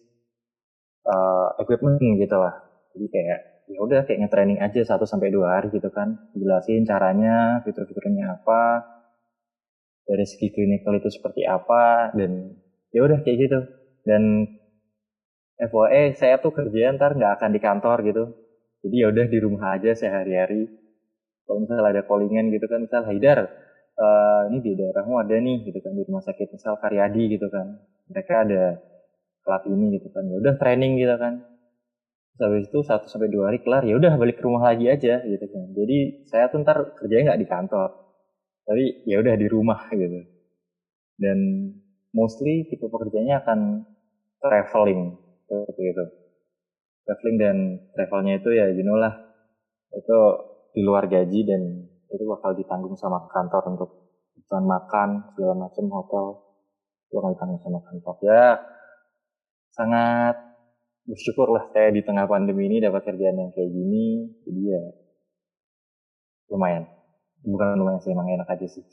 uh, 1.04 1.52
equipment 1.60 2.00
gitu 2.00 2.36
lah. 2.36 2.56
Jadi 2.96 3.06
kayak 3.12 3.40
ya 3.70 3.80
udah 3.86 4.02
kayak 4.10 4.26
nge-training 4.26 4.60
aja 4.60 4.82
satu 4.82 5.06
sampai 5.06 5.30
dua 5.30 5.62
hari 5.62 5.70
gitu 5.70 5.94
kan. 5.94 6.18
Jelasin 6.34 6.90
caranya 6.90 7.62
fitur-fiturnya 7.62 8.42
apa 8.42 8.82
dari 10.10 10.26
segi 10.26 10.50
klinikal 10.50 10.98
itu 10.98 11.14
seperti 11.14 11.46
apa 11.46 12.10
dan 12.18 12.58
ya 12.90 13.06
udah 13.06 13.22
kayak 13.22 13.38
gitu. 13.46 13.60
Dan 14.02 14.50
FYI 15.62 16.18
saya 16.18 16.42
tuh 16.42 16.50
kerja 16.50 16.98
ntar 16.98 17.14
nggak 17.14 17.38
akan 17.38 17.50
di 17.54 17.60
kantor 17.62 17.98
gitu. 18.10 18.24
Jadi 18.82 18.96
ya 19.06 19.08
udah 19.14 19.26
di 19.30 19.38
rumah 19.38 19.78
aja 19.78 19.94
sehari-hari. 19.94 20.66
Kalau 21.46 21.62
misalnya 21.62 21.86
ada 21.94 22.02
callingan 22.10 22.50
gitu 22.50 22.66
kan 22.66 22.80
misal 22.82 23.06
Haidar 23.06 23.40
uh, 23.98 24.42
ini 24.50 24.58
di 24.66 24.72
daerahmu 24.78 25.18
ada 25.18 25.36
nih 25.38 25.66
gitu 25.66 25.78
kan 25.82 25.94
di 25.94 26.06
rumah 26.10 26.24
sakit 26.26 26.58
misal 26.58 26.74
Karyadi 26.82 27.38
gitu 27.38 27.48
kan. 27.54 27.86
Mereka 28.10 28.34
ada 28.50 28.82
kelas 29.46 29.64
ini 29.70 29.86
gitu 30.00 30.10
kan. 30.10 30.26
Ya 30.26 30.36
udah 30.42 30.56
training 30.58 30.98
gitu 30.98 31.14
kan 31.22 31.59
habis 32.40 32.72
itu 32.72 32.80
satu 32.88 33.06
sampai 33.12 33.28
dua 33.28 33.52
hari 33.52 33.60
kelar 33.60 33.84
ya 33.84 34.00
udah 34.00 34.16
balik 34.16 34.40
ke 34.40 34.44
rumah 34.48 34.72
lagi 34.72 34.88
aja 34.88 35.20
gitu 35.24 35.46
kan. 35.52 35.76
Jadi 35.76 36.24
saya 36.24 36.48
tuh 36.48 36.64
ntar 36.64 36.96
kerjanya 36.96 37.36
nggak 37.36 37.42
di 37.44 37.48
kantor 37.48 37.90
tapi 38.64 38.84
ya 39.04 39.20
udah 39.20 39.36
di 39.36 39.48
rumah 39.52 39.82
gitu. 39.92 40.24
Dan 41.20 41.38
mostly 42.16 42.64
tipe 42.72 42.88
pekerjaannya 42.88 43.36
akan 43.44 43.60
traveling 44.40 45.20
seperti 45.44 45.84
itu. 45.84 46.06
Traveling 47.04 47.38
dan 47.42 47.58
travelnya 47.92 48.34
itu 48.40 48.50
ya 48.56 48.72
you 48.72 48.88
know 48.88 48.96
lah 48.96 49.14
itu 49.92 50.20
di 50.72 50.82
luar 50.86 51.10
gaji 51.10 51.44
dan 51.44 51.62
itu 52.10 52.24
bakal 52.24 52.56
ditanggung 52.56 52.96
sama 52.96 53.26
kantor 53.30 53.74
untuk 53.76 53.90
kebutuhan 54.32 54.66
makan 54.66 55.10
segala 55.34 55.54
macam 55.68 55.86
hotel 55.92 56.26
itu 57.10 57.16
akan 57.20 57.32
ditanggung 57.36 57.62
sama 57.62 57.80
kantor. 57.84 58.16
Ya 58.24 58.46
sangat 59.74 60.49
bersyukur 61.10 61.50
lah 61.50 61.66
saya 61.74 61.90
di 61.90 62.06
tengah 62.06 62.30
pandemi 62.30 62.70
ini 62.70 62.78
dapat 62.78 63.02
kerjaan 63.02 63.42
yang 63.42 63.50
kayak 63.50 63.74
gini. 63.74 64.30
Jadi 64.46 64.62
ya 64.70 64.82
lumayan. 66.54 66.86
Bukan 67.42 67.68
lumayan 67.82 68.00
sih 68.06 68.14
emang 68.14 68.30
enak 68.30 68.46
aja 68.46 68.68
sih. 68.70 68.86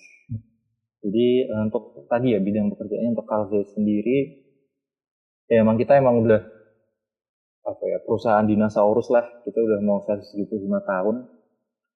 Jadi 1.05 1.27
eh, 1.45 1.63
untuk 1.69 2.09
tadi 2.09 2.33
ya 2.33 2.41
bidang 2.41 2.73
pekerjaannya 2.73 3.13
untuk 3.13 3.29
Kalze 3.29 3.61
sendiri 3.77 4.49
ya 5.47 5.63
emang 5.63 5.79
kita 5.79 5.95
emang 6.01 6.25
udah 6.25 6.43
apa 7.67 7.85
ya 7.85 7.99
perusahaan 8.01 8.49
dinosaurus 8.49 9.13
lah. 9.13 9.29
Kita 9.45 9.59
udah 9.61 9.79
mau 9.85 10.01
175 10.01 10.49
tahun 10.65 11.17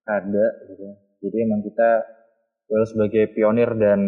ada 0.05 0.45
gitu. 0.69 0.85
Jadi 1.25 1.37
emang 1.41 1.65
kita 1.65 1.89
well 2.69 2.85
sebagai 2.85 3.33
pionir 3.33 3.73
dan 3.73 3.99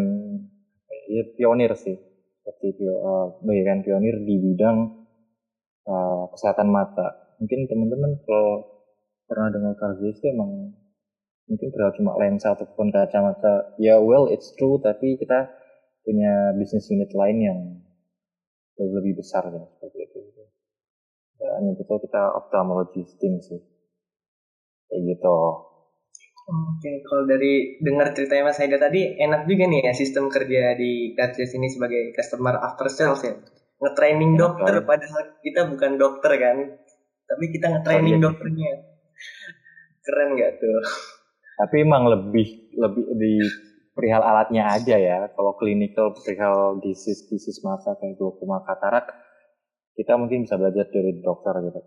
ya 1.10 1.24
pionir 1.34 1.74
sih. 1.74 1.98
Seperti 2.44 2.86
uh, 2.86 3.40
pionir 3.82 4.16
di 4.28 4.36
bidang 4.36 5.03
uh, 5.88 6.24
kesehatan 6.32 6.70
mata. 6.72 7.36
Mungkin 7.40 7.68
teman-teman 7.68 8.12
kalau 8.24 8.64
pernah 9.28 9.50
dengar 9.52 9.74
Cardias 9.80 10.20
itu 10.20 10.28
emang 10.32 10.76
mungkin 11.44 11.68
terlalu 11.76 11.94
cuma 12.00 12.12
lensa 12.20 12.56
ataupun 12.56 12.92
kacamata. 12.92 13.76
Ya 13.80 14.00
well 14.00 14.32
it's 14.32 14.56
true 14.56 14.80
tapi 14.80 15.20
kita 15.20 15.52
punya 16.04 16.52
bisnis 16.56 16.88
unit 16.92 17.12
lain 17.16 17.38
yang 17.40 17.60
lebih 18.80 19.20
besar 19.20 19.48
ya 19.48 19.64
seperti 19.78 19.98
itu. 20.08 20.20
Dan 21.40 21.76
itu 21.76 21.84
kita 21.84 22.24
ophthalmology 22.40 23.04
team 23.20 23.40
sih. 23.44 23.60
Kayak 24.88 25.02
gitu. 25.16 25.38
Oke, 26.44 26.92
kalau 27.08 27.24
dari 27.24 27.80
dengar 27.80 28.12
ceritanya 28.12 28.52
Mas 28.52 28.60
Haida 28.60 28.76
tadi, 28.76 29.16
enak 29.16 29.48
juga 29.48 29.64
nih 29.64 29.80
ya 29.88 29.94
sistem 29.96 30.28
kerja 30.28 30.76
di 30.76 31.16
Cardias 31.16 31.56
ini 31.56 31.72
sebagai 31.72 32.12
customer 32.12 32.60
after 32.60 32.92
sales 32.92 33.24
ya 33.24 33.32
nge-training 33.84 34.40
dokter 34.40 34.80
kan? 34.80 34.88
padahal 34.88 35.22
kita 35.44 35.62
bukan 35.68 35.92
dokter 36.00 36.32
kan. 36.40 36.58
Tapi 37.28 37.46
kita 37.52 37.66
nge-training 37.68 38.16
oh, 38.16 38.20
iya. 38.20 38.26
dokternya. 38.26 38.72
Keren 40.04 40.30
gak 40.40 40.52
tuh? 40.60 40.80
Tapi 41.60 41.76
emang 41.84 42.04
lebih 42.08 42.48
lebih 42.76 43.04
di 43.20 43.34
perihal 43.94 44.24
alatnya 44.24 44.72
aja 44.72 44.96
ya. 44.96 45.18
Kalau 45.36 45.56
clinical 45.60 46.16
perihal 46.16 46.80
disease 46.80 47.28
disease 47.28 47.60
mata 47.64 47.96
kayak 48.00 48.16
glaucoma 48.20 48.64
katarak 48.64 49.12
kita 49.94 50.18
mungkin 50.18 50.48
bisa 50.48 50.58
belajar 50.58 50.90
dari 50.90 51.22
dokter 51.22 51.54
gitu. 51.70 51.80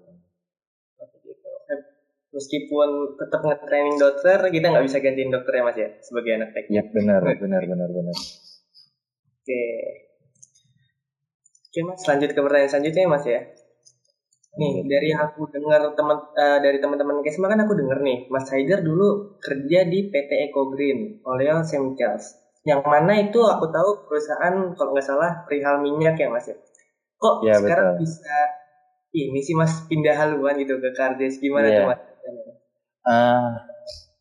Meskipun 2.37 3.17
tetap 3.17 3.41
nge-training 3.49 3.97
dokter 3.97 4.39
kita 4.53 4.67
nggak 4.69 4.87
bisa 4.87 5.01
gantiin 5.01 5.33
dokter 5.33 5.53
ya 5.57 5.63
mas 5.65 5.77
ya? 5.77 5.89
Sebagai 6.05 6.33
anak 6.37 6.51
teknik 6.53 6.77
ya 6.77 6.83
benar 6.93 7.21
benar 7.43 7.63
benar 7.65 7.89
benar. 7.91 8.17
Oke 9.41 9.63
Oke 11.77 11.93
mas, 11.93 12.09
lanjut 12.09 12.33
ke 12.33 12.41
pertanyaan 12.41 12.73
selanjutnya 12.73 13.05
mas 13.05 13.25
ya. 13.29 13.41
Nih 14.57 14.81
dari 14.89 15.13
yang 15.13 15.29
aku 15.29 15.45
dengar 15.53 15.93
teman 15.93 16.25
uh, 16.33 16.57
dari 16.65 16.81
teman-teman 16.81 17.21
Kesma 17.21 17.53
kan 17.53 17.61
aku 17.69 17.77
dengar 17.77 18.01
nih, 18.01 18.25
Mas 18.33 18.49
Haider 18.49 18.81
dulu 18.81 19.37
kerja 19.37 19.85
di 19.85 20.09
PT 20.09 20.49
Eco 20.49 20.73
Green 20.73 21.21
Oleo 21.29 21.61
Chemicals. 21.61 22.41
Yang 22.65 22.81
mana 22.81 23.21
itu 23.21 23.45
aku 23.45 23.69
tahu 23.69 24.09
perusahaan 24.09 24.57
kalau 24.73 24.97
nggak 24.97 25.05
salah 25.05 25.45
perihal 25.45 25.85
minyak 25.85 26.17
ya 26.17 26.33
mas 26.33 26.49
ya. 26.49 26.57
Kok 27.21 27.45
ya, 27.45 27.61
sekarang 27.61 28.01
betul. 28.01 28.09
bisa 28.09 28.37
ini 29.13 29.41
sih 29.45 29.53
mas 29.53 29.85
pindah 29.85 30.17
haluan 30.17 30.57
gitu 30.57 30.81
ke 30.81 30.97
Kardes 30.97 31.37
gimana 31.45 31.69
yeah. 31.69 31.77
tuh 31.77 31.85
mas? 31.93 32.01
Uh, 33.05 33.53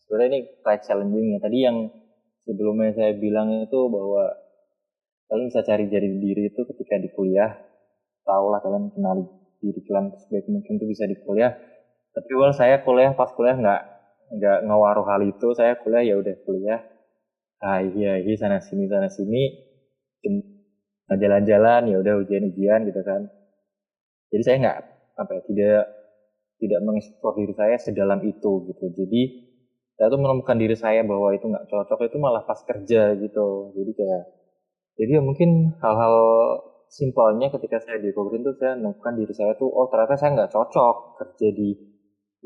sebenarnya 0.04 0.28
ini 0.28 0.40
quite 0.60 0.84
challenging 0.84 1.28
ya. 1.32 1.40
Tadi 1.40 1.58
yang 1.64 1.88
sebelumnya 2.44 2.92
saya 2.92 3.16
bilang 3.16 3.64
itu 3.64 3.80
bahwa 3.88 4.44
kalian 5.26 5.50
bisa 5.50 5.62
cari 5.66 5.86
jari 5.90 6.10
diri 6.22 6.54
itu 6.54 6.62
ketika 6.66 6.96
di 7.02 7.10
kuliah. 7.14 7.52
Tahulah 8.26 8.60
kalian 8.62 8.94
kenali 8.94 9.26
diri 9.62 9.82
kalian 9.86 10.14
sebaik 10.18 10.46
mungkin 10.50 10.82
tuh 10.82 10.88
bisa 10.90 11.06
di 11.06 11.18
kuliah. 11.22 11.54
Tapi 12.14 12.32
well 12.38 12.54
saya 12.54 12.82
kuliah 12.86 13.12
pas 13.18 13.30
kuliah 13.34 13.58
nggak 13.58 13.82
nggak 14.38 14.58
ngawaruh 14.70 15.06
hal 15.10 15.22
itu. 15.26 15.54
Saya 15.58 15.78
kuliah 15.82 16.04
ya 16.06 16.16
udah 16.22 16.36
kuliah. 16.46 16.82
Ah 17.62 17.82
iya 17.82 18.22
iya 18.22 18.36
sana 18.38 18.62
sini 18.62 18.86
sana 18.86 19.10
sini. 19.10 19.44
Jalan-jalan 21.06 21.90
ya 21.90 21.98
udah 22.02 22.14
ujian-ujian 22.26 22.90
gitu 22.90 23.02
kan. 23.06 23.30
Jadi 24.34 24.42
saya 24.42 24.58
nggak 24.62 24.80
apa 25.16 25.32
ya 25.32 25.42
tidak 25.48 25.82
tidak 26.56 26.80
mengeksplor 26.82 27.34
diri 27.38 27.54
saya 27.54 27.76
sedalam 27.78 28.22
itu 28.26 28.52
gitu. 28.74 28.86
Jadi 28.90 29.22
saya 29.96 30.12
tuh 30.12 30.20
menemukan 30.20 30.58
diri 30.60 30.76
saya 30.76 31.06
bahwa 31.08 31.32
itu 31.32 31.46
nggak 31.46 31.68
cocok 31.72 32.10
itu 32.10 32.18
malah 32.20 32.44
pas 32.44 32.60
kerja 32.66 33.16
gitu. 33.16 33.72
Jadi 33.78 33.92
kayak 33.96 34.24
jadi 34.96 35.20
ya 35.20 35.22
mungkin 35.22 35.76
hal-hal 35.84 36.16
simpelnya 36.88 37.52
ketika 37.52 37.84
saya 37.84 38.00
di 38.00 38.16
Green 38.16 38.46
tuh 38.48 38.56
saya 38.56 38.80
menemukan 38.80 39.14
diri 39.20 39.34
saya 39.36 39.52
tuh 39.60 39.68
oh 39.68 39.92
ternyata 39.92 40.16
saya 40.16 40.32
nggak 40.40 40.52
cocok 40.56 40.96
kerja 41.20 41.48
di 41.52 41.76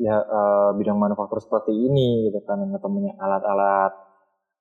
ya 0.00 0.16
uh, 0.16 0.72
bidang 0.74 0.96
manufaktur 0.96 1.38
seperti 1.38 1.76
ini 1.76 2.26
gitu 2.26 2.40
kan. 2.48 2.58
Yang 2.64 2.80
ketemunya 2.80 3.12
alat-alat 3.20 3.92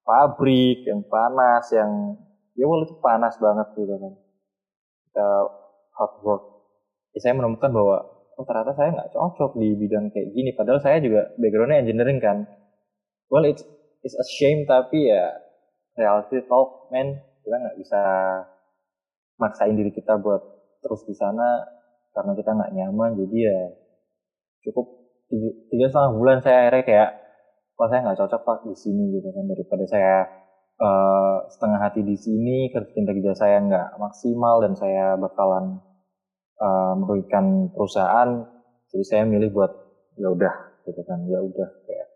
pabrik 0.04 0.84
yang 0.86 1.02
panas 1.08 1.66
yang 1.72 2.20
ya 2.60 2.66
well 2.68 2.84
itu 2.84 2.94
panas 3.00 3.40
banget 3.40 3.68
gitu 3.74 3.96
kan. 3.96 4.14
Kita 5.10 5.28
hot 5.96 6.14
work. 6.22 6.44
Ya, 7.16 7.20
saya 7.26 7.34
menemukan 7.40 7.72
bahwa 7.72 7.98
oh 8.38 8.46
ternyata 8.46 8.76
saya 8.76 8.94
nggak 8.94 9.12
cocok 9.16 9.58
di 9.58 9.74
bidang 9.80 10.12
kayak 10.12 10.30
gini. 10.36 10.52
Padahal 10.54 10.84
saya 10.84 11.00
juga 11.00 11.32
backgroundnya 11.40 11.82
engineering 11.82 12.20
kan. 12.20 12.46
Well 13.32 13.48
it's 13.48 13.64
it's 14.04 14.14
a 14.14 14.26
shame 14.28 14.68
tapi 14.68 15.08
ya 15.08 15.40
reality 15.96 16.44
talk 16.46 16.92
man 16.92 17.29
kita 17.50 17.58
nggak 17.66 17.78
bisa 17.82 18.02
maksain 19.42 19.74
diri 19.74 19.90
kita 19.90 20.22
buat 20.22 20.46
terus 20.86 21.02
di 21.10 21.18
sana 21.18 21.66
karena 22.14 22.38
kita 22.38 22.54
nggak 22.54 22.74
nyaman 22.78 23.18
jadi 23.18 23.38
ya 23.50 23.60
cukup 24.70 24.86
tiga, 25.70 25.86
setengah 25.90 26.12
bulan 26.14 26.38
saya 26.46 26.68
akhirnya 26.68 26.84
kayak 26.86 27.10
wah 27.80 27.88
saya 27.88 28.00
nggak 28.04 28.20
cocok 28.20 28.42
pak 28.44 28.58
di 28.68 28.76
sini 28.76 29.04
gitu 29.18 29.30
kan. 29.32 29.46
Daripada 29.46 29.86
saya 29.88 30.16
uh, 30.82 31.38
setengah 31.48 31.80
hati 31.80 32.02
di 32.04 32.18
sini 32.18 32.74
kerja 32.74 32.92
kerja 32.94 33.32
saya 33.38 33.58
nggak 33.64 33.88
maksimal 34.02 34.60
dan 34.66 34.74
saya 34.76 35.16
bakalan 35.16 35.80
uh, 36.60 36.94
merugikan 36.98 37.72
perusahaan 37.72 38.46
jadi 38.90 39.06
saya 39.06 39.24
milih 39.30 39.54
buat 39.54 39.72
ya 40.18 40.28
udah 40.34 40.56
gitu 40.90 41.02
kan. 41.06 41.24
Ya 41.30 41.40
udah 41.40 41.70
kayak 41.86 42.08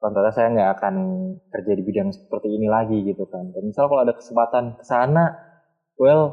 ternyata 0.00 0.30
saya 0.36 0.48
nggak 0.54 0.70
akan 0.78 0.94
kerja 1.52 1.72
di 1.78 1.82
bidang 1.88 2.08
seperti 2.12 2.48
ini 2.56 2.66
lagi 2.68 2.98
gitu 3.08 3.24
kan 3.32 3.44
dan 3.54 3.62
misal 3.64 3.88
kalau 3.90 4.02
ada 4.04 4.14
kesempatan 4.14 4.64
ke 4.78 4.84
sana 4.84 5.24
well 6.00 6.24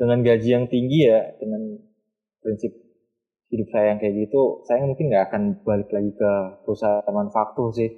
dengan 0.00 0.20
gaji 0.26 0.48
yang 0.56 0.66
tinggi 0.68 1.08
ya 1.08 1.20
dengan 1.40 1.62
prinsip 2.42 2.72
hidup 3.52 3.68
saya 3.68 3.92
yang 3.92 4.00
kayak 4.00 4.16
gitu, 4.26 4.64
saya 4.64 4.80
mungkin 4.88 5.12
nggak 5.12 5.24
akan 5.28 5.42
balik 5.68 5.90
lagi 5.92 6.10
ke 6.16 6.30
perusahaan 6.64 7.04
manufaktur 7.12 7.68
sih. 7.76 7.90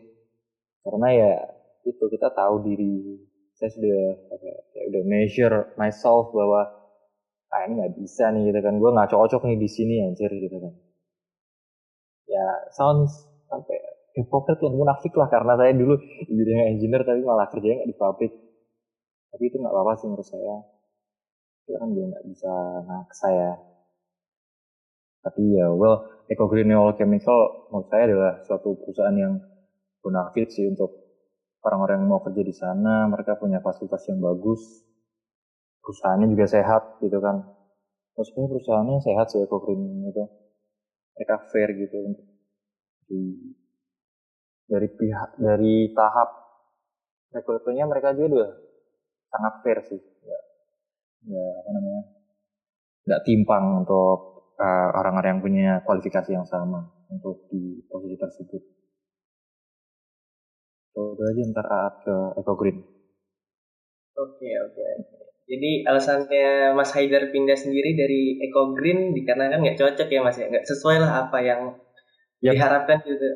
Karena 0.83 1.09
ya 1.14 1.33
itu 1.87 2.04
kita 2.11 2.28
tahu 2.35 2.54
diri 2.66 3.22
saya 3.54 3.70
sudah 3.70 4.00
apa, 4.35 4.48
ya 4.90 5.00
measure 5.07 5.72
myself 5.78 6.35
bahwa 6.35 6.61
ah 7.54 7.61
ini 7.70 7.72
nggak 7.78 7.94
bisa 8.02 8.35
nih 8.35 8.50
gitu 8.50 8.61
kan, 8.66 8.74
gue 8.83 8.90
nggak 8.96 9.11
cocok 9.14 9.42
nih 9.46 9.59
di 9.62 9.68
sini 9.70 9.94
anjir 10.02 10.30
gitu 10.35 10.57
kan. 10.59 10.74
Ya 12.26 12.46
sounds 12.74 13.30
sampai 13.46 13.78
hypocrite 14.14 14.62
tuh 14.62 14.70
munafik 14.70 15.12
lah 15.18 15.27
karena 15.27 15.59
saya 15.59 15.74
dulu 15.74 15.98
di 15.98 16.33
bidang 16.33 16.70
engineer 16.70 17.03
tapi 17.03 17.20
malah 17.27 17.50
kerjanya 17.50 17.83
nggak 17.83 17.90
di 17.90 17.98
pabrik. 17.98 18.33
Tapi 19.35 19.42
itu 19.50 19.57
nggak 19.59 19.74
apa-apa 19.74 19.92
sih 19.98 20.07
menurut 20.07 20.27
saya. 20.27 20.57
Itu 21.66 21.70
kan 21.74 21.88
dia 21.90 22.05
nggak 22.07 22.24
bisa 22.31 22.53
naksa 22.87 23.29
ya. 23.35 23.53
Tapi 25.27 25.42
ya 25.59 25.66
well 25.74 26.07
Eco 26.31 26.46
Green 26.46 26.70
Oil 26.70 26.94
Chemical 26.94 27.68
menurut 27.74 27.88
saya 27.90 28.03
adalah 28.07 28.33
suatu 28.46 28.79
perusahaan 28.79 29.16
yang 29.18 29.35
bonafit 29.98 30.48
sih 30.55 30.70
untuk 30.70 30.94
orang-orang 31.66 32.07
yang 32.07 32.11
mau 32.14 32.22
kerja 32.22 32.42
di 32.46 32.55
sana. 32.55 33.11
Mereka 33.11 33.42
punya 33.42 33.59
fasilitas 33.59 34.07
yang 34.07 34.22
bagus. 34.22 34.62
Perusahaannya 35.83 36.31
juga 36.31 36.46
sehat 36.46 37.03
gitu 37.03 37.18
kan. 37.18 37.42
Maksudnya 38.14 38.46
perusahaannya 38.46 39.03
sehat 39.03 39.27
sih 39.35 39.42
Eco 39.42 39.59
Green 39.59 40.07
itu. 40.07 40.24
Mereka 41.18 41.35
fair 41.50 41.74
gitu 41.74 41.98
untuk 42.14 42.27
di 43.11 43.20
dari 44.64 44.88
pihak 44.88 45.31
dari 45.37 45.92
tahap 45.92 46.31
rekrutmennya 47.35 47.85
mereka 47.85 48.16
juga 48.16 48.29
udah 48.33 48.53
sangat 49.29 49.55
fair 49.66 49.79
sih 49.85 50.00
ya, 50.00 50.40
ya 51.29 51.44
apa 51.61 51.70
namanya 51.74 52.03
nggak 53.05 53.22
timpang 53.29 53.85
untuk 53.85 54.35
uh, 54.57 54.88
orang-orang 54.96 55.38
yang 55.38 55.42
punya 55.44 55.70
kualifikasi 55.85 56.31
yang 56.33 56.48
sama 56.48 56.88
untuk 57.12 57.46
di 57.53 57.85
posisi 57.87 58.16
tersebut. 58.16 58.62
Coba 60.94 61.24
aja 61.27 61.42
ntar 61.50 61.66
Aat 61.66 61.94
ke 62.07 62.16
Eco 62.40 62.55
Green. 62.55 62.79
Oke 64.14 64.48
oke. 64.62 64.87
Jadi 65.44 65.85
alasannya 65.85 66.72
Mas 66.72 66.94
Haidar 66.96 67.29
pindah 67.29 67.59
sendiri 67.59 67.92
dari 67.92 68.40
Eco 68.40 68.72
Green 68.72 69.12
dikarenakan 69.12 69.61
nggak 69.61 69.79
cocok 69.79 70.09
ya 70.09 70.20
Mas 70.24 70.38
ya, 70.40 70.48
nggak 70.48 70.64
sesuai 70.64 71.03
lah 71.03 71.29
apa 71.29 71.38
yang 71.44 71.61
yep. 72.40 72.57
diharapkan 72.57 73.05
gitu. 73.05 73.29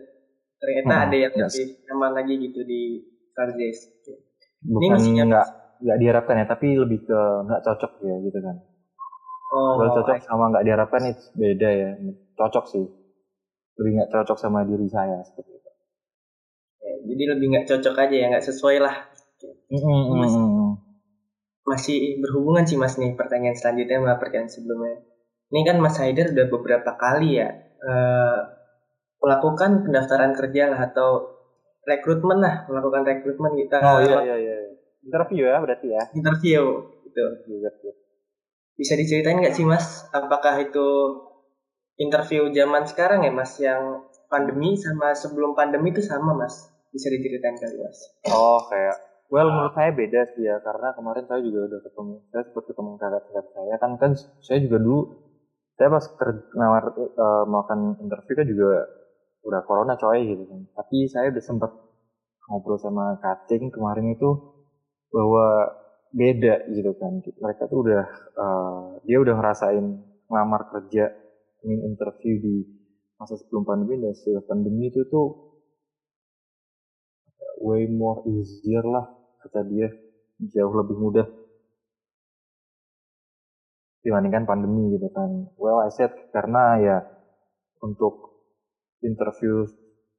Ternyata 0.58 0.94
hmm, 0.94 1.04
ada 1.06 1.16
yang 1.16 1.32
yes. 1.34 1.42
lebih 1.54 1.66
nyaman 1.86 2.12
lagi 2.18 2.34
gitu 2.42 2.60
di 2.66 2.82
Cardes. 3.30 3.78
Bukan 4.66 4.98
Ini 4.98 5.22
nggak 5.22 5.48
nggak 5.78 5.98
diharapkan 6.02 6.34
ya, 6.42 6.46
tapi 6.50 6.66
lebih 6.74 7.06
ke 7.06 7.20
nggak 7.46 7.62
cocok 7.62 7.92
ya 8.02 8.16
gitu 8.26 8.38
kan. 8.42 8.56
Oh, 9.54 9.78
Kalau 9.78 9.90
cocok 10.02 10.18
sama 10.26 10.44
nggak 10.50 10.64
diharapkan 10.66 11.02
itu 11.06 11.24
beda 11.38 11.68
ya. 11.70 11.90
Cocok 12.34 12.64
sih. 12.66 12.84
Lebih 13.78 13.90
nggak 14.02 14.10
cocok 14.10 14.38
sama 14.42 14.66
diri 14.66 14.90
saya 14.90 15.22
seperti 15.22 15.54
itu. 15.54 15.70
Ya, 16.82 16.92
jadi 17.06 17.22
lebih 17.38 17.46
nggak 17.54 17.66
cocok 17.70 17.94
aja 17.94 18.16
ya, 18.18 18.26
nggak 18.34 18.46
sesuai 18.50 18.76
lah. 18.82 18.96
Mm 19.70 19.78
-hmm. 19.78 20.18
Mas, 20.18 20.34
masih 21.68 22.18
berhubungan 22.18 22.64
sih 22.64 22.80
mas 22.80 22.96
nih 22.96 23.12
pertanyaan 23.14 23.54
selanjutnya 23.54 24.00
sama 24.00 24.16
pertanyaan 24.18 24.50
sebelumnya. 24.50 24.98
Ini 25.48 25.60
kan 25.64 25.76
Mas 25.80 25.96
Haider 26.00 26.32
udah 26.32 26.46
beberapa 26.48 26.90
kali 26.96 27.40
ya 27.40 27.48
uh, 27.84 28.57
melakukan 29.18 29.82
pendaftaran 29.86 30.32
kerja 30.34 30.70
lah 30.70 30.80
atau 30.90 31.38
rekrutmen 31.88 32.38
lah 32.38 32.68
melakukan 32.70 33.02
rekrutmen 33.02 33.56
kita. 33.58 33.76
Oh 33.80 33.98
iya 33.98 34.18
iya 34.22 34.36
iya. 34.36 34.56
Interview 35.02 35.48
ya 35.48 35.58
berarti 35.62 35.88
ya. 35.88 36.02
Interview 36.12 36.60
gitu. 37.08 37.24
Interview, 37.24 37.56
interview. 37.64 37.92
Bisa 38.78 38.94
diceritain 38.94 39.42
nggak 39.42 39.56
sih 39.58 39.66
Mas, 39.66 40.06
apakah 40.14 40.54
itu 40.62 40.86
interview 41.98 42.46
zaman 42.54 42.86
sekarang 42.86 43.26
ya 43.26 43.32
Mas, 43.34 43.58
yang 43.58 44.06
pandemi 44.30 44.78
sama 44.78 45.10
sebelum 45.18 45.58
pandemi 45.58 45.90
itu 45.90 45.98
sama 45.98 46.30
Mas? 46.30 46.70
Bisa 46.94 47.10
diceritain 47.10 47.58
kali 47.58 47.74
Mas? 47.82 47.98
Oh 48.30 48.62
kayak, 48.70 49.26
well 49.34 49.50
menurut 49.50 49.74
saya 49.74 49.90
beda 49.90 50.30
sih 50.30 50.46
ya, 50.46 50.62
karena 50.62 50.94
kemarin 50.94 51.26
saya 51.26 51.42
juga 51.42 51.74
udah 51.74 51.80
ketemu, 51.90 52.14
saya 52.30 52.42
sempat 52.46 52.64
ketemu 52.70 52.90
kakak-kakak 52.94 53.46
saya 53.50 53.74
kan 53.82 53.90
kan 53.98 54.10
saya 54.38 54.58
juga 54.62 54.76
dulu 54.78 55.00
saya 55.74 55.88
pas 55.94 56.06
nawar 56.54 56.84
uh, 56.94 57.44
melakukan 57.50 57.80
interview 58.02 58.34
kan 58.34 58.46
juga 58.46 58.70
udah 59.44 59.60
corona 59.64 59.94
coy 59.94 60.24
gitu 60.26 60.44
kan. 60.48 60.60
Tapi 60.74 61.06
saya 61.06 61.30
udah 61.30 61.42
sempat 61.44 61.70
ngobrol 62.48 62.80
sama 62.80 63.20
Kating 63.20 63.70
kemarin 63.70 64.16
itu 64.16 64.30
bahwa 65.12 65.68
beda 66.12 66.68
gitu 66.72 66.92
kan. 66.96 67.20
Mereka 67.20 67.68
tuh 67.68 67.78
udah 67.86 68.04
uh, 68.34 68.84
dia 69.04 69.18
udah 69.20 69.34
ngerasain 69.36 69.84
ngelamar 70.28 70.68
kerja 70.72 71.12
ingin 71.64 71.94
interview 71.94 72.34
di 72.40 72.56
masa 73.18 73.34
sebelum 73.34 73.66
pandemi 73.66 73.98
dan 73.98 74.14
setelah 74.14 74.44
pandemi 74.46 74.88
itu 74.88 75.02
tuh 75.10 75.58
way 77.58 77.90
more 77.90 78.22
easier 78.26 78.82
lah 78.86 79.06
kata 79.44 79.66
dia. 79.68 79.88
Jauh 80.38 80.70
lebih 80.70 80.94
mudah 80.94 81.26
dibandingkan 84.06 84.46
pandemi 84.46 84.94
gitu 84.94 85.10
kan. 85.10 85.50
Well 85.58 85.82
I 85.82 85.90
said 85.90 86.14
karena 86.30 86.78
ya 86.78 86.96
untuk 87.82 88.37
interview 89.04 89.66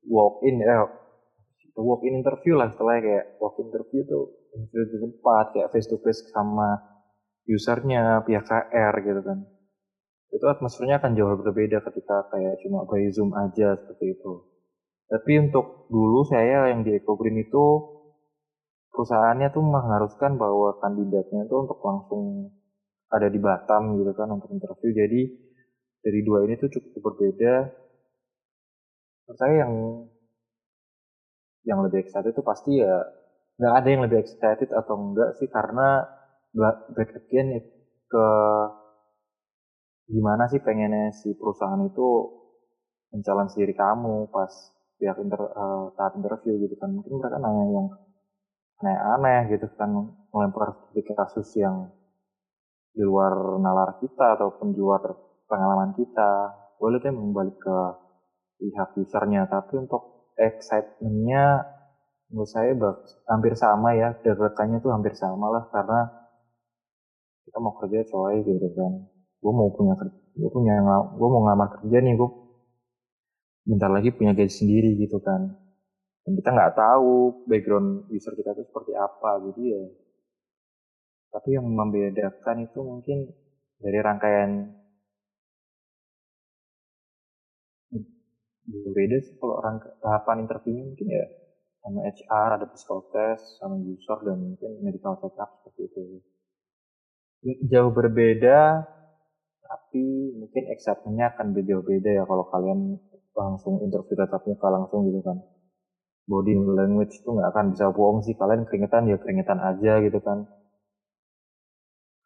walk 0.07 0.41
in 0.47 0.63
eh 0.63 0.79
walk 1.79 2.03
in 2.03 2.19
interview 2.19 2.59
lah 2.59 2.67
setelah 2.71 2.99
kayak 2.99 3.39
walk 3.39 3.55
in 3.59 3.71
interview 3.71 4.01
tuh 4.07 4.25
interview 4.55 4.83
di 4.89 4.97
tempat 4.99 5.45
kayak 5.55 5.69
face 5.71 5.87
to 5.87 5.97
face 6.03 6.21
sama 6.31 6.79
usernya 7.49 8.21
pihak 8.25 8.45
KR 8.45 8.93
gitu 9.01 9.21
kan. 9.25 9.39
Itu 10.29 10.45
atmosfernya 10.45 11.01
akan 11.01 11.17
jauh 11.17 11.33
berbeda 11.41 11.81
ketika 11.81 12.29
kayak 12.29 12.61
cuma 12.61 12.85
by 12.85 13.09
zoom 13.09 13.33
aja 13.33 13.73
seperti 13.73 14.13
itu. 14.13 14.33
Tapi 15.09 15.49
untuk 15.49 15.89
dulu 15.89 16.21
saya 16.29 16.69
yang 16.69 16.85
di 16.85 16.93
Eco 16.93 17.17
Green 17.17 17.41
itu 17.41 17.65
perusahaannya 18.93 19.49
tuh 19.49 19.65
mengharuskan 19.65 20.37
bahwa 20.37 20.77
kandidatnya 20.77 21.49
itu 21.49 21.55
untuk 21.57 21.81
langsung 21.81 22.53
ada 23.09 23.25
di 23.25 23.41
Batam 23.41 23.97
gitu 23.97 24.13
kan 24.13 24.29
untuk 24.29 24.53
interview. 24.53 24.93
Jadi 24.93 25.21
dari 26.05 26.19
dua 26.21 26.45
ini 26.45 26.61
tuh 26.61 26.69
cukup 26.69 27.01
berbeda 27.01 27.53
saya 29.37 29.65
yang 29.67 29.73
yang 31.67 31.79
lebih 31.85 32.01
excited 32.01 32.33
itu 32.33 32.41
pasti 32.41 32.81
ya 32.81 33.03
nggak 33.59 33.73
ada 33.83 33.87
yang 33.91 34.01
lebih 34.07 34.19
excited 34.23 34.69
atau 34.71 34.95
enggak 34.95 35.35
sih 35.37 35.49
karena 35.51 36.07
back 36.95 37.11
again 37.13 37.59
ke 38.09 38.27
gimana 40.09 40.49
sih 40.49 40.57
pengennya 40.57 41.13
si 41.13 41.37
perusahaan 41.37 41.85
itu 41.85 42.39
mencalon 43.13 43.49
sendiri 43.49 43.73
kamu 43.77 44.29
pas 44.33 44.49
pihak 44.99 45.17
inter, 45.23 45.41
uh, 45.53 45.93
tahap 45.95 46.13
interview 46.19 46.59
gitu 46.65 46.75
kan. 46.77 46.91
Mungkin 46.91 47.13
mereka 47.17 47.37
nanya 47.39 47.65
yang 47.71 47.87
aneh-aneh 48.79 49.41
gitu 49.55 49.67
kan 49.79 49.89
melempar 50.31 50.75
sedikit 50.91 51.15
kasus 51.25 51.47
yang 51.55 51.89
di 52.93 53.03
luar 53.05 53.59
nalar 53.61 54.01
kita 54.01 54.35
ataupun 54.39 54.75
di 54.75 54.79
luar 54.83 55.01
pengalaman 55.47 55.95
kita. 55.95 56.57
Boleh 56.77 56.99
itu 56.99 57.11
membalik 57.11 57.55
ke 57.59 57.77
pihak 58.59 58.89
usernya. 58.99 59.47
Tapi 59.47 59.79
untuk 59.79 60.31
excitementnya 60.35 61.63
menurut 62.29 62.49
saya 62.51 62.75
hampir 63.31 63.55
sama 63.55 63.95
ya. 63.95 64.13
Deretannya 64.19 64.83
tuh 64.83 64.91
hampir 64.91 65.15
sama 65.15 65.47
lah. 65.49 65.63
Karena 65.71 66.05
kita 67.47 67.57
mau 67.57 67.73
kerja 67.79 68.05
coy 68.11 68.43
gitu 68.43 68.67
kan. 68.75 68.91
Gue 69.39 69.53
mau 69.55 69.71
punya 69.71 69.95
gue 70.39 70.49
punya 70.51 70.75
gue 71.15 71.27
mau 71.31 71.41
ngelamar 71.47 71.79
kerja 71.79 71.97
nih 72.03 72.15
gue 72.15 72.29
bentar 73.67 73.91
lagi 73.91 74.11
punya 74.11 74.35
gaji 74.35 74.51
sendiri 74.51 74.99
gitu 74.99 75.17
kan. 75.23 75.55
Dan 76.27 76.31
kita 76.37 76.51
nggak 76.51 76.75
tahu 76.75 77.47
background 77.47 78.11
user 78.11 78.35
kita 78.35 78.53
itu 78.53 78.67
seperti 78.67 78.93
apa. 78.93 79.39
Jadi 79.49 79.63
ya 79.63 79.81
tapi 81.29 81.53
yang 81.53 81.65
membedakan 81.69 82.65
itu 82.65 82.79
mungkin 82.81 83.29
dari 83.77 83.99
rangkaian 84.01 84.78
berbeda 88.83 89.17
sih 89.25 89.35
kalau 89.39 89.55
rangka, 89.65 89.89
tahapan 90.03 90.37
interviewnya 90.43 90.83
mungkin 90.89 91.07
ya 91.17 91.25
sama 91.81 91.99
HR 92.15 92.49
ada 92.57 92.67
psikotes 92.73 93.39
sama 93.59 93.75
user 93.93 94.19
dan 94.27 94.37
mungkin 94.47 94.71
medical 94.85 95.13
check 95.21 95.35
up 95.43 95.49
seperti 95.63 95.81
itu. 95.87 96.01
Jauh 97.71 97.91
berbeda 97.97 98.57
tapi 99.69 100.03
mungkin 100.39 100.63
acceptance-nya 100.73 101.25
akan 101.31 101.47
jauh 101.69 101.83
beda 101.91 102.09
ya 102.19 102.23
kalau 102.29 102.45
kalian 102.53 102.79
langsung 103.41 103.73
interview 103.85 104.15
tatap 104.19 104.41
muka 104.49 104.67
langsung 104.75 104.99
gitu 105.07 105.19
kan. 105.27 105.37
Body 106.31 106.53
language 106.79 107.13
itu 107.19 107.29
nggak 107.35 107.49
akan 107.53 107.65
bisa 107.73 107.85
bohong 107.97 108.19
sih 108.27 108.35
kalian 108.41 108.63
keringetan 108.67 109.03
ya 109.11 109.17
keringetan 109.23 109.59
aja 109.69 109.93
gitu 110.05 110.19
kan. 110.27 110.39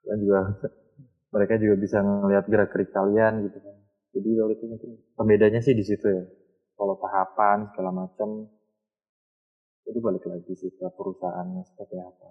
Kalian 0.04 0.20
juga 0.24 0.40
mereka 1.36 1.56
juga 1.64 1.76
bisa 1.86 1.98
ngelihat 2.04 2.46
gerak 2.52 2.70
gerik 2.74 2.92
kalian 2.98 3.34
gitu 3.48 3.60
kan 3.66 3.76
jadi 4.14 4.30
kalau 4.40 4.54
itu 4.54 4.66
mungkin 4.70 4.92
pembedanya 5.18 5.60
sih 5.60 5.74
di 5.74 5.84
situ 5.84 6.06
ya 6.06 6.24
kalau 6.78 6.96
tahapan 7.02 7.70
segala 7.74 7.92
macam 8.06 8.48
itu 9.84 10.00
balik 10.00 10.24
lagi 10.30 10.54
sih 10.56 10.72
ke 10.72 10.88
perusahaannya 10.96 11.64
seperti 11.68 11.98
apa 12.00 12.30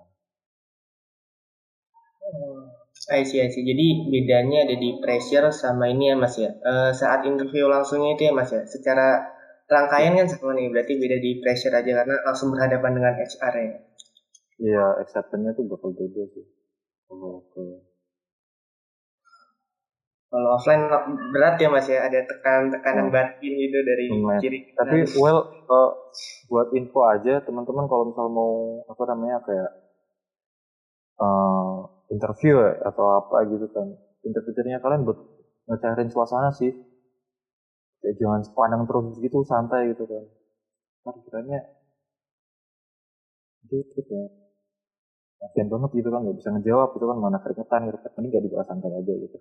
Oh, 2.23 2.71
I 3.11 3.27
see, 3.27 3.43
I 3.43 3.51
see. 3.51 3.67
Jadi 3.67 4.07
bedanya 4.07 4.63
ada 4.65 4.79
di 4.79 5.03
pressure 5.03 5.51
sama 5.51 5.91
ini 5.91 6.15
ya 6.15 6.17
mas 6.17 6.39
ya. 6.39 6.55
Uh, 6.63 6.95
saat 6.95 7.27
interview 7.27 7.67
langsungnya 7.67 8.15
itu 8.15 8.31
ya 8.31 8.33
mas 8.33 8.51
ya. 8.55 8.63
Secara 8.63 9.27
rangkaian 9.67 10.15
kan 10.15 10.31
sama 10.31 10.55
nih. 10.55 10.71
Berarti 10.71 10.93
beda 11.03 11.19
di 11.19 11.43
pressure 11.43 11.75
aja 11.75 11.93
karena 11.99 12.17
langsung 12.23 12.55
berhadapan 12.55 12.93
dengan 12.95 13.15
HR 13.19 13.55
ya. 13.59 13.73
Iya, 14.63 14.85
acceptance-nya 15.03 15.53
tuh 15.59 15.67
bakal 15.67 15.91
beda 15.99 16.23
sih. 16.31 16.47
Oh, 17.11 17.43
oke. 17.43 17.92
Kalau 20.33 20.49
offline 20.57 20.89
berat 21.29 21.61
ya 21.61 21.69
mas 21.69 21.85
ya. 21.85 22.09
Ada 22.09 22.25
tekan-tekanan 22.25 23.13
hmm. 23.13 23.15
batin 23.15 23.53
gitu 23.53 23.79
dari 23.85 24.07
Lumayan. 24.09 24.41
kiri. 24.41 24.59
Tapi 24.73 24.97
well, 25.21 25.53
uh, 25.69 25.93
buat 26.49 26.73
info 26.73 27.05
aja 27.05 27.45
teman-teman 27.45 27.85
kalau 27.85 28.09
misal 28.09 28.27
mau 28.33 28.81
apa 28.89 29.03
namanya 29.13 29.45
kayak 29.45 29.71
uh, 31.21 31.85
interview 32.09 32.65
ya, 32.65 32.81
atau 32.89 33.21
apa 33.21 33.45
gitu 33.49 33.69
kan 33.73 33.89
interviewnya 34.23 34.79
kalian 34.81 35.05
buat 35.05 35.19
ngecairin 35.69 36.11
suasana 36.13 36.51
sih 36.53 36.71
kayak 38.03 38.17
jangan 38.19 38.43
sepandang 38.43 38.83
terus 38.85 39.17
gitu 39.23 39.47
santai 39.47 39.95
gitu 39.95 40.05
kan 40.05 40.25
ntar 41.03 41.17
kiranya 41.27 41.61
gitu 43.67 44.01
ya 44.11 44.27
kasian 45.43 45.67
banget 45.71 45.91
gitu 45.99 46.09
kan 46.11 46.21
nggak 46.23 46.39
bisa 46.39 46.51
ngejawab 46.55 46.95
gitu 46.95 47.05
kan 47.11 47.19
mana 47.19 47.39
keringetan 47.43 47.91
keringetan 47.91 48.21
ini 48.23 48.29
gak 48.31 48.45
dibahas 48.47 48.67
santai 48.71 48.91
aja 48.95 49.13
gitu 49.17 49.39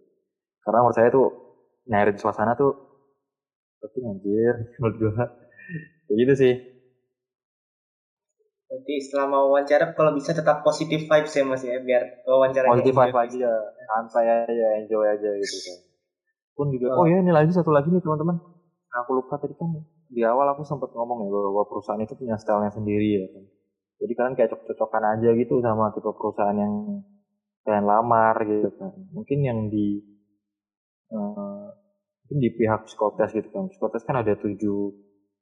karena 0.62 0.80
menurut 0.82 0.98
saya 0.98 1.10
tuh 1.10 1.28
nyairin 1.90 2.18
suasana 2.18 2.54
tuh 2.54 2.74
tapi 3.82 3.98
anjir 4.06 4.56
menurut 4.80 4.96
gue 4.98 5.12
kayak 6.08 6.18
gitu 6.26 6.34
sih 6.38 6.54
Berarti 8.72 9.04
selama 9.04 9.52
wawancara 9.52 9.92
kalau 9.92 10.16
bisa 10.16 10.32
tetap 10.32 10.64
positif 10.64 11.04
vibes 11.04 11.36
ya 11.36 11.44
mas 11.44 11.60
ya 11.60 11.76
biar 11.84 12.24
wawancara 12.24 12.72
positif 12.72 12.96
vibes 12.96 13.36
aja, 13.36 13.52
santai 13.84 14.48
aja, 14.48 14.68
enjoy 14.80 15.04
aja 15.12 15.28
gitu 15.28 15.58
kan. 15.60 15.78
Pun 16.56 16.72
juga, 16.72 16.96
oh, 16.96 17.04
oh 17.04 17.06
ya 17.12 17.20
ini 17.20 17.36
lagi 17.36 17.52
satu 17.52 17.68
lagi 17.68 17.92
nih 17.92 18.00
teman-teman. 18.00 18.40
Nah, 18.40 18.98
aku 19.04 19.20
lupa 19.20 19.36
tadi 19.44 19.60
kan 19.60 19.76
di 20.08 20.24
awal 20.24 20.56
aku 20.56 20.64
sempat 20.64 20.88
ngomong 20.96 21.20
ya 21.24 21.36
bahwa 21.36 21.68
perusahaan 21.68 22.00
itu 22.00 22.16
punya 22.16 22.40
stylenya 22.40 22.72
sendiri 22.72 23.08
ya 23.20 23.28
kan. 23.28 23.44
Jadi 24.00 24.12
kalian 24.16 24.36
kayak 24.40 24.50
cocok-cocokan 24.56 25.04
aja 25.20 25.30
gitu 25.36 25.54
sama 25.60 25.92
tipe 25.92 26.12
perusahaan 26.16 26.56
yang 26.56 26.74
kalian 27.68 27.84
lamar 27.84 28.36
gitu 28.48 28.72
kan. 28.80 28.92
Mungkin 29.12 29.40
yang 29.44 29.60
di 29.68 30.00
uh, 31.12 31.68
mungkin 32.26 32.38
di 32.40 32.50
pihak 32.56 32.88
psikotes 32.88 33.32
gitu 33.36 33.50
kan. 33.52 33.68
Psikotes 33.68 34.04
kan 34.08 34.20
ada 34.24 34.34
tujuh 34.36 34.80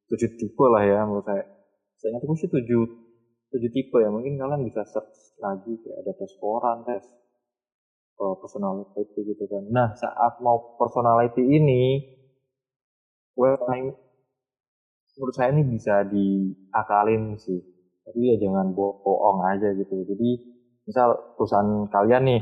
tujuh 0.10 0.29
tipe 0.38 0.65
lah 0.69 0.84
ya 0.86 1.05
menurut 1.05 1.25
saya. 1.25 1.45
Saya 2.01 2.15
ingat 2.15 2.25
sih 2.38 2.49
tujuh 2.49 2.84
tujuh 3.49 3.69
tipe 3.73 3.97
ya 3.97 4.10
mungkin 4.13 4.38
kalian 4.38 4.62
bisa 4.65 4.86
search 4.86 5.34
lagi 5.41 5.73
kayak 5.82 6.05
ada 6.05 6.12
tes 6.13 6.34
koran 6.38 6.86
tes 6.86 7.05
uh, 8.21 8.36
personality 8.38 9.21
gitu 9.25 9.43
kan 9.49 9.63
nah 9.73 9.89
saat 9.97 10.38
mau 10.43 10.77
personality 10.77 11.41
ini 11.41 12.05
well 13.34 13.58
menurut 13.65 15.36
saya 15.36 15.49
ini 15.51 15.65
bisa 15.65 16.05
diakalin 16.05 17.36
sih 17.41 17.60
tapi 18.05 18.29
ya 18.29 18.36
jangan 18.38 18.71
bohong 18.77 19.41
aja 19.49 19.73
gitu 19.73 20.05
jadi 20.05 20.29
misal 20.86 21.36
perusahaan 21.36 21.89
kalian 21.89 22.23
nih 22.25 22.41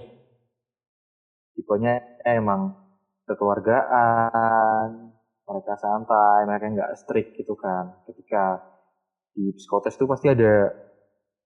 tipenya 1.56 2.04
emang 2.28 2.76
kekeluargaan 3.28 5.12
mereka 5.48 5.74
santai 5.80 6.48
mereka 6.48 6.66
nggak 6.72 6.94
strict 7.00 7.36
gitu 7.36 7.56
kan. 7.60 8.04
Ketika 8.08 8.64
di 9.36 9.52
psikotes 9.54 9.96
itu 9.96 10.06
pasti 10.08 10.28
ada 10.32 10.72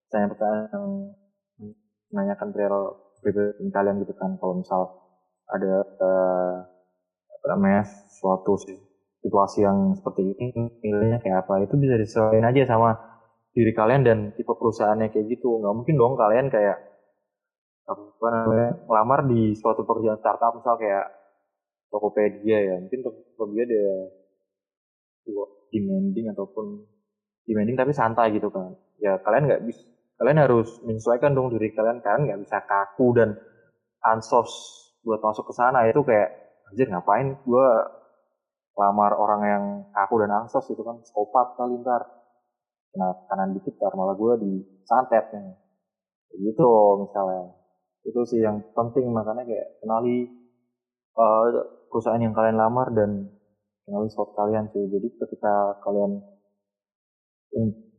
saya 0.10 0.26
pertanyaan 0.30 1.14
menanyakan 2.12 2.48
perihal 2.54 2.84
pribadi 3.22 3.70
kalian 3.70 4.02
gitu 4.02 4.14
kan. 4.18 4.38
Kalau 4.38 4.58
misal 4.58 4.82
ada 5.52 5.74
uh, 5.84 6.56
apa 7.42 7.46
namanya 7.58 7.84
suatu 8.10 8.58
situasi 9.22 9.66
yang 9.66 9.94
seperti 9.98 10.34
ini 10.34 10.82
nilainya 10.82 11.22
kayak 11.22 11.46
apa 11.46 11.66
itu 11.66 11.78
bisa 11.78 11.98
disesuaikan 11.98 12.50
aja 12.50 12.66
sama 12.66 12.98
diri 13.52 13.76
kalian 13.76 14.02
dan 14.02 14.18
tipe 14.34 14.50
perusahaannya 14.50 15.14
kayak 15.14 15.30
gitu. 15.30 15.62
Nggak 15.62 15.76
mungkin 15.78 15.96
dong 15.98 16.14
kalian 16.18 16.50
kayak 16.50 16.78
apa 17.86 18.28
namanya 18.30 18.70
ngelamar 18.88 19.20
di 19.28 19.52
suatu 19.58 19.84
pekerjaan 19.84 20.22
startup 20.22 20.56
misal 20.56 20.80
kayak 20.80 21.21
Tokopedia 21.92 22.58
ya 22.58 22.76
mungkin 22.80 23.04
Tokopedia 23.04 23.68
ada 23.68 23.84
demanding 25.72 26.28
ataupun 26.32 26.66
demanding 27.46 27.78
tapi 27.78 27.92
santai 27.92 28.32
gitu 28.36 28.48
kan. 28.48 28.74
Ya 29.04 29.20
kalian 29.22 29.48
nggak 29.52 29.64
bisa 29.68 29.84
kalian 30.22 30.40
harus 30.46 30.78
menyesuaikan 30.86 31.34
dong 31.34 31.50
diri 31.50 31.74
kalian 31.74 32.00
kalian 32.00 32.30
nggak 32.30 32.42
bisa 32.46 32.58
kaku 32.64 33.18
dan 33.18 33.36
ansos 34.06 34.50
buat 35.04 35.20
masuk 35.20 35.50
ke 35.50 35.54
sana. 35.54 35.86
Itu 35.90 36.06
kayak 36.08 36.30
anjir 36.72 36.88
ngapain 36.88 37.36
gue 37.42 37.70
lamar 38.78 39.12
orang 39.14 39.42
yang 39.44 39.64
kaku 39.92 40.24
dan 40.24 40.32
ansos 40.32 40.66
itu 40.72 40.82
kan 40.82 41.02
psikopat 41.04 41.60
kali 41.60 41.76
ntar. 41.84 42.08
Nah 42.96 43.12
kanan 43.28 43.52
dikit 43.58 43.76
ntar 43.76 43.94
malah 44.00 44.16
gue 44.16 44.34
di 44.40 44.52
santet 44.88 45.28
nih 45.36 45.56
gitu 46.40 46.68
misalnya. 47.04 47.52
Itu 48.02 48.26
sih 48.26 48.42
yang 48.42 48.64
penting 48.74 49.12
makanya 49.14 49.46
kayak 49.46 49.78
kenali 49.84 50.26
uh, 51.18 51.81
perusahaan 51.92 52.24
yang 52.24 52.32
kalian 52.32 52.56
lamar 52.56 52.88
dan 52.96 53.28
kenali 53.84 54.08
spot 54.08 54.32
kalian 54.32 54.72
sih 54.72 54.88
jadi 54.88 55.08
ketika 55.20 55.84
kalian 55.84 56.24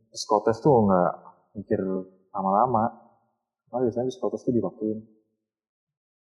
psikotes 0.09 0.57
tuh 0.61 0.89
nggak 0.89 1.13
mikir 1.57 1.81
lama-lama. 2.33 2.89
Karena 3.69 3.89
biasanya 3.89 4.09
psikotes 4.09 4.41
itu 4.45 4.61
diwaktuin. 4.61 4.99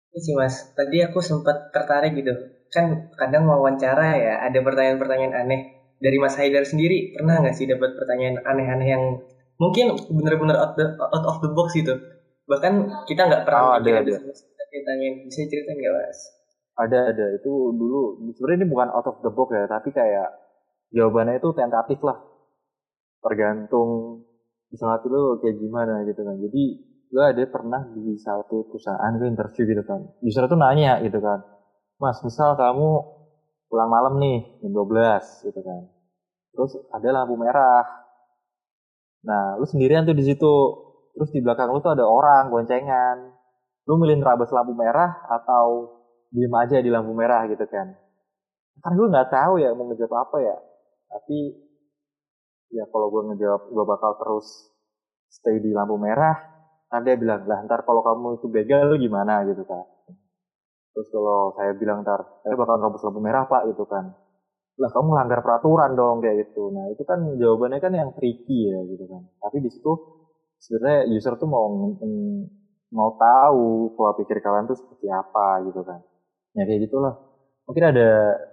Ini 0.10 0.20
sih 0.22 0.34
mas. 0.34 0.74
Tadi 0.74 1.06
aku 1.06 1.22
sempat 1.22 1.70
tertarik 1.70 2.18
gitu. 2.18 2.34
Kan 2.74 3.14
kadang 3.18 3.46
wawancara 3.50 4.18
ya 4.18 4.34
ada 4.46 4.60
pertanyaan-pertanyaan 4.62 5.34
aneh. 5.46 5.62
Dari 6.00 6.18
mas 6.18 6.40
Haidar 6.40 6.64
sendiri 6.64 7.12
pernah 7.14 7.44
nggak 7.44 7.54
sih 7.58 7.68
dapat 7.68 7.94
pertanyaan 7.94 8.40
aneh-aneh 8.46 8.88
yang 8.88 9.04
mungkin 9.60 10.00
benar-benar 10.08 10.58
out, 10.58 10.80
out 10.80 11.26
of 11.28 11.38
the 11.44 11.52
box 11.52 11.76
gitu? 11.76 11.94
Bahkan 12.48 13.06
kita 13.06 13.28
nggak 13.28 13.44
pernah 13.44 13.62
oh, 13.62 13.78
ada, 13.78 13.90
ada. 14.02 14.16
Ditanyain. 14.70 15.26
bisa 15.26 15.50
ceritain 15.50 15.76
nggak 15.76 15.94
mas 15.98 16.39
ada 16.80 17.00
ada. 17.12 17.26
Itu 17.36 17.76
dulu 17.76 18.24
sebenarnya 18.32 18.58
ini 18.64 18.68
bukan 18.72 18.90
out 18.96 19.08
of 19.12 19.18
the 19.20 19.32
box 19.32 19.52
ya 19.52 19.68
tapi 19.68 19.92
kayak 19.92 20.30
jawabannya 20.96 21.44
itu 21.44 21.52
tentatif 21.52 22.00
lah. 22.02 22.18
Tergantung 23.20 24.24
misalnya 24.72 25.04
lu 25.12 25.44
kayak 25.44 25.60
gimana 25.60 26.08
gitu 26.08 26.22
kan. 26.24 26.40
Jadi 26.40 26.64
gue 27.10 27.24
ada 27.26 27.44
pernah 27.50 27.82
di 27.92 28.16
satu 28.16 28.70
perusahaan 28.72 29.12
gue 29.20 29.28
interview 29.28 29.64
gitu 29.68 29.84
kan. 29.84 30.00
User 30.24 30.48
tuh 30.48 30.56
nanya 30.56 31.04
gitu 31.04 31.20
kan. 31.20 31.44
Mas 32.00 32.24
misal 32.24 32.56
kamu 32.56 32.90
pulang 33.68 33.92
malam 33.92 34.18
nih 34.24 34.64
jam 34.64 34.72
12 34.72 35.52
gitu 35.52 35.60
kan. 35.60 35.82
Terus 36.56 36.72
ada 36.96 37.08
lampu 37.12 37.36
merah. 37.36 37.84
Nah 39.28 39.60
lu 39.60 39.68
sendirian 39.68 40.08
tuh 40.08 40.16
di 40.16 40.24
situ. 40.24 40.56
Terus 41.20 41.30
di 41.36 41.44
belakang 41.44 41.76
lu 41.76 41.84
tuh 41.84 41.92
ada 41.92 42.08
orang 42.08 42.48
goncengan 42.48 43.36
lu 43.90 43.98
milih 43.98 44.22
nerabas 44.22 44.54
lampu 44.54 44.78
merah 44.78 45.18
atau 45.28 45.99
diem 46.34 46.54
aja 46.62 46.78
di 46.86 46.90
lampu 46.94 47.12
merah 47.18 47.42
gitu 47.52 47.66
kan 47.70 47.88
kan 48.84 48.92
gue 48.96 49.08
nggak 49.12 49.30
tahu 49.34 49.54
ya 49.64 49.70
mau 49.76 49.86
ngejawab 49.90 50.16
apa 50.30 50.38
ya 50.40 50.56
tapi 51.12 51.38
ya 52.70 52.84
kalau 52.92 53.08
gue 53.14 53.22
ngejawab 53.34 53.62
gue 53.76 53.86
bakal 53.86 54.12
terus 54.22 54.48
stay 55.30 55.58
di 55.62 55.72
lampu 55.74 55.98
merah 55.98 56.38
Nah 56.90 57.00
dia 57.06 57.16
bilang, 57.22 57.42
lah 57.50 57.60
ntar 57.66 57.80
kalau 57.88 58.02
kamu 58.02 58.28
itu 58.42 58.48
begal 58.50 58.88
gimana 58.98 59.46
gitu 59.50 59.62
kan. 59.72 59.86
Terus 60.94 61.08
kalau 61.14 61.54
saya 61.58 61.72
bilang 61.82 62.00
ntar, 62.06 62.22
saya 62.42 62.56
bakal 62.62 62.76
robos 62.82 63.02
lampu 63.06 63.22
merah 63.22 63.44
pak 63.52 63.62
gitu 63.70 63.86
kan. 63.86 64.06
Lah 64.82 64.90
kamu 64.94 65.08
melanggar 65.14 65.40
peraturan 65.46 65.92
dong 66.00 66.18
kayak 66.24 66.38
gitu. 66.50 66.64
Nah 66.76 66.86
itu 66.94 67.04
kan 67.10 67.20
jawabannya 67.42 67.80
kan 67.86 67.94
yang 67.94 68.10
tricky 68.18 68.60
ya 68.74 68.80
gitu 68.92 69.06
kan. 69.12 69.22
Tapi 69.44 69.58
di 69.66 69.70
situ 69.74 69.92
sebenarnya 70.64 71.00
user 71.16 71.34
tuh 71.42 71.50
mau 71.50 71.66
mau 72.98 73.10
tahu 73.22 73.94
pola 73.96 74.12
pikir 74.18 74.38
kalian 74.42 74.66
tuh 74.70 74.78
seperti 74.82 75.08
apa 75.14 75.62
gitu 75.70 75.82
kan. 75.86 76.00
Ya 76.60 76.64
kayak 76.68 76.82
gitulah. 76.92 77.14
Mungkin 77.68 77.84
ada 77.92 78.08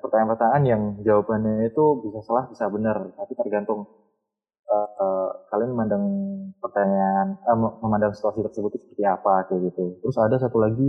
pertanyaan-pertanyaan 0.04 0.64
yang 0.72 0.82
jawabannya 1.02 1.66
itu 1.72 1.84
bisa 2.04 2.20
salah 2.28 2.44
bisa 2.52 2.68
benar, 2.68 2.96
tapi 3.18 3.32
tergantung 3.34 3.80
uh, 4.68 4.88
uh, 5.02 5.28
kalian 5.50 5.70
memandang 5.72 6.04
pertanyaan, 6.62 7.40
uh, 7.48 7.56
memandang 7.82 8.12
situasi 8.14 8.44
tersebut 8.46 8.70
itu 8.76 8.84
seperti 8.86 9.04
apa 9.08 9.48
kayak 9.48 9.72
gitu. 9.72 9.84
Terus 10.04 10.16
ada 10.20 10.36
satu 10.38 10.60
lagi 10.60 10.88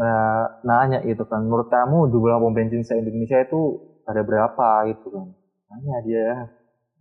uh, 0.00 0.44
nanya 0.64 0.98
gitu 1.04 1.22
kan, 1.28 1.44
menurut 1.44 1.68
kamu 1.68 2.08
jumlah 2.12 2.36
pom 2.42 2.52
bensin 2.56 2.82
se 2.88 2.96
Indonesia 2.96 3.38
itu 3.46 3.60
ada 4.08 4.22
berapa 4.24 4.68
gitu 4.90 5.06
kan? 5.14 5.26
Nanya 5.70 5.96
dia, 6.08 6.26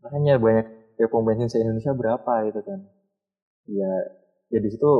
nanya 0.03 0.35
banyak 0.35 0.67
ya 0.99 1.07
pom 1.07 1.23
bensin 1.23 1.47
se 1.47 1.57
Indonesia 1.63 1.95
berapa 1.95 2.33
gitu 2.51 2.59
kan? 2.67 2.79
Ya, 3.71 3.91
ya 4.51 4.59
di 4.59 4.69
situ 4.73 4.91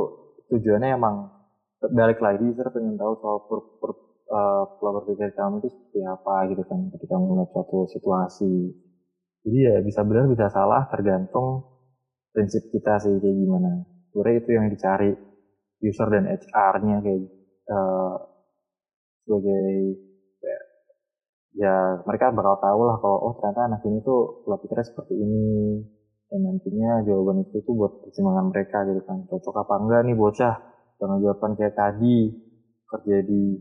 tujuannya 0.48 0.96
emang 0.96 1.28
balik 1.88 2.20
lagi 2.20 2.44
saya 2.52 2.68
pengen 2.68 3.00
tahu 3.00 3.16
soal 3.24 3.38
per, 3.48 3.58
per, 3.80 3.90
uh, 4.28 4.64
pola 4.76 5.00
berpikir 5.00 5.32
kamu 5.32 5.64
itu 5.64 5.68
seperti 5.72 6.00
apa 6.04 6.34
gitu 6.52 6.62
kan 6.68 6.80
ketika 6.92 7.14
melihat 7.16 7.48
suatu 7.56 7.88
situasi. 7.88 8.54
Jadi 9.40 9.58
ya 9.64 9.80
bisa 9.80 10.04
benar 10.04 10.28
bisa 10.28 10.52
salah 10.52 10.84
tergantung 10.92 11.64
prinsip 12.36 12.68
kita 12.68 13.00
sih 13.00 13.16
kayak 13.16 13.32
gimana. 13.32 13.88
Sebenarnya 14.12 14.36
itu 14.44 14.50
yang 14.52 14.66
dicari 14.68 15.10
user 15.80 16.08
dan 16.12 16.28
HR-nya 16.28 16.96
kayak 17.00 17.20
uh, 17.72 18.16
sebagai 19.24 19.96
ya, 21.56 22.04
mereka 22.04 22.30
bakal 22.30 22.56
tahu 22.60 22.80
lah 22.86 22.96
kalau 23.00 23.18
oh 23.24 23.32
ternyata 23.40 23.72
anak 23.72 23.80
ini 23.88 23.98
tuh 24.04 24.44
pola 24.44 24.60
pikirnya 24.60 24.86
seperti 24.86 25.14
ini 25.16 25.80
dan 26.30 26.40
nantinya 26.46 27.02
jawaban 27.02 27.42
itu 27.42 27.58
tuh 27.66 27.74
buat 27.74 27.92
pertimbangan 28.06 28.46
mereka 28.52 28.78
gitu 28.86 29.00
kan. 29.02 29.18
Cocok 29.26 29.56
apa 29.66 29.74
enggak 29.82 30.00
nih 30.06 30.14
bocah 30.14 30.54
dengan 31.00 31.16
jawaban 31.24 31.56
kayak 31.56 31.72
tadi 31.72 32.28
kerja 32.84 33.16
di 33.24 33.56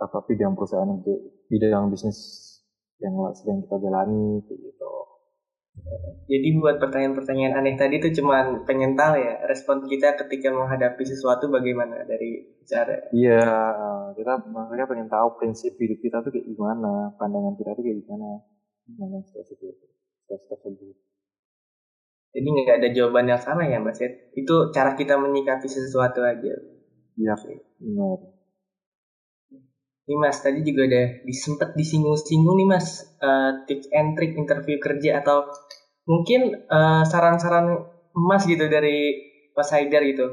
apa 0.00 0.24
bidang 0.24 0.56
perusahaan 0.56 0.88
yang 0.88 1.04
bidang 1.52 1.92
bisnis 1.92 2.18
yang 3.04 3.12
sedang 3.36 3.60
kita 3.68 3.76
jalani 3.76 4.40
gitu. 4.48 4.88
Jadi 6.30 6.48
buat 6.60 6.76
pertanyaan-pertanyaan 6.76 7.56
aneh 7.56 7.74
tadi 7.76 8.00
itu 8.00 8.20
cuma 8.20 8.44
pengen 8.68 8.94
tahu 8.94 9.16
ya 9.16 9.44
respon 9.48 9.84
kita 9.88 10.16
ketika 10.24 10.52
menghadapi 10.52 11.02
sesuatu 11.04 11.48
bagaimana 11.48 12.04
dari 12.04 12.60
cara. 12.68 13.10
Iya, 13.10 13.44
kita 14.14 14.32
mereka 14.48 14.84
pengen 14.88 15.08
tahu 15.08 15.40
prinsip 15.40 15.74
hidup 15.80 15.98
kita 16.00 16.20
tuh 16.20 16.30
kayak 16.32 16.46
gimana, 16.48 17.16
pandangan 17.16 17.56
kita 17.56 17.72
tuh 17.74 17.82
kayak 17.82 17.98
gimana 18.04 18.28
dengan 18.86 19.20
situasi 19.24 19.52
itu, 19.56 19.68
situasi 20.26 20.46
tersebut. 20.52 20.96
Jadi 22.30 22.46
nggak 22.46 22.78
ada 22.78 22.88
jawaban 22.94 23.26
yang 23.26 23.42
sama 23.42 23.66
ya 23.66 23.82
Mas 23.82 23.98
Itu 24.30 24.70
cara 24.70 24.94
kita 24.94 25.18
menyikapi 25.18 25.66
sesuatu 25.66 26.22
aja. 26.22 26.54
Iya, 27.18 27.34
benar. 27.82 28.18
Nih 30.06 30.18
Mas, 30.18 30.42
tadi 30.42 30.66
juga 30.66 30.90
ada 30.90 31.22
disempet 31.22 31.70
disinggung-singgung 31.78 32.58
nih 32.58 32.66
Mas, 32.66 33.06
uh, 33.22 33.62
tips 33.62 33.86
and 33.94 34.18
trick 34.18 34.34
interview 34.34 34.82
kerja 34.82 35.22
atau 35.22 35.46
mungkin 36.02 36.50
uh, 36.66 37.06
saran-saran 37.06 37.70
Mas 38.18 38.42
gitu 38.42 38.66
dari 38.66 39.14
Mas 39.54 39.70
Haidar 39.70 40.02
gitu. 40.02 40.26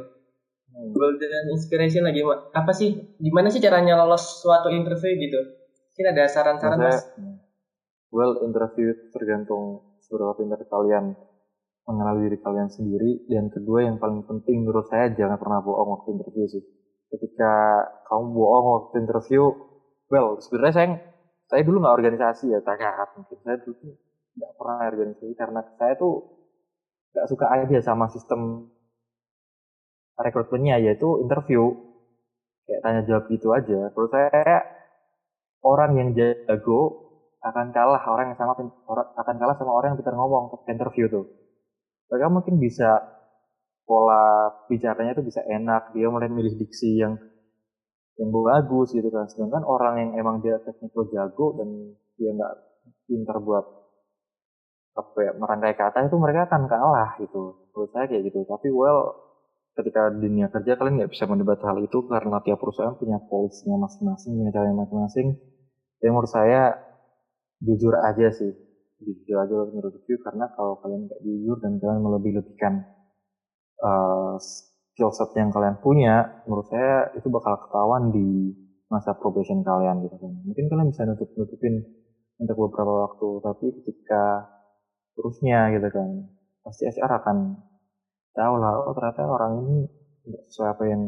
Hmm. 0.73 0.93
Golden 0.97 1.45
inspiration 1.53 2.09
lagi 2.09 2.25
apa 2.53 2.71
sih? 2.73 2.89
Gimana 3.21 3.53
sih 3.53 3.61
caranya 3.61 4.01
lolos 4.01 4.41
suatu 4.41 4.73
interview 4.73 5.13
gitu? 5.17 5.41
Mungkin 5.93 6.05
ada 6.13 6.23
saran-saran 6.25 6.81
Mas? 6.81 7.01
Well, 8.09 8.39
interview 8.41 8.97
tergantung 9.13 9.85
seberapa 10.01 10.33
pintar 10.41 10.63
kalian 10.65 11.13
mengenal 11.87 12.19
diri 12.19 12.37
kalian 12.43 12.69
sendiri. 12.69 13.25
Dan 13.31 13.47
kedua 13.47 13.87
yang 13.87 13.97
paling 13.97 14.27
penting 14.27 14.67
menurut 14.67 14.85
saya 14.91 15.09
jangan 15.15 15.39
pernah 15.39 15.63
bohong 15.63 15.89
waktu 15.97 16.19
interview 16.19 16.45
sih. 16.51 16.63
Ketika 17.07 17.51
kamu 18.11 18.35
bohong 18.35 18.67
waktu 18.67 18.95
interview 19.07 19.43
well 20.11 20.35
sebenarnya 20.43 20.75
saya 20.75 20.87
saya 21.47 21.61
dulu 21.63 21.79
nggak 21.79 21.95
organisasi 21.95 22.51
ya 22.51 22.59
tak 22.59 22.83
mungkin. 23.15 23.37
Saya 23.39 23.57
dulu 23.63 23.95
nggak 24.37 24.51
pernah 24.59 24.77
organisasi 24.91 25.33
karena 25.39 25.59
saya 25.79 25.93
tuh 25.95 26.13
nggak 27.15 27.27
suka 27.31 27.45
aja 27.47 27.77
sama 27.79 28.11
sistem 28.11 28.67
rekrutmennya 30.19 30.83
yaitu 30.83 31.23
interview. 31.23 31.71
Kayak 32.67 32.81
tanya 32.83 33.01
jawab 33.07 33.23
gitu 33.31 33.47
aja. 33.55 33.79
Terus 33.95 34.11
saya 34.11 34.59
orang 35.63 35.91
yang 35.95 36.09
jago 36.11 37.07
akan 37.39 37.71
kalah 37.71 38.03
orang 38.11 38.35
yang 38.35 38.39
sama 38.43 38.59
akan 39.15 39.35
kalah 39.39 39.55
sama 39.55 39.71
orang 39.71 39.95
yang 39.95 39.99
pintar 40.03 40.19
ngomong 40.19 40.51
ke 40.51 40.75
interview 40.75 41.07
tuh 41.07 41.46
mereka 42.07 42.27
mungkin 42.31 42.55
bisa 42.59 42.89
pola 43.87 44.51
bicaranya 44.67 45.15
itu 45.15 45.23
bisa 45.23 45.43
enak. 45.47 45.95
Dia 45.95 46.11
mulai 46.11 46.27
milih 46.27 46.59
diksi 46.59 46.99
yang 46.99 47.15
yang 48.19 48.29
bagus 48.31 48.91
gitu 48.91 49.07
kan. 49.11 49.27
Sedangkan 49.31 49.63
orang 49.63 49.95
yang 50.03 50.11
emang 50.19 50.43
dia 50.43 50.59
teknikal 50.63 51.07
jago 51.11 51.55
dan 51.59 51.69
dia 52.19 52.35
nggak 52.35 52.53
pintar 53.07 53.37
buat 53.39 53.65
apa 54.97 55.19
ya 55.21 55.31
merangkai 55.37 55.77
kata 55.77 56.09
itu 56.09 56.17
mereka 56.19 56.51
akan 56.51 56.67
kalah 56.67 57.15
gitu. 57.23 57.71
Menurut 57.71 57.89
saya 57.95 58.05
kayak 58.11 58.23
gitu. 58.27 58.43
Tapi 58.43 58.67
well 58.73 59.27
ketika 59.77 60.09
dunia 60.09 60.49
kerja 60.49 60.73
kalian 60.73 61.05
nggak 61.05 61.11
bisa 61.13 61.29
mendebat 61.29 61.61
hal 61.61 61.77
itu 61.77 62.01
karena 62.09 62.41
tiap 62.41 62.57
perusahaan 62.57 62.97
punya 62.97 63.21
polisinya 63.29 63.77
masing-masing 63.85 64.31
punya 64.35 64.51
cara 64.51 64.73
masing-masing. 64.73 65.27
Yang 66.01 66.11
menurut 66.13 66.31
saya 66.33 66.61
jujur 67.61 67.93
aja 67.97 68.29
sih 68.29 68.66
jujur 68.97 69.37
aja 69.37 69.53
menurut 69.69 69.93
review 69.93 70.17
karena 70.25 70.49
kalau 70.57 70.79
kalian 70.81 71.05
nggak 71.05 71.21
jujur 71.21 71.57
dan 71.61 71.77
kalian 71.77 72.01
melebih-lebihkan 72.01 72.73
uh, 73.81 74.35
skill 74.41 75.13
set 75.13 75.29
yang 75.37 75.53
kalian 75.53 75.77
punya, 75.77 76.41
menurut 76.49 76.65
saya 76.73 77.13
itu 77.13 77.29
bakal 77.29 77.53
ketahuan 77.69 78.09
di 78.09 78.49
masa 78.89 79.13
probation 79.13 79.61
kalian 79.61 80.01
gitu 80.01 80.17
kan. 80.17 80.33
Mungkin 80.41 80.65
kalian 80.73 80.89
bisa 80.89 81.05
nutup 81.05 81.29
nutupin 81.37 81.85
untuk 82.41 82.57
beberapa 82.57 83.05
waktu, 83.05 83.29
tapi 83.45 83.65
ketika 83.85 84.49
terusnya 85.13 85.69
gitu 85.77 85.87
kan, 85.93 86.09
pasti 86.65 86.89
HR 86.89 87.11
akan 87.21 87.37
tahu 88.33 88.53
lah, 88.57 88.73
oh 88.89 88.93
ternyata 88.97 89.21
orang 89.25 89.53
ini 89.65 89.77
tidak 90.25 90.41
sesuai 90.49 90.69
apa 90.73 90.83
yang 90.89 91.03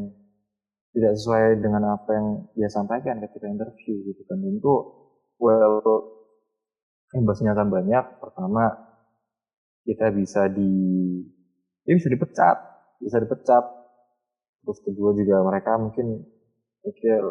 tidak 0.90 1.14
sesuai 1.18 1.44
dengan 1.62 1.84
apa 1.94 2.10
yang 2.14 2.28
dia 2.54 2.70
sampaikan 2.70 3.18
ketika 3.26 3.46
interview 3.50 4.06
gitu 4.06 4.22
kan. 4.30 4.38
Dan 4.38 4.54
itu 4.58 4.74
well 5.42 5.82
imbasnya 7.16 7.57
akan 7.57 7.68
banyak. 7.70 8.05
Pertama 8.22 8.64
kita 9.86 10.14
bisa 10.14 10.45
di 10.51 10.72
ya 11.88 11.93
bisa 11.97 12.10
dipecat, 12.12 12.57
bisa 13.01 13.18
dipecat 13.18 13.80
terus 14.64 14.80
kedua 14.84 15.16
juga 15.16 15.41
mereka 15.41 15.80
mungkin 15.80 16.22
mikir 16.84 17.22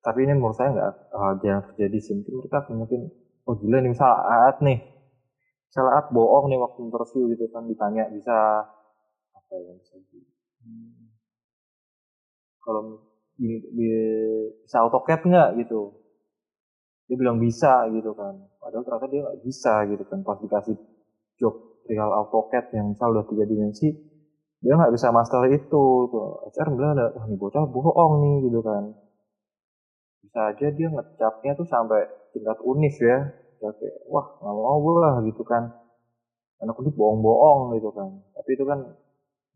tapi 0.00 0.22
ini 0.22 0.38
menurut 0.38 0.56
saya 0.56 0.70
nggak 0.72 0.92
uh, 1.12 1.34
jarang 1.42 1.64
terjadi 1.74 1.98
sih 1.98 2.14
mungkin 2.14 2.34
mereka 2.42 2.58
mungkin 2.70 3.00
oh 3.46 3.54
gila 3.58 3.78
nih 3.82 3.94
saat 3.94 4.56
nih 4.62 4.78
saat 5.70 6.04
bohong 6.14 6.46
nih 6.50 6.58
waktu 6.62 6.78
interview 6.86 7.30
gitu 7.34 7.50
kan 7.50 7.66
ditanya 7.66 8.08
bisa 8.10 8.66
apa 9.34 9.52
ya 9.54 9.72
bisa 9.78 9.94
di 10.10 10.20
hmm. 10.62 11.10
kalau 12.62 13.02
ini 13.42 13.60
bisa 13.74 14.86
AutoCAD 14.86 15.20
nggak 15.26 15.48
gitu 15.66 16.05
dia 17.06 17.16
bilang 17.16 17.38
bisa 17.38 17.86
gitu 17.94 18.10
kan. 18.18 18.34
Padahal 18.58 18.82
ternyata 18.82 19.06
dia 19.10 19.20
nggak 19.22 19.40
bisa 19.46 19.74
gitu 19.90 20.04
kan. 20.06 20.18
Pas 20.26 20.38
dikasih 20.42 20.76
job 21.38 21.54
real 21.86 22.10
AutoCAD 22.10 22.74
yang 22.74 22.92
misal 22.92 23.14
udah 23.14 23.24
tiga 23.30 23.46
dimensi 23.46 23.88
dia 24.60 24.74
nggak 24.74 24.92
bisa 24.94 25.14
master 25.14 25.46
itu. 25.52 25.84
Tuh 26.10 26.50
HR 26.50 26.68
bilang 26.74 26.92
ada 26.98 27.06
wah 27.14 27.24
ini 27.30 27.36
bocah 27.38 27.64
bohong 27.70 28.12
nih 28.22 28.36
gitu 28.50 28.60
kan. 28.66 28.84
Bisa 30.26 30.40
aja 30.50 30.66
dia 30.74 30.88
ngecapnya 30.90 31.52
tuh 31.54 31.66
sampai 31.70 32.02
tingkat 32.34 32.58
univ 32.66 32.94
ya. 32.98 33.18
Ya 33.62 33.70
kayak 33.72 33.96
wah 34.10 34.26
nggak 34.42 34.54
mau 34.58 34.78
gue 34.82 34.94
lah 34.98 35.14
gitu 35.22 35.42
kan. 35.46 35.70
Anak 36.58 36.74
kulit 36.74 36.94
bohong-bohong 36.98 37.78
gitu 37.78 37.90
kan. 37.94 38.10
Tapi 38.34 38.50
itu 38.56 38.64
kan 38.66 38.78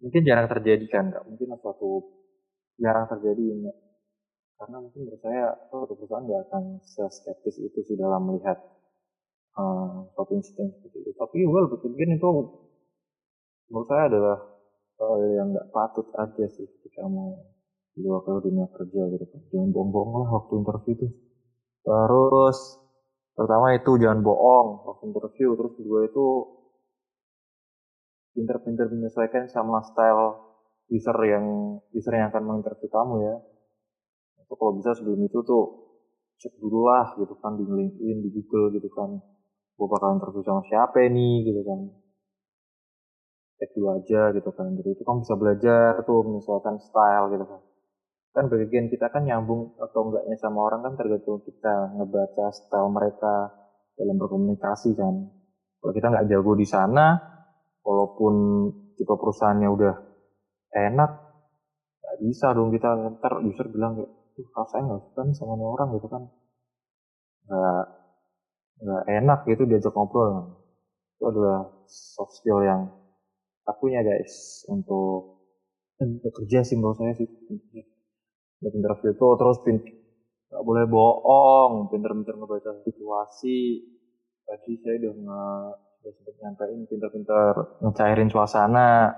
mungkin 0.00 0.22
jarang 0.24 0.48
terjadi 0.48 0.86
kan 0.88 1.04
nggak 1.10 1.24
mungkin 1.26 1.58
suatu 1.58 2.06
jarang 2.78 3.10
terjadi 3.10 3.44
enggak. 3.58 3.76
Karena 4.60 4.76
mungkin 4.76 5.08
menurut 5.08 5.22
saya 5.24 5.56
perusahaan 5.72 6.20
nggak 6.28 6.42
akan 6.52 6.64
skeptis 6.84 7.56
itu 7.64 7.80
sih 7.80 7.96
dalam 7.96 8.28
melihat 8.28 8.60
uh, 9.56 10.04
suatu 10.12 10.36
insiden 10.36 10.68
seperti 10.76 11.00
itu. 11.00 11.10
Tapi 11.16 11.48
well 11.48 11.64
mungkin 11.72 12.08
itu 12.12 12.28
menurut 13.72 13.88
saya 13.88 14.04
adalah 14.12 14.38
hal 15.00 15.16
yang 15.32 15.56
nggak 15.56 15.72
patut 15.72 16.12
aja 16.12 16.44
sih 16.52 16.68
ketika 16.68 17.08
mau 17.08 17.40
keluar 17.96 18.20
ke 18.20 18.32
dunia 18.44 18.68
kerja 18.68 19.02
gitu 19.16 19.24
kan. 19.32 19.40
Jangan 19.48 19.68
bohong-bohong 19.72 20.12
lah 20.20 20.28
waktu 20.28 20.52
interview 20.60 20.92
itu 20.92 21.08
terus 21.80 22.58
pertama 23.32 23.72
itu 23.72 23.96
jangan 23.96 24.20
bohong 24.20 24.84
waktu 24.84 25.02
interview 25.08 25.56
terus 25.56 25.72
kedua 25.72 26.04
itu 26.04 26.26
pinter-pinter 28.36 28.92
menyesuaikan 28.92 29.48
sama 29.48 29.80
style 29.88 30.52
user 30.92 31.16
yang 31.24 31.80
user 31.96 32.12
yang 32.12 32.28
akan 32.28 32.44
menginterview 32.44 32.92
kamu 32.92 33.16
ya 33.24 33.36
itu 34.50 34.58
kalau 34.58 34.74
bisa 34.74 34.90
sebelum 34.98 35.22
itu 35.22 35.38
tuh 35.46 35.64
cek 36.42 36.58
dulu 36.58 36.90
lah 36.90 37.14
gitu 37.14 37.38
kan 37.38 37.54
di 37.54 37.62
LinkedIn 37.62 38.18
di 38.18 38.28
Google 38.34 38.74
gitu 38.74 38.90
kan. 38.90 39.14
Gue 39.78 39.86
bakal 39.86 40.18
interview 40.18 40.42
sama 40.42 40.66
siapa 40.66 41.06
nih 41.06 41.46
gitu 41.46 41.62
kan. 41.62 41.86
Cek 43.62 43.70
dulu 43.78 43.94
aja 43.94 44.34
gitu 44.34 44.50
kan. 44.50 44.74
Jadi 44.74 44.90
itu 44.90 45.06
kan 45.06 45.22
bisa 45.22 45.38
belajar 45.38 46.02
tuh 46.02 46.26
menyesuaikan 46.26 46.82
style 46.82 47.30
gitu 47.30 47.46
kan. 47.46 47.60
Kan 48.34 48.44
bagian 48.50 48.90
kita 48.90 49.06
kan 49.06 49.22
nyambung 49.22 49.78
atau 49.78 50.10
enggaknya 50.10 50.34
sama 50.42 50.66
orang 50.66 50.82
kan 50.82 50.98
tergantung 50.98 51.38
kita 51.46 51.94
ngebaca 51.94 52.50
style 52.50 52.90
mereka 52.90 53.54
dalam 53.94 54.18
berkomunikasi 54.18 54.98
kan. 54.98 55.30
Kalau 55.78 55.92
kita 55.94 56.10
nggak 56.10 56.26
jago 56.26 56.58
di 56.58 56.66
sana 56.66 57.14
walaupun 57.86 58.34
tipe 58.98 59.14
perusahaannya 59.14 59.70
udah 59.70 59.94
enak 60.74 61.10
nggak 62.02 62.16
bisa 62.18 62.50
dong 62.50 62.74
kita. 62.74 62.98
Ntar 63.14 63.46
user 63.46 63.70
bilang 63.70 63.94
kayak 63.94 64.19
tuh 64.44 64.66
saya 64.70 64.82
nggak 64.86 65.20
nih 65.26 65.36
sama 65.36 65.54
orang 65.56 65.88
gitu 65.96 66.08
kan. 66.08 66.22
Nggak 67.46 67.84
nggak 68.80 69.04
enak 69.20 69.38
gitu 69.44 69.62
diajak 69.68 69.92
ngobrol 69.92 70.56
itu 71.20 71.28
adalah 71.28 71.68
soft 71.84 72.32
skill 72.40 72.64
yang 72.64 72.88
aku 73.68 73.92
punya 73.92 74.00
guys 74.00 74.64
untuk 74.72 75.44
untuk 76.00 76.32
kerja 76.32 76.64
sih 76.64 76.80
menurut 76.80 76.96
saya 76.96 77.12
sih. 77.12 77.28
Interview 78.60 79.12
itu 79.12 79.26
terus 79.36 79.60
nggak 79.60 80.64
boleh 80.64 80.84
bohong 80.88 81.92
pinter-pinter 81.92 82.40
ngebaca 82.40 82.80
situasi. 82.88 83.84
Tadi 84.48 84.72
saya 84.80 84.96
udah 84.96 85.12
nggak 85.12 85.64
udah 86.00 86.12
sempat 86.16 86.34
nyampein 86.40 86.80
pinter-pinter 86.88 87.52
ngecairin 87.84 88.32
suasana. 88.32 89.12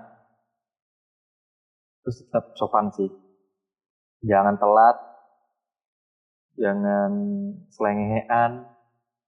Terus 2.02 2.16
tetap 2.26 2.44
sopan 2.58 2.90
sih. 2.90 3.06
Jangan 4.26 4.58
telat 4.58 5.11
jangan 6.58 7.12
selengean 7.72 8.52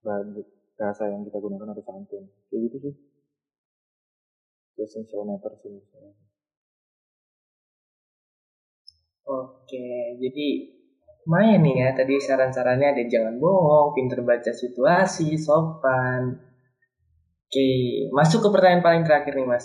bahasa 0.05 1.05
yang 1.09 1.23
kita 1.25 1.39
gunakan 1.41 1.71
harus 1.73 1.85
santun 1.87 2.25
kayak 2.51 2.61
gitu 2.69 2.77
sih 2.89 2.95
itu 4.75 4.81
essential 4.83 5.23
matter 5.25 5.55
sih 5.63 5.71
Oke, 9.25 10.21
jadi 10.21 10.47
lumayan 11.25 11.65
nih 11.65 11.75
ya 11.81 11.89
tadi 11.97 12.21
saran-sarannya 12.21 12.93
ada 12.93 13.03
jangan 13.09 13.41
bohong, 13.41 13.97
pinter 13.97 14.21
baca 14.21 14.53
situasi, 14.53 15.41
sopan. 15.41 16.37
Oke, 17.49 17.69
masuk 18.13 18.45
ke 18.45 18.49
pertanyaan 18.53 18.85
paling 18.85 19.03
terakhir 19.09 19.33
nih 19.33 19.49
mas. 19.49 19.65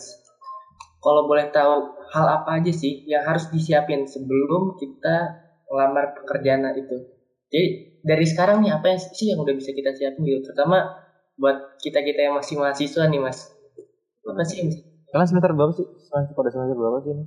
Kalau 1.04 1.28
boleh 1.28 1.52
tahu 1.52 1.92
hal 2.16 2.26
apa 2.40 2.64
aja 2.64 2.72
sih 2.72 3.04
yang 3.04 3.28
harus 3.28 3.52
disiapin 3.52 4.08
sebelum 4.08 4.80
kita 4.80 5.44
melamar 5.68 6.16
pekerjaan 6.16 6.64
itu? 6.80 7.19
Jadi 7.50 7.66
dari 8.06 8.26
sekarang 8.30 8.62
nih 8.62 8.72
apa 8.78 8.94
yang 8.94 9.02
sih 9.02 9.34
yang 9.34 9.42
udah 9.42 9.56
bisa 9.58 9.74
kita 9.74 9.92
siapin 9.98 10.22
gitu, 10.22 10.46
terutama 10.46 10.86
buat 11.36 11.82
kita 11.82 12.06
kita 12.06 12.30
yang 12.30 12.36
masih 12.38 12.62
mahasiswa 12.62 13.04
nih 13.10 13.22
mas. 13.22 13.50
Apa 14.24 14.44
sih? 14.46 14.70
Kalian 15.10 15.28
semester 15.28 15.52
berapa 15.58 15.74
sih? 15.74 15.86
Semester 15.98 16.34
pada 16.38 16.50
semester 16.54 16.78
berapa 16.78 16.98
sih 17.02 17.12
ini? 17.18 17.26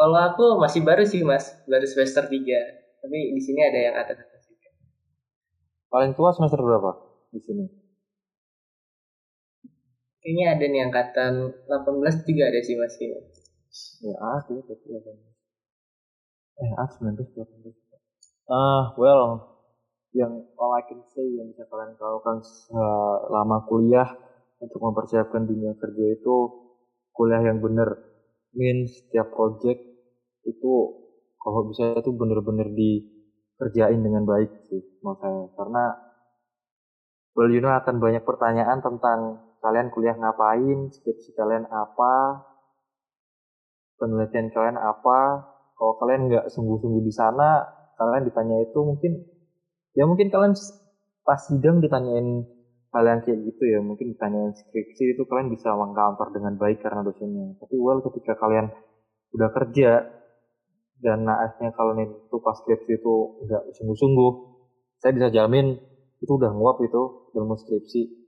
Kalau 0.00 0.16
aku 0.16 0.56
masih 0.56 0.80
baru 0.80 1.04
sih 1.04 1.20
mas, 1.20 1.52
baru 1.68 1.84
semester 1.84 2.24
3. 2.24 2.58
Tapi 3.04 3.18
di 3.36 3.40
sini 3.44 3.60
ada 3.60 3.78
yang 3.80 3.94
atas 4.00 4.16
atas 4.16 4.42
juga. 4.48 4.68
Paling 5.92 6.12
tua 6.16 6.32
semester 6.32 6.60
berapa 6.60 6.90
di 7.36 7.40
sini? 7.44 7.64
Kayaknya 10.20 10.46
ada 10.52 10.64
nih 10.68 10.82
angkatan 10.88 11.32
18 11.68 12.28
juga 12.28 12.42
ada 12.48 12.60
sih 12.60 12.76
mas. 12.76 12.96
Ya, 14.00 14.16
A 14.20 14.40
sih, 14.44 14.56
berarti 14.60 14.86
18. 14.88 15.16
Eh, 16.60 16.72
A 16.76 16.84
19, 16.84 17.24
18. 17.32 17.79
Ah, 18.50 18.82
well, 18.98 19.24
yang 20.20 20.32
all 20.58 20.72
I 20.74 20.82
can 20.88 21.00
say 21.14 21.22
yang 21.38 21.54
bisa 21.54 21.64
kalian 21.70 21.94
lakukan 21.94 22.42
selama 22.42 23.62
kuliah 23.70 24.08
untuk 24.58 24.80
mempersiapkan 24.82 25.46
dunia 25.46 25.72
kerja 25.78 26.04
itu 26.18 26.34
kuliah 27.14 27.42
yang 27.46 27.62
benar. 27.62 27.88
Means 28.58 28.90
setiap 29.06 29.30
project 29.30 29.78
itu 30.46 30.72
kalau 31.38 31.60
bisa 31.70 31.94
itu 31.94 32.10
bener-bener 32.10 32.68
dikerjain 32.74 34.00
dengan 34.02 34.26
baik 34.26 34.50
sih 34.68 34.82
saya 35.22 35.42
karena 35.54 35.84
well 37.38 37.50
you 37.54 37.62
know 37.62 37.70
akan 37.70 37.96
banyak 38.02 38.24
pertanyaan 38.26 38.82
tentang 38.82 39.20
kalian 39.62 39.88
kuliah 39.94 40.16
ngapain 40.18 40.90
skripsi 40.90 41.30
kalian 41.38 41.64
apa 41.70 42.42
penelitian 44.00 44.50
kalian 44.50 44.78
apa 44.80 45.18
kalau 45.78 45.94
kalian 46.00 46.26
nggak 46.28 46.46
sungguh-sungguh 46.50 47.04
di 47.06 47.12
sana 47.14 47.79
kalian 48.00 48.24
ditanya 48.24 48.56
itu 48.64 48.78
mungkin 48.80 49.12
ya 49.92 50.08
mungkin 50.08 50.32
kalian 50.32 50.56
pas 51.20 51.40
sidang 51.44 51.84
ditanyain 51.84 52.48
hal 52.90 53.04
yang 53.06 53.20
kayak 53.20 53.38
gitu 53.44 53.62
ya 53.68 53.78
mungkin 53.84 54.16
ditanyain 54.16 54.56
skripsi 54.56 55.14
itu 55.14 55.22
kalian 55.28 55.52
bisa 55.52 55.70
mengcounter 55.76 56.32
dengan 56.32 56.56
baik 56.56 56.80
karena 56.80 57.04
dosennya. 57.04 57.60
Tapi 57.60 57.76
well 57.76 58.00
ketika 58.08 58.40
kalian 58.40 58.72
udah 59.36 59.48
kerja 59.52 60.08
dan 61.00 61.28
naasnya 61.28 61.70
kalau 61.76 61.92
itu 62.00 62.36
pas 62.40 62.56
skripsi 62.56 62.98
itu 62.98 63.14
nggak 63.46 63.62
sungguh-sungguh 63.76 64.32
saya 65.00 65.12
bisa 65.16 65.28
jamin 65.32 65.76
itu 66.20 66.32
udah 66.32 66.52
nguap 66.56 66.80
itu 66.80 67.30
ilmu 67.36 67.54
skripsi. 67.60 68.18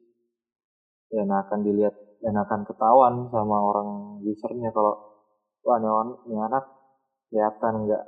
Dan 1.12 1.28
akan 1.28 1.60
dilihat 1.60 1.92
dan 2.24 2.38
akan 2.38 2.64
ketahuan 2.64 3.28
sama 3.28 3.56
orang 3.60 3.88
usernya 4.24 4.72
kalau 4.72 4.96
wah 5.66 5.76
ini, 5.76 5.88
ini 6.30 6.38
anak 6.40 6.64
kelihatan 7.28 7.84
nggak 7.84 8.04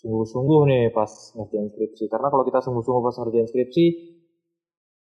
sungguh-sungguh 0.00 0.60
nih 0.70 0.84
pas 0.94 1.10
ngerjain 1.36 1.68
skripsi. 1.68 2.04
Karena 2.08 2.28
kalau 2.32 2.44
kita 2.46 2.64
sungguh-sungguh 2.64 3.02
pas 3.04 3.16
ngerjain 3.20 3.48
skripsi 3.50 3.86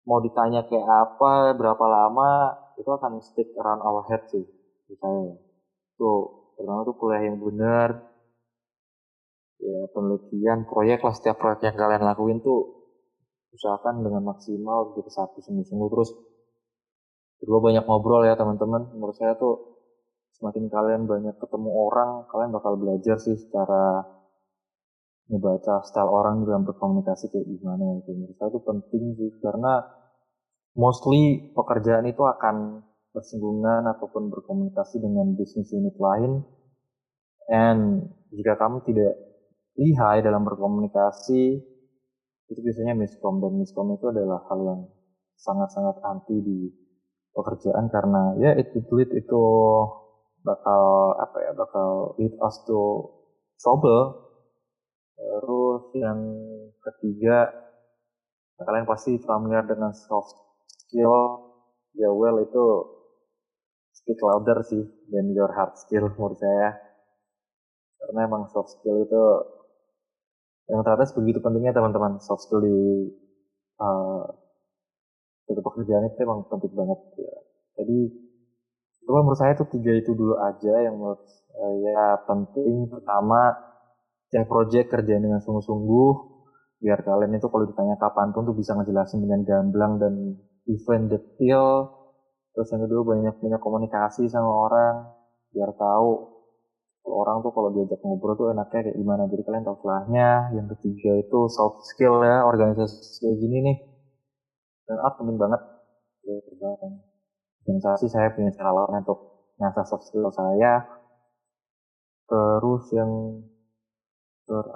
mau 0.06 0.22
ditanya 0.22 0.62
kayak 0.70 0.86
apa 0.86 1.58
berapa 1.58 1.84
lama 1.90 2.54
itu 2.78 2.86
akan 2.86 3.18
stick 3.18 3.50
around 3.58 3.82
our 3.82 4.06
head 4.06 4.22
sih 4.30 4.46
saya. 4.94 5.34
Tuh 5.98 6.52
pertama 6.54 6.86
tuh 6.86 6.94
kuliah 6.94 7.26
yang 7.26 7.42
benar 7.42 8.14
ya 9.56 9.88
penelitian 9.90 10.68
proyek 10.68 11.02
lah 11.02 11.14
setiap 11.16 11.40
proyek 11.42 11.64
yang 11.66 11.76
kalian 11.76 12.04
lakuin 12.06 12.38
tuh 12.44 12.86
usahakan 13.56 14.04
dengan 14.04 14.22
maksimal 14.22 14.94
gitu 14.94 15.10
satu 15.10 15.42
sungguh-sungguh. 15.42 15.88
Terus 15.90 16.10
kedua 17.40 17.58
banyak 17.60 17.84
ngobrol 17.84 18.24
ya 18.28 18.36
teman-teman. 18.36 18.92
Menurut 18.94 19.16
saya 19.16 19.34
tuh 19.36 19.80
semakin 20.36 20.68
kalian 20.68 21.02
banyak 21.08 21.34
ketemu 21.40 21.70
orang 21.72 22.28
kalian 22.28 22.52
bakal 22.52 22.76
belajar 22.76 23.16
sih 23.16 23.34
secara 23.40 24.04
ngebaca 25.26 25.82
style 25.82 26.10
orang 26.10 26.46
dalam 26.46 26.62
berkomunikasi 26.62 27.34
kayak 27.34 27.46
gimana 27.50 27.98
gitu. 28.02 28.14
Menurut 28.14 28.36
saya 28.38 28.48
itu 28.54 28.60
penting 28.62 29.04
sih 29.18 29.30
karena 29.42 29.82
mostly 30.78 31.50
pekerjaan 31.56 32.06
itu 32.06 32.22
akan 32.22 32.86
bersinggungan 33.10 33.88
ataupun 33.96 34.30
berkomunikasi 34.30 35.02
dengan 35.02 35.34
bisnis 35.34 35.72
unit 35.74 35.96
lain. 35.98 36.46
And 37.50 38.12
jika 38.30 38.54
kamu 38.58 38.86
tidak 38.86 39.14
lihai 39.74 40.22
dalam 40.22 40.46
berkomunikasi 40.46 41.42
itu 42.46 42.60
biasanya 42.62 42.94
miskom. 42.94 43.42
Dan 43.42 43.58
miskom 43.58 43.98
itu 43.98 44.06
adalah 44.10 44.46
hal 44.46 44.60
yang 44.62 44.80
sangat-sangat 45.36 46.00
anti 46.06 46.36
di 46.38 46.58
pekerjaan 47.36 47.92
karena 47.92 48.32
ya 48.40 48.56
itu 48.56 48.80
lead 48.96 49.12
itu 49.12 49.42
bakal 50.40 51.12
apa 51.20 51.36
ya 51.44 51.52
bakal 51.52 52.16
lead 52.16 52.32
us 52.40 52.56
to 52.64 53.04
trouble 53.60 54.25
terus 55.16 55.82
yang 55.96 56.20
ketiga 56.80 57.50
kalian 58.60 58.88
pasti 58.88 59.16
familiar 59.24 59.64
dengan 59.64 59.92
soft 59.92 60.36
skill 60.68 61.12
ya 61.96 62.12
well 62.12 62.36
itu 62.40 62.66
speak 63.96 64.20
louder 64.20 64.60
sih 64.64 64.84
than 65.08 65.32
your 65.32 65.50
hard 65.56 65.76
skill 65.76 66.08
menurut 66.16 66.36
saya 66.36 66.76
karena 68.00 68.20
emang 68.28 68.46
soft 68.52 68.76
skill 68.76 69.02
itu 69.02 69.24
yang 70.66 70.82
ternyata 70.82 71.06
begitu 71.14 71.38
pentingnya 71.40 71.72
teman-teman 71.72 72.18
soft 72.18 72.44
skill 72.46 72.58
di 72.62 72.76
uh, 73.78 74.26
pekerjaan 75.76 76.08
itu 76.08 76.18
emang 76.24 76.42
penting 76.48 76.72
banget 76.72 77.00
ya. 77.20 77.36
Jadi 77.78 77.98
cuma 79.06 79.22
menurut 79.22 79.38
saya 79.38 79.54
itu 79.54 79.64
tiga 79.70 79.92
itu 79.94 80.10
dulu 80.16 80.34
aja 80.40 80.74
yang 80.82 80.98
menurut 80.98 81.22
saya 81.26 82.18
penting. 82.26 82.90
Pertama, 82.90 83.54
cek 84.36 84.52
project 84.52 84.92
kerjaan 84.92 85.24
dengan 85.24 85.40
sungguh-sungguh 85.40 86.36
biar 86.76 87.00
kalian 87.00 87.40
itu 87.40 87.48
kalau 87.48 87.64
ditanya 87.64 87.96
kapan 87.96 88.36
pun 88.36 88.44
tuh 88.44 88.52
bisa 88.52 88.76
ngejelasin 88.76 89.24
dengan 89.24 89.40
gamblang 89.48 89.96
dan 89.96 90.36
event 90.68 91.08
detail. 91.08 91.88
Terus 92.52 92.68
yang 92.68 92.84
kedua 92.84 93.16
banyak 93.16 93.34
banyak 93.40 93.60
komunikasi 93.64 94.28
sama 94.28 94.52
orang 94.68 94.94
biar 95.56 95.72
tahu 95.72 96.36
orang 97.08 97.40
tuh 97.40 97.52
kalau 97.54 97.72
diajak 97.72 97.96
ngobrol 98.04 98.36
tuh 98.36 98.52
enaknya 98.52 98.92
kayak 98.92 98.98
gimana. 99.00 99.24
Jadi 99.24 99.42
kalian 99.46 99.64
tahu 99.64 99.76
celahnya. 99.80 100.28
Yang 100.52 100.66
ketiga 100.76 101.12
itu 101.16 101.38
soft 101.48 101.88
skill 101.88 102.20
ya 102.20 102.44
organisasi 102.44 103.24
kayak 103.24 103.36
gini 103.40 103.56
nih. 103.72 103.76
Dan 104.84 104.96
ah 105.00 105.12
penting 105.16 105.40
banget. 105.40 105.60
Ya, 106.26 106.36
organisasi 107.64 108.12
saya 108.12 108.34
punya 108.36 108.52
cara 108.52 108.74
lain 108.74 109.00
untuk 109.00 109.48
nyata 109.56 109.82
soft 109.88 110.12
skill 110.12 110.28
saya. 110.28 110.84
Terus 112.26 112.84
yang 112.92 113.10
ter 114.46 114.66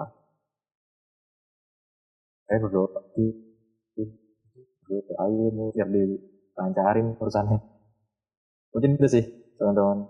eh 2.51 2.59
berdoa 2.59 2.99
di 3.15 3.25
berdoa 4.83 5.15
aja 5.23 5.45
mau 5.55 5.71
biar 5.71 5.87
dilancarin 5.87 7.15
urusannya. 7.15 7.59
Mungkin 8.75 8.99
itu 8.99 9.07
sih 9.07 9.23
teman-teman. 9.55 10.03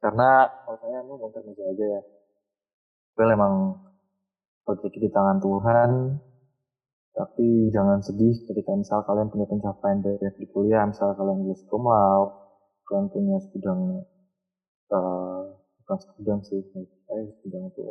Karena 0.00 0.44
kalau 0.64 0.76
saya 0.76 1.00
mau 1.00 1.16
mau 1.16 1.32
aja 1.32 1.84
ya. 1.96 2.02
Well 3.16 3.32
emang 3.32 3.54
rezeki 4.68 5.08
di 5.08 5.10
tangan 5.10 5.40
Tuhan. 5.40 5.90
Tapi 7.16 7.72
jangan 7.72 8.04
sedih 8.04 8.44
ketika 8.44 8.76
misal 8.76 9.00
kalian 9.08 9.32
punya 9.32 9.48
pencapaian 9.48 10.04
dari 10.04 10.20
di 10.36 10.44
kuliah 10.52 10.84
misal 10.84 11.16
kalian 11.16 11.48
lulus 11.48 11.64
cum 11.64 11.88
kalian 12.86 13.08
punya 13.08 13.40
segudang 13.40 14.04
uh, 14.92 15.42
bukan 15.80 15.96
segudang 15.96 16.40
sih 16.44 16.60
eh 16.84 17.24
segudang 17.40 17.72
itu 17.72 17.82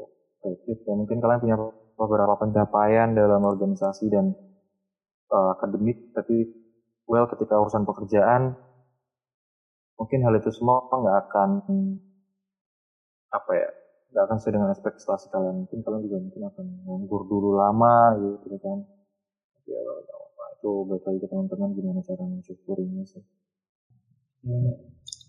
kreatif 0.46 0.78
ya. 0.86 0.94
Mungkin 0.94 1.18
kalian 1.18 1.42
punya 1.42 1.58
beberapa 1.98 2.38
pencapaian 2.38 3.18
dalam 3.18 3.42
organisasi 3.42 4.06
dan 4.14 4.38
uh, 5.34 5.58
akademik 5.58 6.14
tapi 6.14 6.46
well 7.10 7.26
ketika 7.26 7.58
urusan 7.58 7.82
pekerjaan 7.90 8.54
mungkin 9.98 10.20
hal 10.22 10.38
itu 10.38 10.52
semua 10.54 10.86
nggak 10.86 11.18
akan 11.26 11.50
apa 13.34 13.52
ya 13.58 13.70
nggak 14.14 14.24
akan 14.30 14.38
sesuai 14.38 14.54
dengan 14.54 14.70
ekspektasi 14.70 15.26
kalian. 15.34 15.66
Mungkin 15.66 15.80
kalian 15.82 16.02
juga 16.06 16.18
mungkin 16.22 16.42
akan 16.46 16.66
nganggur 16.86 17.22
dulu 17.26 17.58
lama 17.58 18.14
gitu 18.22 18.54
kan. 18.62 18.86
Ya 19.66 19.82
nah, 19.82 20.50
itu 20.54 20.72
balik 20.86 21.04
lagi 21.10 21.26
teman-teman 21.26 21.74
gimana 21.74 22.00
cara 22.06 22.22
mensyukurinya 22.22 23.02
sih 23.02 23.26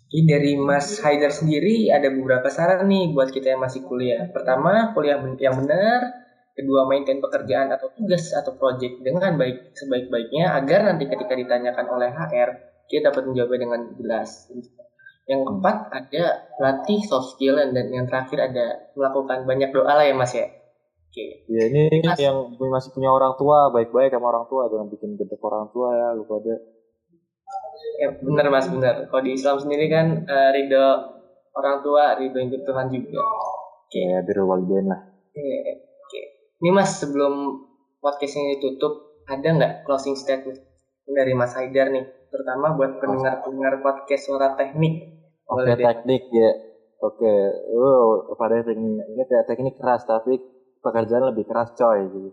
Jadi 0.06 0.22
dari 0.22 0.52
Mas 0.54 1.02
Haidar 1.02 1.34
sendiri 1.34 1.90
ada 1.90 2.06
beberapa 2.14 2.46
saran 2.46 2.86
nih 2.86 3.10
buat 3.10 3.34
kita 3.34 3.58
yang 3.58 3.60
masih 3.62 3.82
kuliah. 3.82 4.30
Pertama, 4.30 4.94
kuliah 4.94 5.18
yang 5.18 5.58
benar. 5.58 6.26
Kedua, 6.56 6.88
maintain 6.88 7.20
pekerjaan 7.20 7.68
atau 7.68 7.92
tugas 7.92 8.32
atau 8.32 8.56
project 8.56 9.02
dengan 9.02 9.36
baik 9.36 9.76
sebaik-baiknya 9.76 10.56
agar 10.56 10.88
nanti 10.88 11.04
ketika 11.04 11.36
ditanyakan 11.36 11.84
oleh 11.90 12.08
HR, 12.08 12.50
kita 12.88 13.12
dapat 13.12 13.28
menjawabnya 13.28 13.60
dengan 13.66 13.80
jelas. 13.98 14.48
Yang 15.26 15.40
keempat 15.42 15.76
ada 15.90 16.24
latih 16.62 17.02
soft 17.02 17.36
skill 17.36 17.58
dan 17.58 17.86
yang 17.90 18.06
terakhir 18.06 18.38
ada 18.40 18.94
melakukan 18.94 19.42
banyak 19.42 19.74
doa 19.74 19.90
lah 19.90 20.06
ya 20.06 20.14
Mas 20.14 20.32
ya. 20.32 20.46
Oke. 21.10 21.44
Ya 21.50 21.62
ini 21.66 21.90
Mas. 22.06 22.16
yang 22.22 22.54
masih 22.56 22.94
punya 22.94 23.10
orang 23.10 23.34
tua 23.34 23.74
baik-baik 23.74 24.14
sama 24.14 24.30
orang 24.30 24.46
tua 24.46 24.70
jangan 24.70 24.86
bikin 24.86 25.18
gede 25.18 25.36
orang 25.42 25.66
tua 25.74 25.88
ya 25.92 26.08
lupa 26.14 26.38
deh. 26.40 26.75
Ya 27.96 28.08
benar 28.20 28.46
Mas 28.52 28.68
benar. 28.68 29.08
Kalau 29.08 29.22
di 29.24 29.32
Islam 29.32 29.56
sendiri 29.56 29.88
kan 29.88 30.28
uh, 30.28 30.50
ridho 30.52 30.86
orang 31.56 31.80
tua 31.80 32.16
ridho 32.20 32.38
untuk 32.40 32.62
Tuhan 32.64 32.86
juga. 32.92 33.20
Oke. 33.24 34.00
Ya 34.00 34.20
biru 34.20 34.44
walidain 34.48 34.86
lah. 34.88 35.00
Oke. 35.32 35.48
Oke. 35.80 36.20
Ini 36.60 36.70
Mas 36.72 37.00
sebelum 37.00 37.64
podcast 38.00 38.36
ini 38.36 38.60
ditutup 38.60 39.24
ada 39.26 39.48
nggak 39.48 39.72
closing 39.82 40.14
statement 40.14 40.60
dari 41.06 41.32
Mas 41.34 41.54
Haidar 41.58 41.90
nih 41.90 42.06
terutama 42.30 42.74
buat 42.74 42.98
pendengar-pendengar 42.98 43.80
podcast 43.82 44.28
suara 44.28 44.58
teknik 44.58 45.16
Oke 45.46 45.62
okay, 45.62 45.78
teknik 45.78 46.26
ya. 46.34 46.50
Oke, 46.96 47.22
okay. 47.22 47.38
oh 47.76 48.34
pada 48.34 48.66
teknik 48.66 48.98
ini 48.98 49.22
ya 49.22 49.46
teknik 49.46 49.78
keras 49.78 50.02
tapi 50.02 50.42
pekerjaan 50.82 51.30
lebih 51.30 51.46
keras 51.46 51.70
coy 51.78 52.02
gitu. 52.02 52.30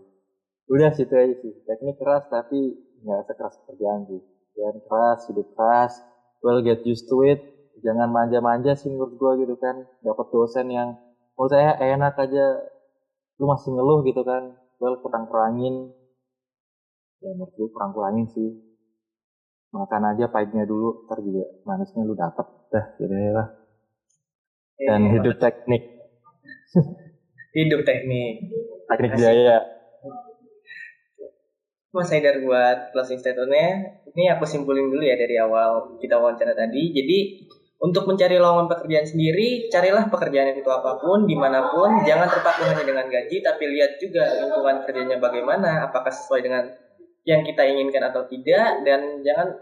Udah 0.66 0.90
situ 0.90 1.14
aja 1.14 1.34
sih. 1.38 1.52
Teknik 1.62 1.94
keras 1.94 2.26
tapi 2.26 2.74
nggak 3.06 3.22
sekeras 3.30 3.54
pekerjaan 3.62 4.02
sih. 4.10 4.18
Jangan 4.54 4.76
keras, 4.86 5.20
hidup 5.30 5.48
keras. 5.54 5.92
Well 6.40 6.62
get 6.62 6.82
used 6.86 7.10
to 7.10 7.22
it. 7.26 7.40
Jangan 7.82 8.08
manja-manja 8.08 8.78
sih 8.78 8.88
menurut 8.88 9.14
gua 9.18 9.32
gitu 9.36 9.58
kan. 9.58 9.86
Dapat 10.00 10.26
dosen 10.30 10.70
yang 10.70 10.94
menurut 11.34 11.50
saya 11.50 11.74
enak 11.78 12.14
aja. 12.16 12.46
Lu 13.42 13.50
masih 13.50 13.74
ngeluh 13.74 14.06
gitu 14.06 14.22
kan. 14.22 14.54
Well 14.78 14.98
kurang-kurangin. 15.02 15.90
Ya 17.18 17.30
menurut 17.34 17.52
gua 17.58 17.68
kurang-kurangin 17.74 18.30
sih 18.30 18.74
makan 19.74 20.02
aja 20.14 20.30
pahitnya 20.30 20.62
dulu 20.62 21.02
ntar 21.10 21.18
juga 21.18 21.50
manisnya 21.66 22.06
lu 22.06 22.14
dapet 22.14 22.46
dah 22.70 22.86
jadi 22.94 23.34
lah 23.34 23.48
dan 24.78 25.02
iya, 25.02 25.10
hidup 25.18 25.34
teknik 25.42 25.82
hidup 27.58 27.80
teknik 27.82 28.34
teknik 28.86 29.12
jaya 29.18 29.66
Mas 31.94 32.10
Haidar 32.10 32.42
buat 32.42 32.90
closing 32.90 33.22
statementnya. 33.22 34.02
Ini 34.10 34.34
aku 34.34 34.42
simpulin 34.42 34.90
dulu 34.90 35.06
ya 35.06 35.14
dari 35.14 35.38
awal 35.38 35.94
kita 36.02 36.18
wawancara 36.18 36.50
tadi. 36.50 36.90
Jadi 36.90 37.18
untuk 37.78 38.10
mencari 38.10 38.34
lowongan 38.34 38.66
pekerjaan 38.66 39.06
sendiri, 39.06 39.70
carilah 39.70 40.10
pekerjaan 40.10 40.58
itu 40.58 40.66
apa 40.66 40.98
pun, 40.98 41.22
di 41.22 41.38
mana 41.38 41.70
pun, 41.70 42.02
jangan 42.02 42.26
terpaku 42.26 42.66
hanya 42.66 42.82
dengan 42.82 43.06
gaji, 43.06 43.38
tapi 43.44 43.70
lihat 43.70 44.02
juga 44.02 44.26
lingkungan 44.26 44.82
kerjanya 44.82 45.22
bagaimana, 45.22 45.86
apakah 45.86 46.10
sesuai 46.10 46.42
dengan 46.42 46.66
yang 47.22 47.46
kita 47.46 47.62
inginkan 47.62 48.10
atau 48.10 48.26
tidak. 48.26 48.82
Dan 48.82 49.22
jangan 49.22 49.54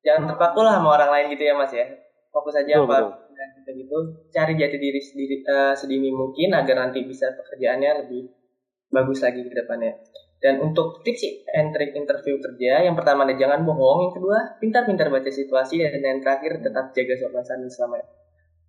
jangan 0.00 0.24
terpaku 0.24 0.64
lah 0.64 0.80
sama 0.80 0.96
orang 0.96 1.10
lain 1.12 1.26
gitu 1.36 1.52
ya 1.52 1.52
mas 1.52 1.72
ya. 1.76 1.84
Fokus 2.32 2.56
aja 2.56 2.80
betul, 2.80 2.88
apa 2.88 2.96
betul. 3.12 3.44
kita 3.60 3.70
gitu. 3.76 3.98
Cari 4.32 4.52
jati 4.56 4.76
diri 4.80 5.00
sendiri 5.04 5.36
uh, 5.44 5.76
sedini 5.76 6.08
mungkin 6.16 6.56
agar 6.56 6.80
nanti 6.80 7.04
bisa 7.04 7.28
pekerjaannya 7.36 8.08
lebih 8.08 8.32
bagus 8.88 9.20
lagi 9.20 9.44
ke 9.44 9.52
depannya 9.52 9.92
dan 10.38 10.62
untuk 10.62 11.02
tips 11.02 11.46
and 11.54 11.74
trick 11.74 11.94
interview 11.98 12.38
kerja 12.38 12.86
yang 12.86 12.94
pertama 12.94 13.26
ada 13.26 13.34
jangan 13.34 13.66
bohong 13.66 14.10
yang 14.10 14.14
kedua 14.14 14.38
pintar-pintar 14.62 15.10
baca 15.10 15.30
situasi 15.30 15.82
dan 15.82 15.98
yang 15.98 16.22
terakhir 16.22 16.62
tetap 16.62 16.94
jaga 16.94 17.14
sopan 17.18 17.42
santun 17.42 17.70
selama 17.70 17.98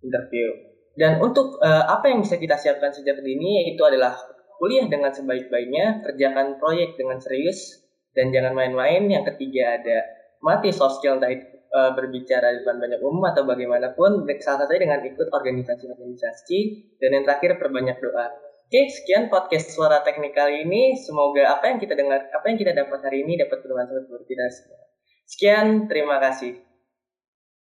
interview 0.02 0.70
dan 0.98 1.22
untuk 1.22 1.62
uh, 1.62 1.86
apa 1.86 2.10
yang 2.10 2.20
bisa 2.26 2.36
kita 2.36 2.58
siapkan 2.58 2.90
sejak 2.90 3.22
dini 3.22 3.62
yaitu 3.62 3.80
adalah 3.86 4.18
kuliah 4.60 4.84
dengan 4.90 5.08
sebaik-baiknya 5.14 6.04
kerjakan 6.04 6.60
proyek 6.60 6.98
dengan 6.98 7.16
serius 7.16 7.80
dan 8.12 8.34
jangan 8.34 8.52
main-main. 8.52 9.08
Yang 9.08 9.34
ketiga 9.34 9.80
ada 9.80 9.98
mati 10.44 10.74
soft 10.74 11.00
skill 11.00 11.16
entah 11.16 11.32
itu 11.32 11.46
uh, 11.72 11.94
berbicara 11.96 12.52
di 12.52 12.60
depan 12.60 12.76
banyak 12.76 13.00
umum 13.00 13.24
atau 13.30 13.46
bagaimanapun. 13.46 14.28
Salah 14.42 14.66
satunya 14.66 14.90
dengan 14.90 15.00
ikut 15.06 15.28
organisasi-organisasi 15.32 16.58
dan 17.00 17.10
yang 17.16 17.24
terakhir 17.24 17.56
perbanyak 17.56 17.96
doa. 18.02 18.49
Oke, 18.70 18.86
sekian 18.86 19.26
podcast 19.26 19.74
suara 19.74 19.98
teknik 20.06 20.30
kali 20.30 20.62
ini. 20.62 20.94
Semoga 20.94 21.58
apa 21.58 21.74
yang 21.74 21.82
kita 21.82 21.98
dengar, 21.98 22.30
apa 22.30 22.54
yang 22.54 22.54
kita 22.54 22.70
dapat 22.70 23.02
hari 23.02 23.26
ini 23.26 23.34
dapat 23.34 23.66
bermanfaat 23.66 24.06
buat 24.06 24.22
kita 24.30 24.46
semua. 24.46 24.86
Sekian, 25.26 25.90
terima 25.90 26.22
kasih. 26.22 26.69